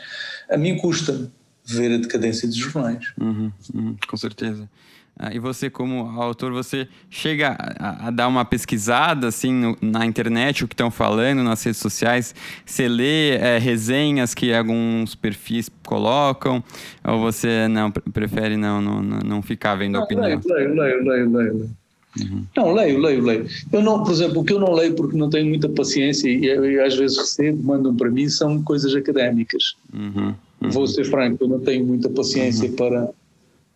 a 0.50 0.58
mim 0.58 0.76
custa 0.78 1.32
ver 1.66 1.94
a 1.94 1.98
decadência 1.98 2.48
dos 2.50 2.58
jornais. 2.58 3.14
Uhum, 3.18 3.52
uhum, 3.74 3.96
com 4.06 4.18
certeza. 4.18 4.70
Ah, 5.18 5.34
e 5.34 5.40
você, 5.40 5.70
como 5.70 6.22
autor, 6.22 6.52
você 6.52 6.90
chega 7.10 7.56
a, 7.80 8.08
a 8.08 8.12
dar 8.12 8.28
uma 8.28 8.44
pesquisada 8.44 9.30
assim 9.30 9.54
no, 9.54 9.78
na 9.82 10.06
internet, 10.06 10.66
o 10.66 10.68
que 10.68 10.74
estão 10.74 10.92
falando 10.92 11.42
nas 11.42 11.64
redes 11.64 11.80
sociais? 11.80 12.36
Você 12.66 12.90
lê 12.90 13.38
é, 13.38 13.58
resenhas 13.58 14.34
que 14.34 14.54
alguns 14.54 15.16
perfis 15.16 15.70
colocam? 15.86 16.62
Ou 17.02 17.22
você 17.22 17.70
não 17.70 17.90
prefere 17.90 18.58
não, 18.58 18.82
não, 18.82 19.02
não 19.02 19.42
ficar 19.42 19.76
vendo 19.76 19.94
não, 19.94 20.02
a 20.02 20.04
opinião? 20.04 20.42
Leio, 20.46 20.76
leio, 20.76 20.76
leio, 20.76 21.06
leio. 21.06 21.32
leio. 21.32 21.85
Uhum. 22.20 22.46
Não, 22.56 22.74
leio, 22.74 23.00
leio, 23.00 23.24
leio. 23.24 23.48
Eu 23.72 23.82
não, 23.82 24.04
por 24.04 24.12
exemplo, 24.12 24.42
o 24.42 24.44
que 24.44 24.54
eu 24.54 24.60
não 24.60 24.74
leio 24.74 24.94
porque 24.94 25.18
não 25.18 25.30
tenho 25.30 25.48
muita 25.48 25.68
paciência 25.68 26.30
e, 26.30 26.46
e 26.46 26.80
às 26.80 26.96
vezes 26.96 27.18
recebo, 27.18 27.62
mandam 27.62 27.96
para 27.96 28.10
mim, 28.10 28.30
são 28.30 28.62
coisas 28.64 28.96
académicas. 28.96 29.76
Uhum. 29.94 30.34
Uhum. 30.62 30.70
Vou 30.70 30.88
ser 30.88 31.06
franco, 31.06 31.44
eu 31.44 31.48
não 31.48 31.60
tenho 31.60 31.86
muita 31.86 32.10
paciência 32.10 32.70
uhum. 32.70 32.76
para, 32.76 33.10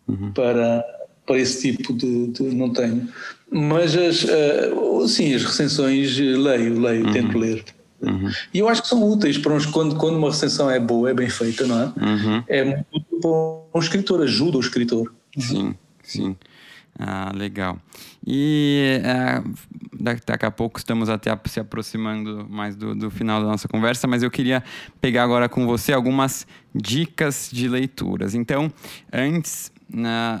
uhum. 0.08 0.32
para, 0.32 0.84
para 1.26 1.38
esse 1.38 1.72
tipo 1.72 1.92
de, 1.92 2.28
de, 2.28 2.42
Não 2.42 2.72
tenho. 2.72 3.08
Mas 3.50 3.96
as, 3.96 4.24
uh, 4.24 5.08
sim, 5.08 5.34
as 5.34 5.44
recensões 5.44 6.16
leio, 6.16 6.80
leio, 6.80 7.06
uhum. 7.06 7.12
tento 7.12 7.38
ler. 7.38 7.64
E 8.54 8.58
eu 8.58 8.68
acho 8.68 8.80
que 8.80 8.88
são 8.88 9.06
úteis 9.06 9.36
para 9.36 9.52
uns, 9.52 9.66
quando, 9.66 9.96
quando 9.96 10.16
uma 10.16 10.30
recensão 10.30 10.70
é 10.70 10.80
boa, 10.80 11.10
é 11.10 11.14
bem 11.14 11.28
feita, 11.28 11.66
não 11.66 11.78
é? 11.82 11.92
É 12.48 12.64
muito 12.64 13.20
bom. 13.20 13.68
Um 13.74 13.78
escritor 13.78 14.22
ajuda 14.22 14.56
o 14.56 14.60
escritor. 14.60 15.12
Sim, 15.38 15.74
sim. 16.02 16.34
Ah, 16.98 17.30
legal. 17.34 17.78
E 18.26 19.00
é, 19.02 19.42
daqui 19.98 20.44
a 20.44 20.50
pouco 20.50 20.78
estamos 20.78 21.08
até 21.08 21.36
se 21.46 21.58
aproximando 21.58 22.46
mais 22.48 22.76
do, 22.76 22.94
do, 22.94 23.10
final 23.10 23.40
da 23.40 23.46
nossa 23.46 23.66
conversa, 23.66 24.06
mas 24.06 24.22
eu 24.22 24.30
queria 24.30 24.62
pegar 25.00 25.24
agora 25.24 25.48
com 25.48 25.66
você 25.66 25.92
algumas 25.92 26.46
dicas 26.74 27.48
de 27.50 27.66
leituras. 27.66 28.34
Então, 28.34 28.70
antes 29.12 29.72
né, 29.88 30.38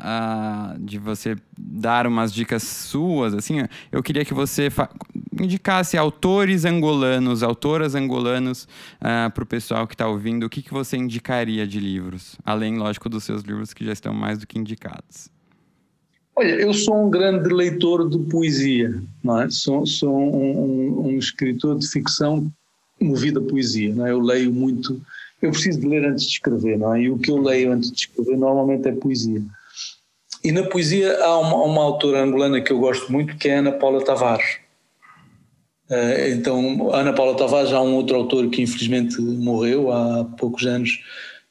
de 0.78 0.98
você 0.98 1.36
dar 1.58 2.06
umas 2.06 2.32
dicas 2.32 2.62
suas, 2.62 3.34
assim, 3.34 3.66
eu 3.90 4.02
queria 4.02 4.24
que 4.24 4.34
você 4.34 4.68
indicasse 5.40 5.96
autores 5.96 6.64
angolanos, 6.64 7.42
autoras 7.42 7.94
angolanos 7.94 8.64
uh, 9.00 9.30
para 9.32 9.42
o 9.42 9.46
pessoal 9.46 9.86
que 9.86 9.94
está 9.94 10.06
ouvindo. 10.06 10.44
O 10.44 10.50
que, 10.50 10.62
que 10.62 10.72
você 10.72 10.96
indicaria 10.96 11.66
de 11.66 11.80
livros? 11.80 12.36
Além, 12.44 12.76
lógico, 12.76 13.08
dos 13.08 13.24
seus 13.24 13.42
livros 13.42 13.72
que 13.72 13.84
já 13.84 13.92
estão 13.92 14.12
mais 14.12 14.38
do 14.38 14.46
que 14.46 14.58
indicados. 14.58 15.30
Olha, 16.40 16.54
eu 16.54 16.72
sou 16.72 17.04
um 17.04 17.10
grande 17.10 17.52
leitor 17.52 18.08
de 18.08 18.18
poesia, 18.30 19.02
não 19.22 19.42
é? 19.42 19.50
Sou, 19.50 19.84
sou 19.84 20.08
um, 20.10 21.02
um, 21.04 21.08
um 21.08 21.18
escritor 21.18 21.78
de 21.78 21.86
ficção 21.86 22.50
movido 22.98 23.40
a 23.40 23.42
poesia, 23.42 23.94
não 23.94 24.06
é? 24.06 24.10
Eu 24.10 24.20
leio 24.20 24.50
muito, 24.50 24.98
eu 25.42 25.50
preciso 25.50 25.80
de 25.80 25.86
ler 25.86 26.02
antes 26.02 26.24
de 26.24 26.30
escrever, 26.30 26.78
não 26.78 26.94
é? 26.94 27.02
E 27.02 27.10
o 27.10 27.18
que 27.18 27.30
eu 27.30 27.36
leio 27.36 27.72
antes 27.72 27.90
de 27.90 27.98
escrever 27.98 28.38
normalmente 28.38 28.88
é 28.88 28.92
poesia. 28.92 29.42
E 30.42 30.50
na 30.50 30.62
poesia 30.62 31.22
há 31.22 31.38
uma, 31.40 31.62
uma 31.62 31.82
autora 31.82 32.22
angolana 32.22 32.62
que 32.62 32.72
eu 32.72 32.78
gosto 32.78 33.12
muito, 33.12 33.36
que 33.36 33.46
é 33.46 33.58
Ana 33.58 33.72
Paula 33.72 34.02
Tavares. 34.02 34.60
Uh, 35.90 36.32
então, 36.32 36.90
Ana 36.90 37.12
Paula 37.12 37.36
Tavares, 37.36 37.70
há 37.70 37.82
um 37.82 37.96
outro 37.96 38.16
autor 38.16 38.48
que 38.48 38.62
infelizmente 38.62 39.20
morreu 39.20 39.92
há 39.92 40.24
poucos 40.38 40.64
anos, 40.64 41.00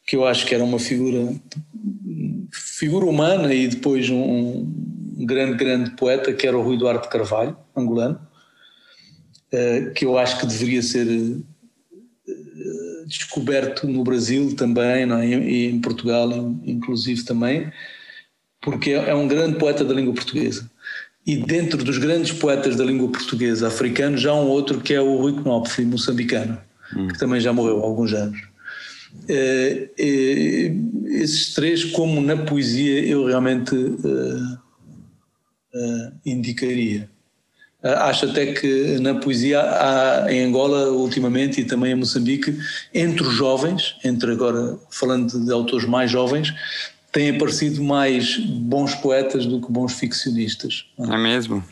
que 0.07 0.15
eu 0.15 0.25
acho 0.25 0.47
que 0.47 0.55
era 0.55 0.63
uma 0.63 0.79
figura 0.79 1.31
figura 2.51 3.05
humana 3.05 3.53
e 3.53 3.67
depois 3.67 4.09
um, 4.09 4.65
grande, 5.25 5.57
grande 5.57 5.91
poeta 5.91 6.33
que 6.33 6.47
era 6.47 6.57
o 6.57 6.61
Rui 6.61 6.77
Duarte 6.77 7.09
Carvalho, 7.09 7.55
angolano, 7.75 8.19
uh, 9.53 9.93
que 9.93 10.05
eu 10.05 10.17
acho 10.17 10.39
que 10.39 10.45
deveria 10.45 10.81
ser 10.81 11.07
uh, 11.07 11.45
descoberto 13.07 13.87
no 13.87 14.03
Brasil 14.03 14.55
também 14.55 15.11
é? 15.11 15.27
e 15.27 15.69
em 15.69 15.81
Portugal 15.81 16.31
inclusive 16.63 17.23
também, 17.23 17.71
porque 18.61 18.91
é, 18.91 19.15
um 19.15 19.27
grande 19.27 19.57
poeta 19.57 19.83
da 19.83 19.93
língua 19.93 20.13
portuguesa. 20.13 20.69
E 21.25 21.37
dentro 21.37 21.83
dos 21.83 21.97
grandes 21.97 22.31
poetas 22.31 22.75
da 22.75 22.83
língua 22.83 23.09
portuguesa 23.11 23.67
africanos, 23.67 24.21
já 24.21 24.31
há 24.31 24.35
um 24.35 24.47
outro 24.47 24.81
que 24.81 24.93
é 24.93 25.01
o 25.01 25.17
Rui 25.17 25.33
Knopf, 25.33 25.79
moçambicano, 25.85 26.57
hum. 26.95 27.07
que 27.07 27.19
também 27.19 27.39
já 27.39 27.53
morreu 27.53 27.79
há 27.79 27.83
alguns 27.83 28.13
anos. 28.13 28.39
Uh, 29.14 29.89
esses 31.07 31.53
três, 31.53 31.86
como 31.86 32.22
na 32.22 32.38
poesia, 32.38 33.05
eu 33.05 33.26
realmente 33.26 33.76
uh, 33.76 34.60
indicaria. 36.26 37.10
acho 37.84 38.26
até 38.26 38.53
que 38.53 38.99
na 38.99 39.16
poesia 39.16 39.62
há, 39.62 40.32
em 40.32 40.45
Angola 40.45 40.91
ultimamente 40.91 41.62
e 41.62 41.66
também 41.66 41.91
em 41.91 41.95
Moçambique, 41.95 42.57
entre 42.93 43.24
os 43.24 43.34
jovens, 43.34 43.95
entre 44.03 44.32
agora 44.32 44.78
falando 44.89 45.45
de 45.45 45.51
autores 45.51 45.88
mais 45.88 46.12
jovens, 46.12 46.53
têm 47.12 47.32
aparecido 47.32 47.84
mais 47.84 48.38
bons 48.38 48.95
poetas 48.95 49.45
do 49.45 49.62
que 49.62 49.72
bons 49.72 49.93
ficcionistas. 49.93 50.86
É 50.97 51.18
mesmo? 51.18 51.64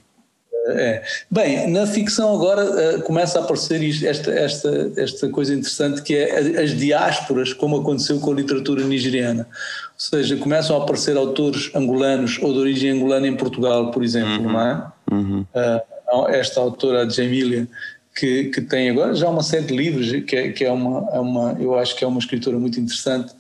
É. 0.70 1.04
Bem, 1.32 1.70
na 1.70 1.88
ficção 1.88 2.34
agora 2.34 2.98
uh, 2.98 3.02
começa 3.04 3.40
a 3.40 3.44
aparecer 3.44 3.82
isto, 3.82 4.06
esta, 4.06 4.32
esta, 4.32 4.92
esta 4.98 5.30
coisa 5.30 5.54
interessante 5.54 6.02
que 6.02 6.16
é 6.16 6.62
as 6.62 6.72
diásporas, 6.72 7.54
como 7.54 7.78
aconteceu 7.78 8.20
com 8.20 8.32
a 8.32 8.36
literatura 8.36 8.84
nigeriana. 8.84 9.48
Ou 9.50 10.00
seja, 10.00 10.36
começam 10.36 10.78
a 10.78 10.84
aparecer 10.84 11.16
autores 11.16 11.72
angolanos 11.74 12.38
ou 12.42 12.52
de 12.52 12.60
origem 12.60 12.92
angolana 12.92 13.28
em 13.28 13.36
Portugal, 13.36 13.92
por 13.92 14.04
exemplo, 14.04 14.46
uhum. 14.46 14.52
não 14.52 14.62
é? 14.62 14.92
Uhum. 15.12 15.46
Uh, 15.54 16.28
esta 16.30 16.60
autora, 16.60 17.10
Jamília, 17.10 17.68
que, 18.16 18.46
que 18.46 18.62
tem 18.62 18.90
agora 18.90 19.14
já 19.14 19.30
uma 19.30 19.44
série 19.44 19.66
de 19.66 19.76
livros, 19.76 20.12
que 20.26 20.36
é, 20.36 20.52
que 20.52 20.66
é, 20.66 20.72
uma, 20.72 21.10
é 21.12 21.20
uma, 21.20 21.56
eu 21.60 21.78
acho 21.78 21.96
que 21.96 22.04
é 22.04 22.08
uma 22.08 22.20
escritora 22.20 22.58
muito 22.58 22.80
interessante. 22.80 23.34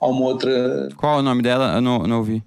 Há 0.00 0.06
uma 0.06 0.26
outra. 0.26 0.88
Qual 0.96 1.16
é 1.16 1.20
o 1.20 1.22
nome 1.22 1.42
dela? 1.42 1.76
Eu 1.76 1.80
não, 1.80 1.98
não 2.00 2.18
ouvi. 2.18 2.42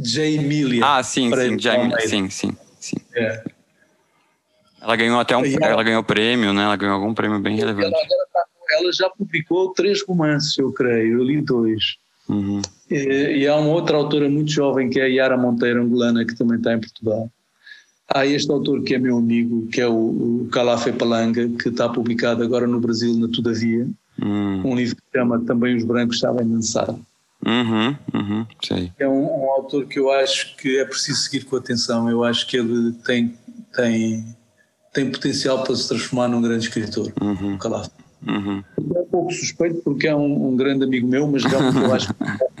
Jamília. 0.00 0.84
Ah, 0.84 1.02
sim, 1.02 1.30
sim, 1.34 1.58
Jamília, 1.58 2.08
sim, 2.08 2.30
sim. 2.30 2.56
Sim. 2.86 2.96
É. 3.16 3.42
Ela 4.80 4.94
ganhou 4.94 5.18
até 5.18 5.36
um, 5.36 5.44
ela, 5.44 5.66
ela, 5.66 5.82
ganhou 5.82 6.04
prêmio, 6.04 6.52
né? 6.52 6.62
Ela 6.62 6.76
ganhou 6.76 6.94
algum 6.94 7.12
prêmio 7.12 7.40
bem 7.40 7.56
relevante. 7.56 7.86
Ela, 7.88 8.26
tá 8.32 8.44
ela, 8.70 8.92
já 8.92 9.10
publicou 9.10 9.72
três 9.72 10.04
romances, 10.04 10.56
eu 10.58 10.72
creio. 10.72 11.18
Eu 11.18 11.24
li 11.24 11.40
dois. 11.40 11.96
Uhum. 12.28 12.62
E, 12.88 13.38
e, 13.38 13.48
há 13.48 13.56
uma 13.56 13.70
outra 13.70 13.96
autora 13.96 14.28
muito 14.28 14.50
jovem 14.50 14.88
que 14.88 15.00
é 15.00 15.04
a 15.04 15.06
Yara 15.06 15.36
Monteiro, 15.36 15.82
angolana, 15.82 16.24
que 16.24 16.36
também 16.36 16.58
está 16.58 16.74
em 16.74 16.80
Portugal. 16.80 17.30
Há 18.08 18.24
este 18.24 18.50
autor 18.52 18.82
que 18.84 18.94
é 18.94 18.98
meu 18.98 19.18
amigo, 19.18 19.66
que 19.68 19.80
é 19.80 19.88
o, 19.88 20.42
o 20.42 20.48
Calafé 20.52 20.92
Palanga, 20.92 21.48
que 21.48 21.68
está 21.68 21.88
publicado 21.88 22.44
agora 22.44 22.66
no 22.68 22.78
Brasil, 22.78 23.14
na 23.14 23.26
Todavia. 23.28 23.88
Uhum. 24.22 24.62
Um 24.64 24.76
livro 24.76 24.94
que 24.94 25.02
se 25.02 25.18
chama 25.18 25.44
Também 25.44 25.76
os 25.76 25.84
Brancos 25.84 26.20
Sabem 26.20 26.48
Dançar. 26.48 26.94
Uhum, 27.46 27.96
uhum, 28.12 28.46
sei. 28.60 28.92
É 28.98 29.06
um, 29.06 29.44
um, 29.44 29.50
autor 29.52 29.86
que 29.86 30.00
eu 30.00 30.10
acho 30.10 30.56
que 30.56 30.78
é 30.78 30.84
preciso 30.84 31.20
seguir 31.20 31.44
com 31.44 31.56
atenção. 31.56 32.10
Eu 32.10 32.24
acho 32.24 32.44
que 32.46 32.56
ele 32.56 32.92
tem, 33.04 33.38
tem, 33.74 34.36
tem 34.92 35.10
potencial 35.10 35.62
para 35.62 35.76
se 35.76 35.86
transformar 35.86 36.26
num 36.26 36.42
grande 36.42 36.64
escritor. 36.64 37.12
Uhum. 37.20 37.56
Calaf. 37.56 37.88
Uhum. 38.26 38.64
É 38.76 38.98
um 38.98 39.04
pouco 39.04 39.32
suspeito 39.32 39.80
porque 39.84 40.08
é 40.08 40.16
um, 40.16 40.48
um 40.48 40.56
grande 40.56 40.82
amigo 40.82 41.06
meu, 41.06 41.28
mas 41.28 41.44
realmente 41.44 41.78
eu 41.78 41.94
acho 41.94 42.08
que. 42.08 42.14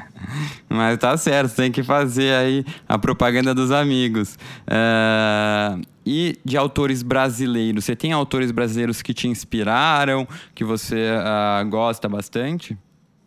Mas 0.68 0.98
tá 0.98 1.16
certo, 1.16 1.54
tem 1.54 1.70
que 1.70 1.82
fazer 1.82 2.34
aí 2.34 2.64
a 2.88 2.98
propaganda 2.98 3.54
dos 3.54 3.70
amigos. 3.70 4.36
Uh, 4.66 5.80
e 6.04 6.38
de 6.44 6.56
autores 6.56 7.02
brasileiros, 7.02 7.84
você 7.84 7.96
tem 7.96 8.12
autores 8.12 8.50
brasileiros 8.50 9.00
que 9.00 9.14
te 9.14 9.28
inspiraram, 9.28 10.26
que 10.54 10.64
você 10.64 11.08
uh, 11.10 11.68
gosta 11.68 12.08
bastante? 12.08 12.76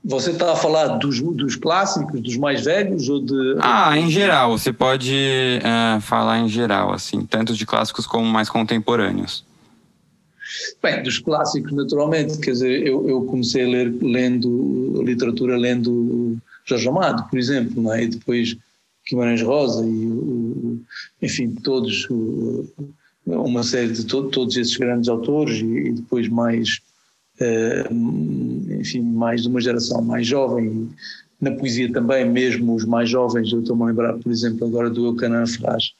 Você 0.10 0.32
está 0.32 0.54
a 0.54 0.56
falar 0.56 0.98
dos, 0.98 1.22
dos 1.22 1.56
clássicos, 1.56 2.20
dos 2.20 2.36
mais 2.36 2.66
velhos 2.66 3.08
ou 3.08 3.24
de. 3.24 3.58
Ah, 3.60 3.96
em 3.96 4.10
geral. 4.10 4.58
Você 4.58 4.74
pode 4.74 5.16
é, 5.16 6.00
falar 6.02 6.40
em 6.40 6.50
geral, 6.50 6.92
assim, 6.92 7.24
tanto 7.24 7.54
de 7.54 7.64
clássicos 7.64 8.08
como 8.08 8.26
mais 8.26 8.50
contemporâneos. 8.50 9.46
Bem, 10.82 11.04
dos 11.04 11.20
clássicos, 11.20 11.72
naturalmente. 11.74 12.40
Quer 12.40 12.52
dizer, 12.54 12.88
eu, 12.88 13.08
eu 13.08 13.22
comecei 13.26 13.64
a 13.64 13.70
ler 13.70 13.96
lendo 14.02 15.04
literatura, 15.06 15.56
lendo 15.56 16.38
Jorge 16.66 16.90
Amado, 16.90 17.30
por 17.30 17.38
exemplo, 17.38 17.80
não 17.80 17.94
é? 17.94 18.06
e 18.06 18.08
depois 18.08 18.58
Guimarães 19.08 19.44
Rosa, 19.44 19.86
e, 19.86 20.82
enfim, 21.22 21.52
todos. 21.52 22.08
uma 23.28 23.62
série 23.62 23.94
de 23.94 24.06
to 24.06 24.24
todos 24.30 24.58
esses 24.58 24.76
grandes 24.76 25.08
autores 25.08 25.60
e, 25.62 25.66
e 25.66 25.92
depois 25.92 26.28
mais, 26.28 26.82
enfim, 28.70 29.02
mais 29.02 29.44
de 29.44 29.48
uma 29.48 29.62
geração 29.62 30.02
mais 30.02 30.28
jovem. 30.28 30.90
Na 31.40 31.52
poesia 31.52 31.92
também, 31.92 32.30
mesmo 32.30 32.76
os 32.76 32.84
mais 32.84 33.10
jovens, 33.10 33.52
eu 33.52 33.62
estou-me 33.62 33.84
a 33.84 33.86
lembrar, 33.86 34.14
por 34.18 34.32
exemplo, 34.32 34.68
agora 34.68 34.90
do 34.90 35.06
Eucanã 35.06 35.46
Ferraz, 35.48 35.94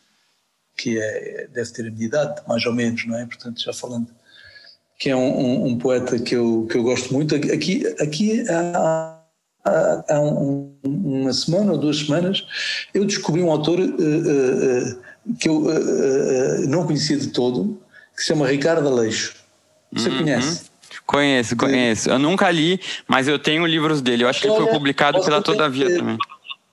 que 0.78 1.00
é, 1.00 1.48
deve 1.54 1.72
ter 1.72 1.88
a 1.88 1.92
minha 1.92 2.06
idade, 2.06 2.42
mais 2.48 2.66
ou 2.66 2.74
menos, 2.74 3.06
não 3.06 3.18
é? 3.18 3.26
Portanto, 3.26 3.62
já 3.62 3.72
falando, 3.72 4.08
que 4.98 5.10
é 5.10 5.16
um, 5.16 5.40
um, 5.40 5.66
um 5.68 5.78
poeta 5.78 6.20
que 6.20 6.36
eu, 6.36 6.68
que 6.70 6.78
eu 6.78 6.84
gosto 6.84 7.14
muito. 7.14 7.36
Aqui, 7.36 7.88
aqui 8.02 8.44
há, 8.50 9.22
há, 9.64 10.04
há 10.10 10.22
um, 10.22 10.76
uma 10.84 11.32
semana 11.32 11.72
ou 11.72 11.78
duas 11.78 12.00
semanas, 12.00 12.46
eu 12.94 13.06
descobri 13.06 13.42
um 13.42 13.50
autor 13.50 13.80
uh, 13.80 13.84
uh, 13.84 15.36
que 15.40 15.48
eu 15.48 15.68
uh, 15.68 16.68
não 16.68 16.86
conhecia 16.86 17.18
de 17.18 17.28
todo, 17.28 17.80
que 18.14 18.22
se 18.22 18.28
chama 18.28 18.46
Ricardo 18.46 18.88
Aleixo. 18.90 19.36
Você 19.94 20.10
uhum. 20.10 20.18
conhece? 20.20 20.69
Conheço, 21.10 21.56
conheço. 21.56 22.08
Eu 22.08 22.20
nunca 22.20 22.52
li, 22.52 22.80
mas 23.08 23.28
eu 23.28 23.40
tenho 23.40 23.66
livros 23.66 24.00
dele. 24.00 24.24
Eu 24.24 24.30
acho 24.30 24.40
que 24.40 24.48
ele 24.48 24.56
foi 24.56 24.68
publicado 24.68 25.20
pela 25.24 25.42
Todavia 25.42 25.88
ter, 25.88 25.98
também. 25.98 26.18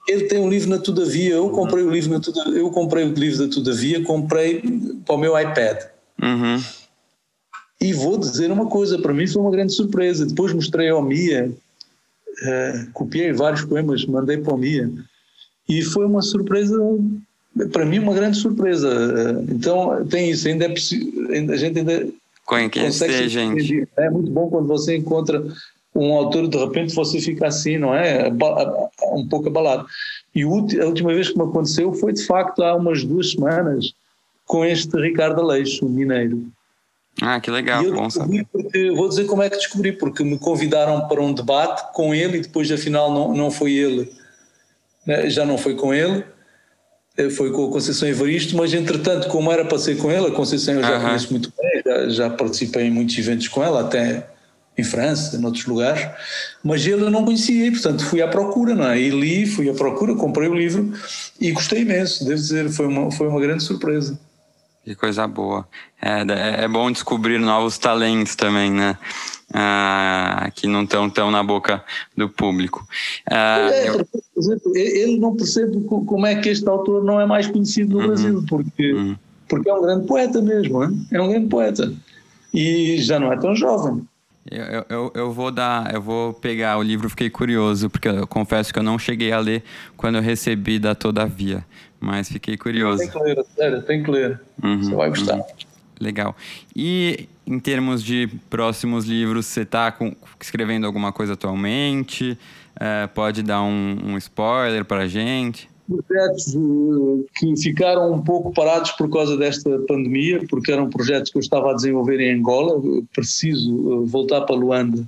Ele 0.06 0.24
tem 0.24 0.38
um 0.38 0.50
livro 0.50 0.68
na 0.68 0.78
Todavia. 0.78 1.36
Eu 1.36 1.48
comprei 1.48 1.82
o 1.82 1.90
livro 1.90 2.10
na 2.10 2.20
Todavia. 2.20 2.58
Eu 2.58 2.70
comprei 2.70 3.04
o 3.04 3.14
livro 3.14 3.46
da 3.46 3.54
Todavia, 3.54 4.04
comprei 4.04 4.62
para 5.06 5.14
o 5.14 5.18
meu 5.18 5.40
iPad. 5.40 5.84
Uhum. 6.22 6.62
E 7.80 7.94
vou 7.94 8.18
dizer 8.18 8.50
uma 8.50 8.66
coisa, 8.66 8.98
para 8.98 9.14
mim 9.14 9.26
foi 9.26 9.40
uma 9.40 9.50
grande 9.50 9.72
surpresa. 9.72 10.26
Depois 10.26 10.52
mostrei 10.52 10.90
ao 10.90 11.00
Mia, 11.00 11.50
uh, 11.50 12.90
copiei 12.92 13.32
vários 13.32 13.64
poemas, 13.64 14.04
mandei 14.04 14.36
para 14.36 14.52
o 14.52 14.58
Mia. 14.58 14.90
E 15.66 15.80
foi 15.80 16.04
uma 16.04 16.20
surpresa 16.20 16.76
para 17.72 17.86
mim 17.86 18.00
uma 18.00 18.12
grande 18.12 18.36
surpresa. 18.36 19.42
Então 19.48 20.06
tem 20.06 20.30
isso, 20.30 20.46
ainda 20.46 20.66
é 20.66 20.68
possível, 20.68 21.26
a 21.50 21.56
gente 21.56 21.78
ainda 21.78 22.06
conhecer 22.46 23.28
gente. 23.28 23.88
É 23.96 24.08
muito 24.08 24.30
bom 24.30 24.48
quando 24.48 24.68
você 24.68 24.96
encontra 24.96 25.44
um 25.94 26.12
autor 26.12 26.48
de 26.48 26.56
repente 26.58 26.94
você 26.94 27.20
fica 27.20 27.46
assim, 27.46 27.78
não 27.78 27.94
é? 27.94 28.30
Um 29.12 29.26
pouco 29.26 29.48
abalado. 29.48 29.86
E 30.34 30.42
a 30.42 30.46
última 30.46 31.12
vez 31.12 31.30
que 31.30 31.38
me 31.38 31.44
aconteceu 31.44 31.92
foi 31.94 32.12
de 32.12 32.24
facto 32.24 32.62
há 32.62 32.74
umas 32.74 33.02
duas 33.02 33.32
semanas 33.32 33.92
com 34.44 34.64
este 34.64 34.96
Ricardo 35.00 35.40
Aleixo, 35.40 35.88
mineiro. 35.88 36.46
Ah, 37.20 37.40
que 37.40 37.50
legal, 37.50 37.82
bom 37.92 38.10
saber. 38.10 38.46
Porque, 38.52 38.90
vou 38.90 39.08
dizer 39.08 39.24
como 39.24 39.42
é 39.42 39.48
que 39.48 39.56
descobri, 39.56 39.92
porque 39.92 40.22
me 40.22 40.38
convidaram 40.38 41.08
para 41.08 41.20
um 41.20 41.32
debate 41.32 41.90
com 41.94 42.14
ele 42.14 42.38
e 42.38 42.40
depois 42.42 42.70
afinal 42.70 43.12
não, 43.12 43.34
não 43.34 43.50
foi 43.50 43.72
ele, 43.72 44.12
né? 45.06 45.30
já 45.30 45.46
não 45.46 45.56
foi 45.56 45.74
com 45.74 45.94
ele, 45.94 46.24
foi 47.30 47.50
com 47.50 47.66
a 47.66 47.70
Conceição 47.70 48.08
Evaristo, 48.08 48.56
mas 48.56 48.74
entretanto, 48.74 49.28
como 49.28 49.50
era 49.50 49.64
para 49.64 49.78
ser 49.78 49.96
com 49.96 50.10
ela, 50.10 50.28
a 50.28 50.32
Conceição 50.32 50.74
eu 50.74 50.82
já 50.82 50.96
uhum. 50.96 51.04
conheço 51.04 51.30
muito 51.30 51.52
bem, 51.58 51.82
já, 51.84 52.08
já, 52.08 52.30
participei 52.30 52.84
em 52.84 52.90
muitos 52.90 53.16
eventos 53.16 53.48
com 53.48 53.64
ela, 53.64 53.80
até 53.80 54.26
em 54.76 54.84
França, 54.84 55.36
em 55.36 55.44
outros 55.44 55.64
lugares, 55.64 56.06
mas 56.62 56.86
ele 56.86 57.02
eu 57.02 57.10
não 57.10 57.24
conhecia, 57.24 57.70
portanto 57.72 58.04
fui 58.04 58.20
à 58.20 58.28
procura, 58.28 58.74
não 58.74 58.88
é? 58.88 59.00
E 59.00 59.08
li, 59.08 59.46
fui 59.46 59.70
à 59.70 59.72
procura, 59.72 60.14
comprei 60.14 60.48
o 60.48 60.54
livro 60.54 60.92
e 61.40 61.50
gostei 61.52 61.80
imenso, 61.80 62.24
devo 62.24 62.36
dizer, 62.36 62.68
foi 62.68 62.86
uma, 62.86 63.10
foi 63.10 63.26
uma 63.28 63.40
grande 63.40 63.62
surpresa. 63.62 64.18
Que 64.86 64.94
coisa 64.94 65.26
boa. 65.26 65.66
É, 66.00 66.20
é, 66.20 66.64
é 66.64 66.68
bom 66.68 66.92
descobrir 66.92 67.40
novos 67.40 67.76
talentos 67.76 68.36
também, 68.36 68.70
né? 68.70 68.96
Ah, 69.52 70.48
que 70.54 70.68
não 70.68 70.84
estão 70.84 71.10
tão 71.10 71.28
na 71.28 71.42
boca 71.42 71.82
do 72.16 72.28
público. 72.28 72.86
Ah, 73.28 73.68
é, 73.68 73.88
eu... 73.88 74.06
por 74.06 74.22
exemplo, 74.36 74.76
ele 74.76 75.18
não 75.18 75.34
percebe 75.34 75.80
como 75.88 76.24
é 76.24 76.36
que 76.36 76.50
este 76.50 76.68
autor 76.68 77.02
não 77.02 77.20
é 77.20 77.26
mais 77.26 77.48
conhecido 77.48 77.94
no 77.94 77.98
uhum. 77.98 78.06
Brasil, 78.06 78.44
porque, 78.48 78.92
uhum. 78.92 79.16
porque 79.48 79.68
é 79.68 79.74
um 79.74 79.82
grande 79.82 80.06
poeta 80.06 80.40
mesmo, 80.40 80.84
é 81.10 81.20
um 81.20 81.30
grande 81.30 81.48
poeta. 81.48 81.92
E 82.54 82.98
já 82.98 83.18
não 83.18 83.32
é 83.32 83.36
tão 83.36 83.56
jovem. 83.56 84.06
Eu, 84.50 84.86
eu, 84.88 85.12
eu, 85.14 85.32
vou 85.32 85.50
dar, 85.50 85.92
eu 85.92 86.00
vou 86.00 86.32
pegar 86.32 86.78
o 86.78 86.82
livro, 86.82 87.10
fiquei 87.10 87.28
curioso, 87.28 87.90
porque 87.90 88.08
eu 88.08 88.26
confesso 88.26 88.72
que 88.72 88.78
eu 88.78 88.82
não 88.82 88.98
cheguei 88.98 89.32
a 89.32 89.38
ler 89.38 89.62
quando 89.96 90.16
eu 90.16 90.22
recebi 90.22 90.78
da 90.78 90.94
Todavia, 90.94 91.64
mas 91.98 92.28
fiquei 92.28 92.56
curioso. 92.56 92.98
Tem 92.98 93.10
que 93.10 93.18
ler, 93.18 93.44
sério, 93.56 93.82
tem 93.82 94.02
que 94.02 94.10
ler. 94.10 94.40
Uhum, 94.62 94.82
você 94.82 94.94
vai 94.94 95.08
gostar. 95.08 95.36
Uhum. 95.36 95.44
Legal. 96.00 96.36
E 96.74 97.28
em 97.46 97.58
termos 97.58 98.02
de 98.02 98.28
próximos 98.50 99.06
livros, 99.06 99.46
você 99.46 99.62
está 99.62 99.96
escrevendo 100.40 100.86
alguma 100.86 101.12
coisa 101.12 101.32
atualmente? 101.32 102.38
É, 102.78 103.06
pode 103.06 103.42
dar 103.42 103.62
um, 103.62 103.98
um 104.04 104.18
spoiler 104.18 104.84
para 104.84 105.02
a 105.02 105.08
gente? 105.08 105.68
Projetos 105.86 106.54
eh, 106.54 107.24
que 107.36 107.56
ficaram 107.56 108.12
um 108.12 108.22
pouco 108.22 108.52
parados 108.52 108.90
por 108.92 109.10
causa 109.10 109.36
desta 109.36 109.78
pandemia, 109.88 110.44
porque 110.48 110.72
eram 110.72 110.90
projetos 110.90 111.30
que 111.30 111.38
eu 111.38 111.40
estava 111.40 111.70
a 111.70 111.74
desenvolver 111.74 112.20
em 112.20 112.38
Angola. 112.38 112.80
preciso 113.14 113.70
eh, 113.70 114.06
voltar 114.06 114.42
para 114.42 114.56
Luanda 114.56 115.04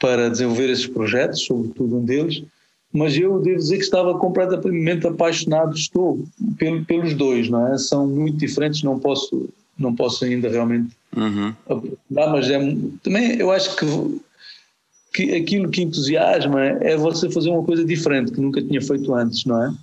para 0.00 0.30
desenvolver 0.30 0.70
esses 0.70 0.86
projetos, 0.86 1.44
sobretudo 1.44 1.96
um 1.96 2.04
deles. 2.04 2.42
Mas 2.92 3.16
eu 3.18 3.40
devo 3.40 3.58
dizer 3.58 3.76
que 3.76 3.82
estava 3.82 4.16
completamente 4.16 5.06
apaixonado, 5.06 5.74
estou 5.74 6.24
pelo, 6.56 6.84
pelos 6.84 7.14
dois, 7.14 7.48
não 7.48 7.74
é? 7.74 7.78
São 7.78 8.06
muito 8.06 8.38
diferentes, 8.38 8.82
não 8.82 8.98
posso, 8.98 9.48
não 9.78 9.94
posso 9.94 10.24
ainda 10.24 10.48
realmente 10.48 10.96
uhum. 11.16 11.54
mas 12.08 12.50
é, 12.50 12.58
também 13.02 13.36
eu 13.38 13.50
acho 13.50 13.76
que 13.76 14.20
que 15.12 15.34
aquilo 15.34 15.70
que 15.70 15.82
entusiasma 15.82 16.62
é 16.80 16.96
você 16.96 17.30
fazer 17.30 17.50
uma 17.50 17.64
coisa 17.64 17.84
diferente 17.84 18.32
que 18.32 18.40
nunca 18.40 18.62
tinha 18.62 18.80
feito 18.80 19.14
antes, 19.14 19.44
não 19.44 19.64
é? 19.64 19.74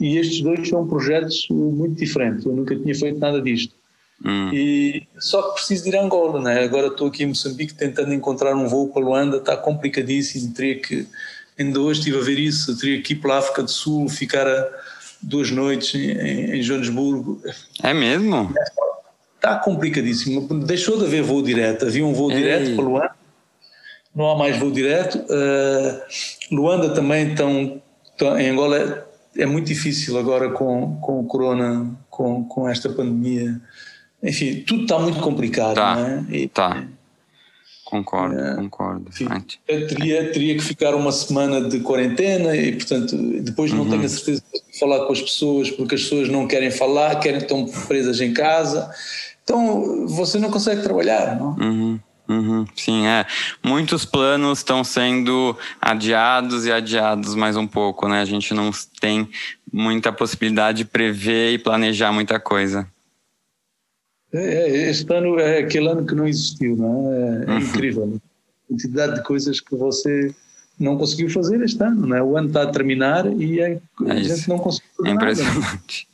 E 0.00 0.16
estes 0.16 0.40
dois 0.40 0.68
são 0.68 0.86
projetos 0.86 1.46
muito 1.50 1.96
diferentes. 1.96 2.44
Eu 2.44 2.52
nunca 2.52 2.74
tinha 2.74 2.94
feito 2.94 3.18
nada 3.18 3.40
disto. 3.40 3.74
Hum. 4.24 4.50
E 4.52 5.06
só 5.18 5.42
que 5.42 5.54
preciso 5.54 5.84
de 5.84 5.90
ir 5.90 5.96
a 5.96 6.02
Angola, 6.02 6.40
não 6.40 6.50
é? 6.50 6.64
Agora 6.64 6.88
estou 6.88 7.08
aqui 7.08 7.24
em 7.24 7.28
Moçambique 7.28 7.74
tentando 7.74 8.12
encontrar 8.12 8.54
um 8.54 8.66
voo 8.66 8.88
para 8.88 9.02
Luanda, 9.02 9.36
está 9.36 9.56
complicadíssimo. 9.56 10.52
Teria 10.54 10.80
que, 10.80 11.06
ainda 11.58 11.80
hoje 11.80 12.00
estive 12.00 12.18
a 12.18 12.22
ver 12.22 12.38
isso, 12.38 12.76
teria 12.78 13.00
que 13.02 13.12
ir 13.12 13.16
para 13.16 13.34
a 13.34 13.38
África 13.38 13.62
do 13.62 13.70
Sul, 13.70 14.08
ficar 14.08 14.46
duas 15.20 15.50
noites 15.50 15.94
em, 15.94 16.56
em 16.56 16.62
Joanesburgo. 16.62 17.40
É 17.82 17.92
mesmo? 17.92 18.52
Está 19.36 19.56
complicadíssimo. 19.56 20.48
Deixou 20.64 20.98
de 20.98 21.04
haver 21.04 21.22
voo 21.22 21.42
direto. 21.42 21.86
Havia 21.86 22.04
um 22.06 22.12
voo 22.12 22.30
Ei. 22.30 22.38
direto 22.38 22.74
para 22.74 22.84
Luanda 22.84 23.21
não 24.14 24.30
há 24.30 24.36
mais 24.36 24.58
voo 24.58 24.70
direto. 24.70 25.18
Uh, 25.18 26.54
Luanda 26.54 26.90
também 26.90 27.30
estão, 27.30 27.80
em 28.38 28.50
Angola 28.50 29.06
é, 29.36 29.42
é, 29.42 29.46
muito 29.46 29.66
difícil 29.66 30.18
agora 30.18 30.50
com, 30.50 30.96
com 31.00 31.20
o 31.20 31.24
corona, 31.24 31.96
com, 32.10 32.44
com 32.44 32.68
esta 32.68 32.88
pandemia. 32.88 33.60
Enfim, 34.22 34.62
tudo 34.66 34.82
está 34.82 34.98
muito 34.98 35.20
complicado, 35.20 35.74
tá, 35.74 35.96
não 35.96 36.06
é? 36.06 36.24
E, 36.30 36.48
tá. 36.48 36.86
Concordo, 37.84 38.38
é, 38.38 38.54
concordo. 38.56 39.04
Enfim, 39.10 39.26
teria, 39.66 40.32
teria 40.32 40.54
que 40.54 40.62
ficar 40.62 40.94
uma 40.94 41.12
semana 41.12 41.68
de 41.68 41.80
quarentena 41.80 42.56
e, 42.56 42.72
portanto, 42.72 43.14
depois 43.42 43.70
não 43.70 43.82
uhum. 43.82 43.90
tenho 43.90 44.04
a 44.04 44.08
certeza 44.08 44.42
de 44.50 44.78
falar 44.78 45.04
com 45.04 45.12
as 45.12 45.20
pessoas 45.20 45.70
porque 45.70 45.96
as 45.96 46.02
pessoas 46.02 46.28
não 46.30 46.46
querem 46.46 46.70
falar, 46.70 47.16
querem 47.16 47.38
estão 47.38 47.66
presas 47.86 48.20
em 48.22 48.32
casa. 48.32 48.90
Então, 49.44 50.06
você 50.06 50.38
não 50.38 50.50
consegue 50.50 50.82
trabalhar, 50.82 51.38
não? 51.38 51.56
Uhum. 51.58 52.00
Uhum, 52.28 52.64
sim, 52.76 53.06
é. 53.06 53.26
Muitos 53.62 54.04
planos 54.04 54.58
estão 54.58 54.84
sendo 54.84 55.56
adiados 55.80 56.66
e 56.66 56.72
adiados 56.72 57.34
mais 57.34 57.56
um 57.56 57.66
pouco, 57.66 58.08
né? 58.08 58.20
A 58.20 58.24
gente 58.24 58.54
não 58.54 58.70
tem 59.00 59.28
muita 59.72 60.12
possibilidade 60.12 60.78
de 60.78 60.84
prever 60.84 61.52
e 61.52 61.58
planejar 61.58 62.12
muita 62.12 62.38
coisa. 62.38 62.86
É, 64.32 64.70
é 64.70 64.90
este 64.90 65.12
ano 65.12 65.38
é 65.38 65.58
aquele 65.58 65.88
ano 65.88 66.06
que 66.06 66.14
não 66.14 66.26
existiu, 66.26 66.76
não 66.76 67.12
é? 67.12 67.44
É 67.44 67.50
uhum. 67.50 67.58
incrível. 67.58 68.06
Né? 68.06 68.16
A 68.16 68.68
quantidade 68.68 69.14
de 69.16 69.22
coisas 69.22 69.60
que 69.60 69.76
você 69.76 70.34
não 70.78 70.96
conseguiu 70.96 71.28
fazer 71.28 71.60
este 71.62 71.82
ano, 71.82 72.06
não 72.06 72.16
é? 72.16 72.22
O 72.22 72.36
ano 72.36 72.48
está 72.48 72.62
a 72.62 72.66
terminar 72.66 73.26
e 73.26 73.62
a, 73.62 73.70
é 73.70 73.80
gente 74.22 74.48
não 74.48 74.58
conseguiu 74.58 74.90
fazer 74.96 75.08
é 75.08 75.12
impressionante. 75.12 75.60
Nada. 75.60 76.11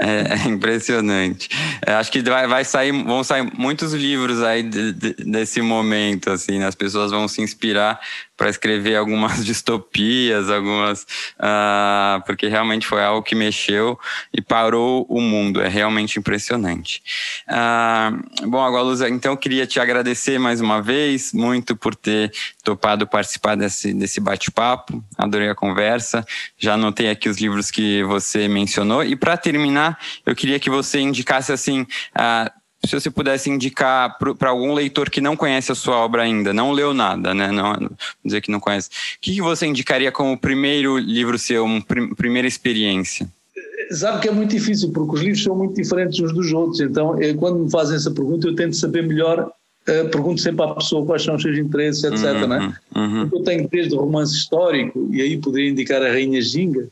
É, 0.00 0.44
é 0.44 0.48
impressionante. 0.48 1.48
É, 1.86 1.94
acho 1.94 2.10
que 2.10 2.22
vai, 2.22 2.46
vai, 2.46 2.64
sair, 2.64 2.92
vão 2.92 3.22
sair 3.22 3.50
muitos 3.56 3.92
livros 3.92 4.42
aí 4.42 4.62
de, 4.62 4.92
de, 4.92 5.12
desse 5.24 5.60
momento, 5.60 6.30
assim, 6.30 6.58
né? 6.58 6.66
as 6.66 6.74
pessoas 6.74 7.10
vão 7.10 7.28
se 7.28 7.40
inspirar 7.42 8.00
para 8.36 8.48
escrever 8.48 8.96
algumas 8.96 9.44
distopias, 9.46 10.50
algumas. 10.50 11.02
Uh, 11.38 12.22
porque 12.26 12.48
realmente 12.48 12.86
foi 12.86 13.02
algo 13.02 13.22
que 13.22 13.34
mexeu 13.34 13.98
e 14.32 14.40
parou 14.40 15.06
o 15.08 15.20
mundo. 15.20 15.60
É 15.60 15.68
realmente 15.68 16.18
impressionante. 16.18 17.02
Uh, 17.48 18.48
bom, 18.48 18.60
agora, 18.60 18.82
Luz, 18.82 19.00
então 19.02 19.32
eu 19.32 19.36
queria 19.36 19.66
te 19.66 19.78
agradecer 19.78 20.38
mais 20.38 20.60
uma 20.60 20.80
vez, 20.80 21.32
muito 21.32 21.76
por 21.76 21.94
ter 21.94 22.32
topado 22.64 23.06
participar 23.06 23.56
desse, 23.56 23.92
desse 23.92 24.20
bate-papo. 24.20 25.02
Adorei 25.16 25.48
a 25.48 25.54
conversa. 25.54 26.24
Já 26.58 26.74
anotei 26.74 27.10
aqui 27.10 27.28
os 27.28 27.38
livros 27.38 27.70
que 27.70 28.02
você 28.04 28.48
mencionou. 28.48 29.04
E 29.04 29.14
para 29.14 29.36
terminar, 29.36 29.98
eu 30.24 30.34
queria 30.34 30.58
que 30.58 30.70
você 30.70 31.00
indicasse 31.00 31.52
assim. 31.52 31.82
Uh, 31.82 32.61
se 32.84 32.94
você 32.94 33.10
pudesse 33.10 33.48
indicar 33.48 34.18
para 34.18 34.50
algum 34.50 34.74
leitor 34.74 35.08
que 35.08 35.20
não 35.20 35.36
conhece 35.36 35.70
a 35.70 35.74
sua 35.74 35.96
obra 35.96 36.22
ainda, 36.22 36.52
não 36.52 36.72
leu 36.72 36.92
nada, 36.92 37.32
né? 37.32 37.50
Não, 37.50 37.72
não 37.74 37.90
dizer 38.24 38.40
que 38.40 38.50
não 38.50 38.60
conhece. 38.60 38.88
O 38.88 39.20
que, 39.20 39.34
que 39.34 39.42
você 39.42 39.66
indicaria 39.66 40.10
como 40.10 40.38
primeiro 40.38 40.98
livro 40.98 41.38
seu, 41.38 41.64
uma 41.64 41.80
prim, 41.80 42.14
primeira 42.14 42.48
experiência? 42.48 43.28
sabe 43.90 44.20
que 44.20 44.28
é 44.28 44.32
muito 44.32 44.50
difícil, 44.50 44.90
porque 44.92 45.14
os 45.14 45.20
livros 45.20 45.42
são 45.42 45.56
muito 45.56 45.74
diferentes 45.74 46.18
uns 46.20 46.32
dos 46.32 46.52
outros. 46.52 46.80
Então, 46.80 47.20
eu, 47.20 47.36
quando 47.36 47.58
me 47.58 47.70
fazem 47.70 47.96
essa 47.96 48.10
pergunta, 48.10 48.46
eu 48.46 48.54
tento 48.54 48.76
saber 48.76 49.02
melhor. 49.02 49.50
Uh, 49.82 50.08
pergunto 50.10 50.40
sempre 50.40 50.64
à 50.64 50.74
pessoa 50.74 51.04
quais 51.04 51.24
são 51.24 51.34
os 51.34 51.42
seus 51.42 51.58
interesses, 51.58 52.04
etc. 52.04 52.24
Uhum, 52.24 52.46
né? 52.46 52.76
uhum. 52.94 53.30
Eu 53.32 53.42
tenho 53.42 53.68
desde 53.68 53.94
o 53.94 53.98
romance 53.98 54.32
histórico, 54.32 55.08
e 55.10 55.20
aí 55.20 55.36
poderia 55.36 55.70
indicar 55.70 56.00
a 56.00 56.08
Rainha 56.08 56.40
Ginga, 56.40 56.88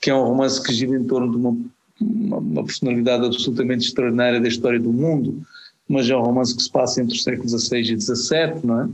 que 0.00 0.08
é 0.08 0.14
um 0.14 0.22
romance 0.22 0.62
que 0.62 0.72
gira 0.72 0.96
em 0.96 1.04
torno 1.04 1.30
de 1.30 1.36
uma, 1.36 1.54
uma, 2.00 2.38
uma 2.38 2.64
personalidade 2.64 3.26
absolutamente 3.26 3.86
extraordinária 3.86 4.40
da 4.40 4.48
história 4.48 4.80
do 4.80 4.92
mundo, 4.92 5.42
mas 5.88 6.08
é 6.08 6.16
um 6.16 6.22
romance 6.22 6.56
que 6.56 6.62
se 6.62 6.70
passa 6.70 7.02
entre 7.02 7.16
os 7.16 7.22
séculos 7.22 7.52
XVI 7.52 7.80
e 7.80 8.00
XVII, 8.00 8.64
não 8.64 8.82
é? 8.82 8.88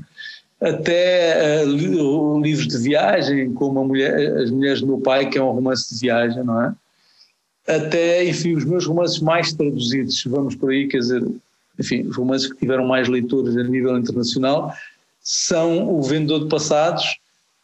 até 0.61 1.65
uh, 1.65 2.41
livros 2.41 2.69
de 2.69 2.79
viagem, 2.79 3.53
como 3.53 3.85
mulher, 3.85 4.39
As 4.39 4.51
Mulheres 4.51 4.81
do 4.81 4.87
Meu 4.87 4.99
Pai, 4.99 5.29
que 5.29 5.39
é 5.39 5.43
um 5.43 5.51
romance 5.51 5.95
de 5.95 6.01
viagem, 6.01 6.43
não 6.43 6.63
é? 6.63 6.75
Até, 7.69 8.25
enfim, 8.25 8.55
os 8.55 8.65
meus 8.65 8.87
romances 8.87 9.21
mais 9.21 9.53
traduzidos, 9.53 10.23
vamos 10.25 10.55
por 10.55 10.71
aí, 10.71 10.87
quer 10.87 10.99
dizer, 10.99 11.23
enfim, 11.79 12.03
os 12.07 12.17
romances 12.17 12.51
que 12.51 12.59
tiveram 12.59 12.87
mais 12.87 13.09
leitores 13.09 13.57
a 13.57 13.65
nível 13.65 13.99
internacional, 13.99 14.73
são 15.21 15.93
O 15.93 16.03
Vendedor 16.03 16.45
de 16.45 16.49
Passados 16.49 17.19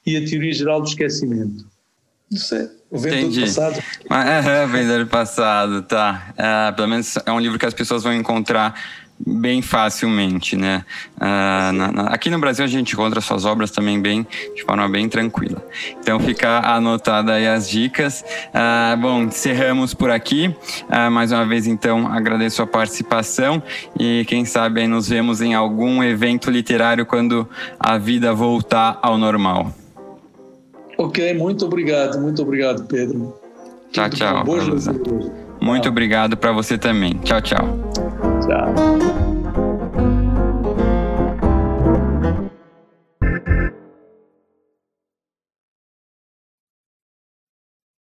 e 0.05 0.17
A 0.17 0.25
Teoria 0.25 0.53
Geral 0.53 0.83
do 0.83 0.89
Esquecimento. 0.89 1.65
Não 2.33 2.39
sei. 2.39 2.69
O 2.91 2.99
de 2.99 3.41
Passados. 3.41 3.79
É, 4.11 4.67
Vendedor 4.67 5.05
de 5.05 5.11
Passado, 5.11 5.83
tá. 5.83 6.33
É, 6.37 6.73
pelo 6.73 6.89
menos 6.89 7.17
é 7.25 7.33
um 7.33 7.39
livro 7.39 7.59
que 7.59 7.67
as 7.67 7.75
pessoas 7.75 8.03
vão 8.03 8.13
encontrar 8.13 8.75
bem 9.25 9.63
facilmente, 9.63 10.57
né? 10.57 10.85
Uh, 11.17 11.73
na, 11.73 11.93
na, 11.93 12.03
aqui 12.07 12.29
no 12.29 12.39
Brasil 12.39 12.65
a 12.65 12.69
gente 12.69 12.93
encontra 12.95 13.21
suas 13.21 13.45
obras 13.45 13.71
também 13.71 14.01
bem 14.01 14.27
de 14.55 14.63
forma 14.63 14.89
bem 14.89 15.09
tranquila. 15.09 15.65
Então 16.01 16.19
fica 16.19 16.59
anotada 16.59 17.35
aí 17.35 17.47
as 17.47 17.69
dicas. 17.69 18.25
Uh, 18.49 18.97
bom, 19.01 19.23
encerramos 19.23 19.95
por 19.95 20.11
aqui. 20.11 20.49
Uh, 20.89 21.11
mais 21.11 21.31
uma 21.33 21.47
vez 21.47 21.67
então 21.67 22.07
agradeço 22.07 22.63
a 22.63 22.67
participação 22.67 23.63
e 23.99 24.25
quem 24.27 24.45
sabe 24.45 24.87
nos 24.87 25.09
vemos 25.09 25.41
em 25.41 25.55
algum 25.55 26.03
evento 26.03 26.51
literário 26.51 27.07
quando 27.07 27.49
a 27.79 27.99
vida 27.99 28.35
voltar 28.35 28.99
ao 29.03 29.17
normal. 29.17 29.73
Ok, 30.99 31.35
muito 31.35 31.65
obrigado, 31.65 32.21
muito 32.21 32.43
obrigado, 32.43 32.85
Pedro. 32.85 33.35
Tchau, 33.93 34.11
tchau. 34.11 34.45
Muito 35.61 35.89
obrigado 35.89 36.37
para 36.37 36.53
você 36.53 36.77
também. 36.77 37.15
Tchau, 37.23 37.41
tchau. 37.41 37.79
Tchau. 38.41 39.22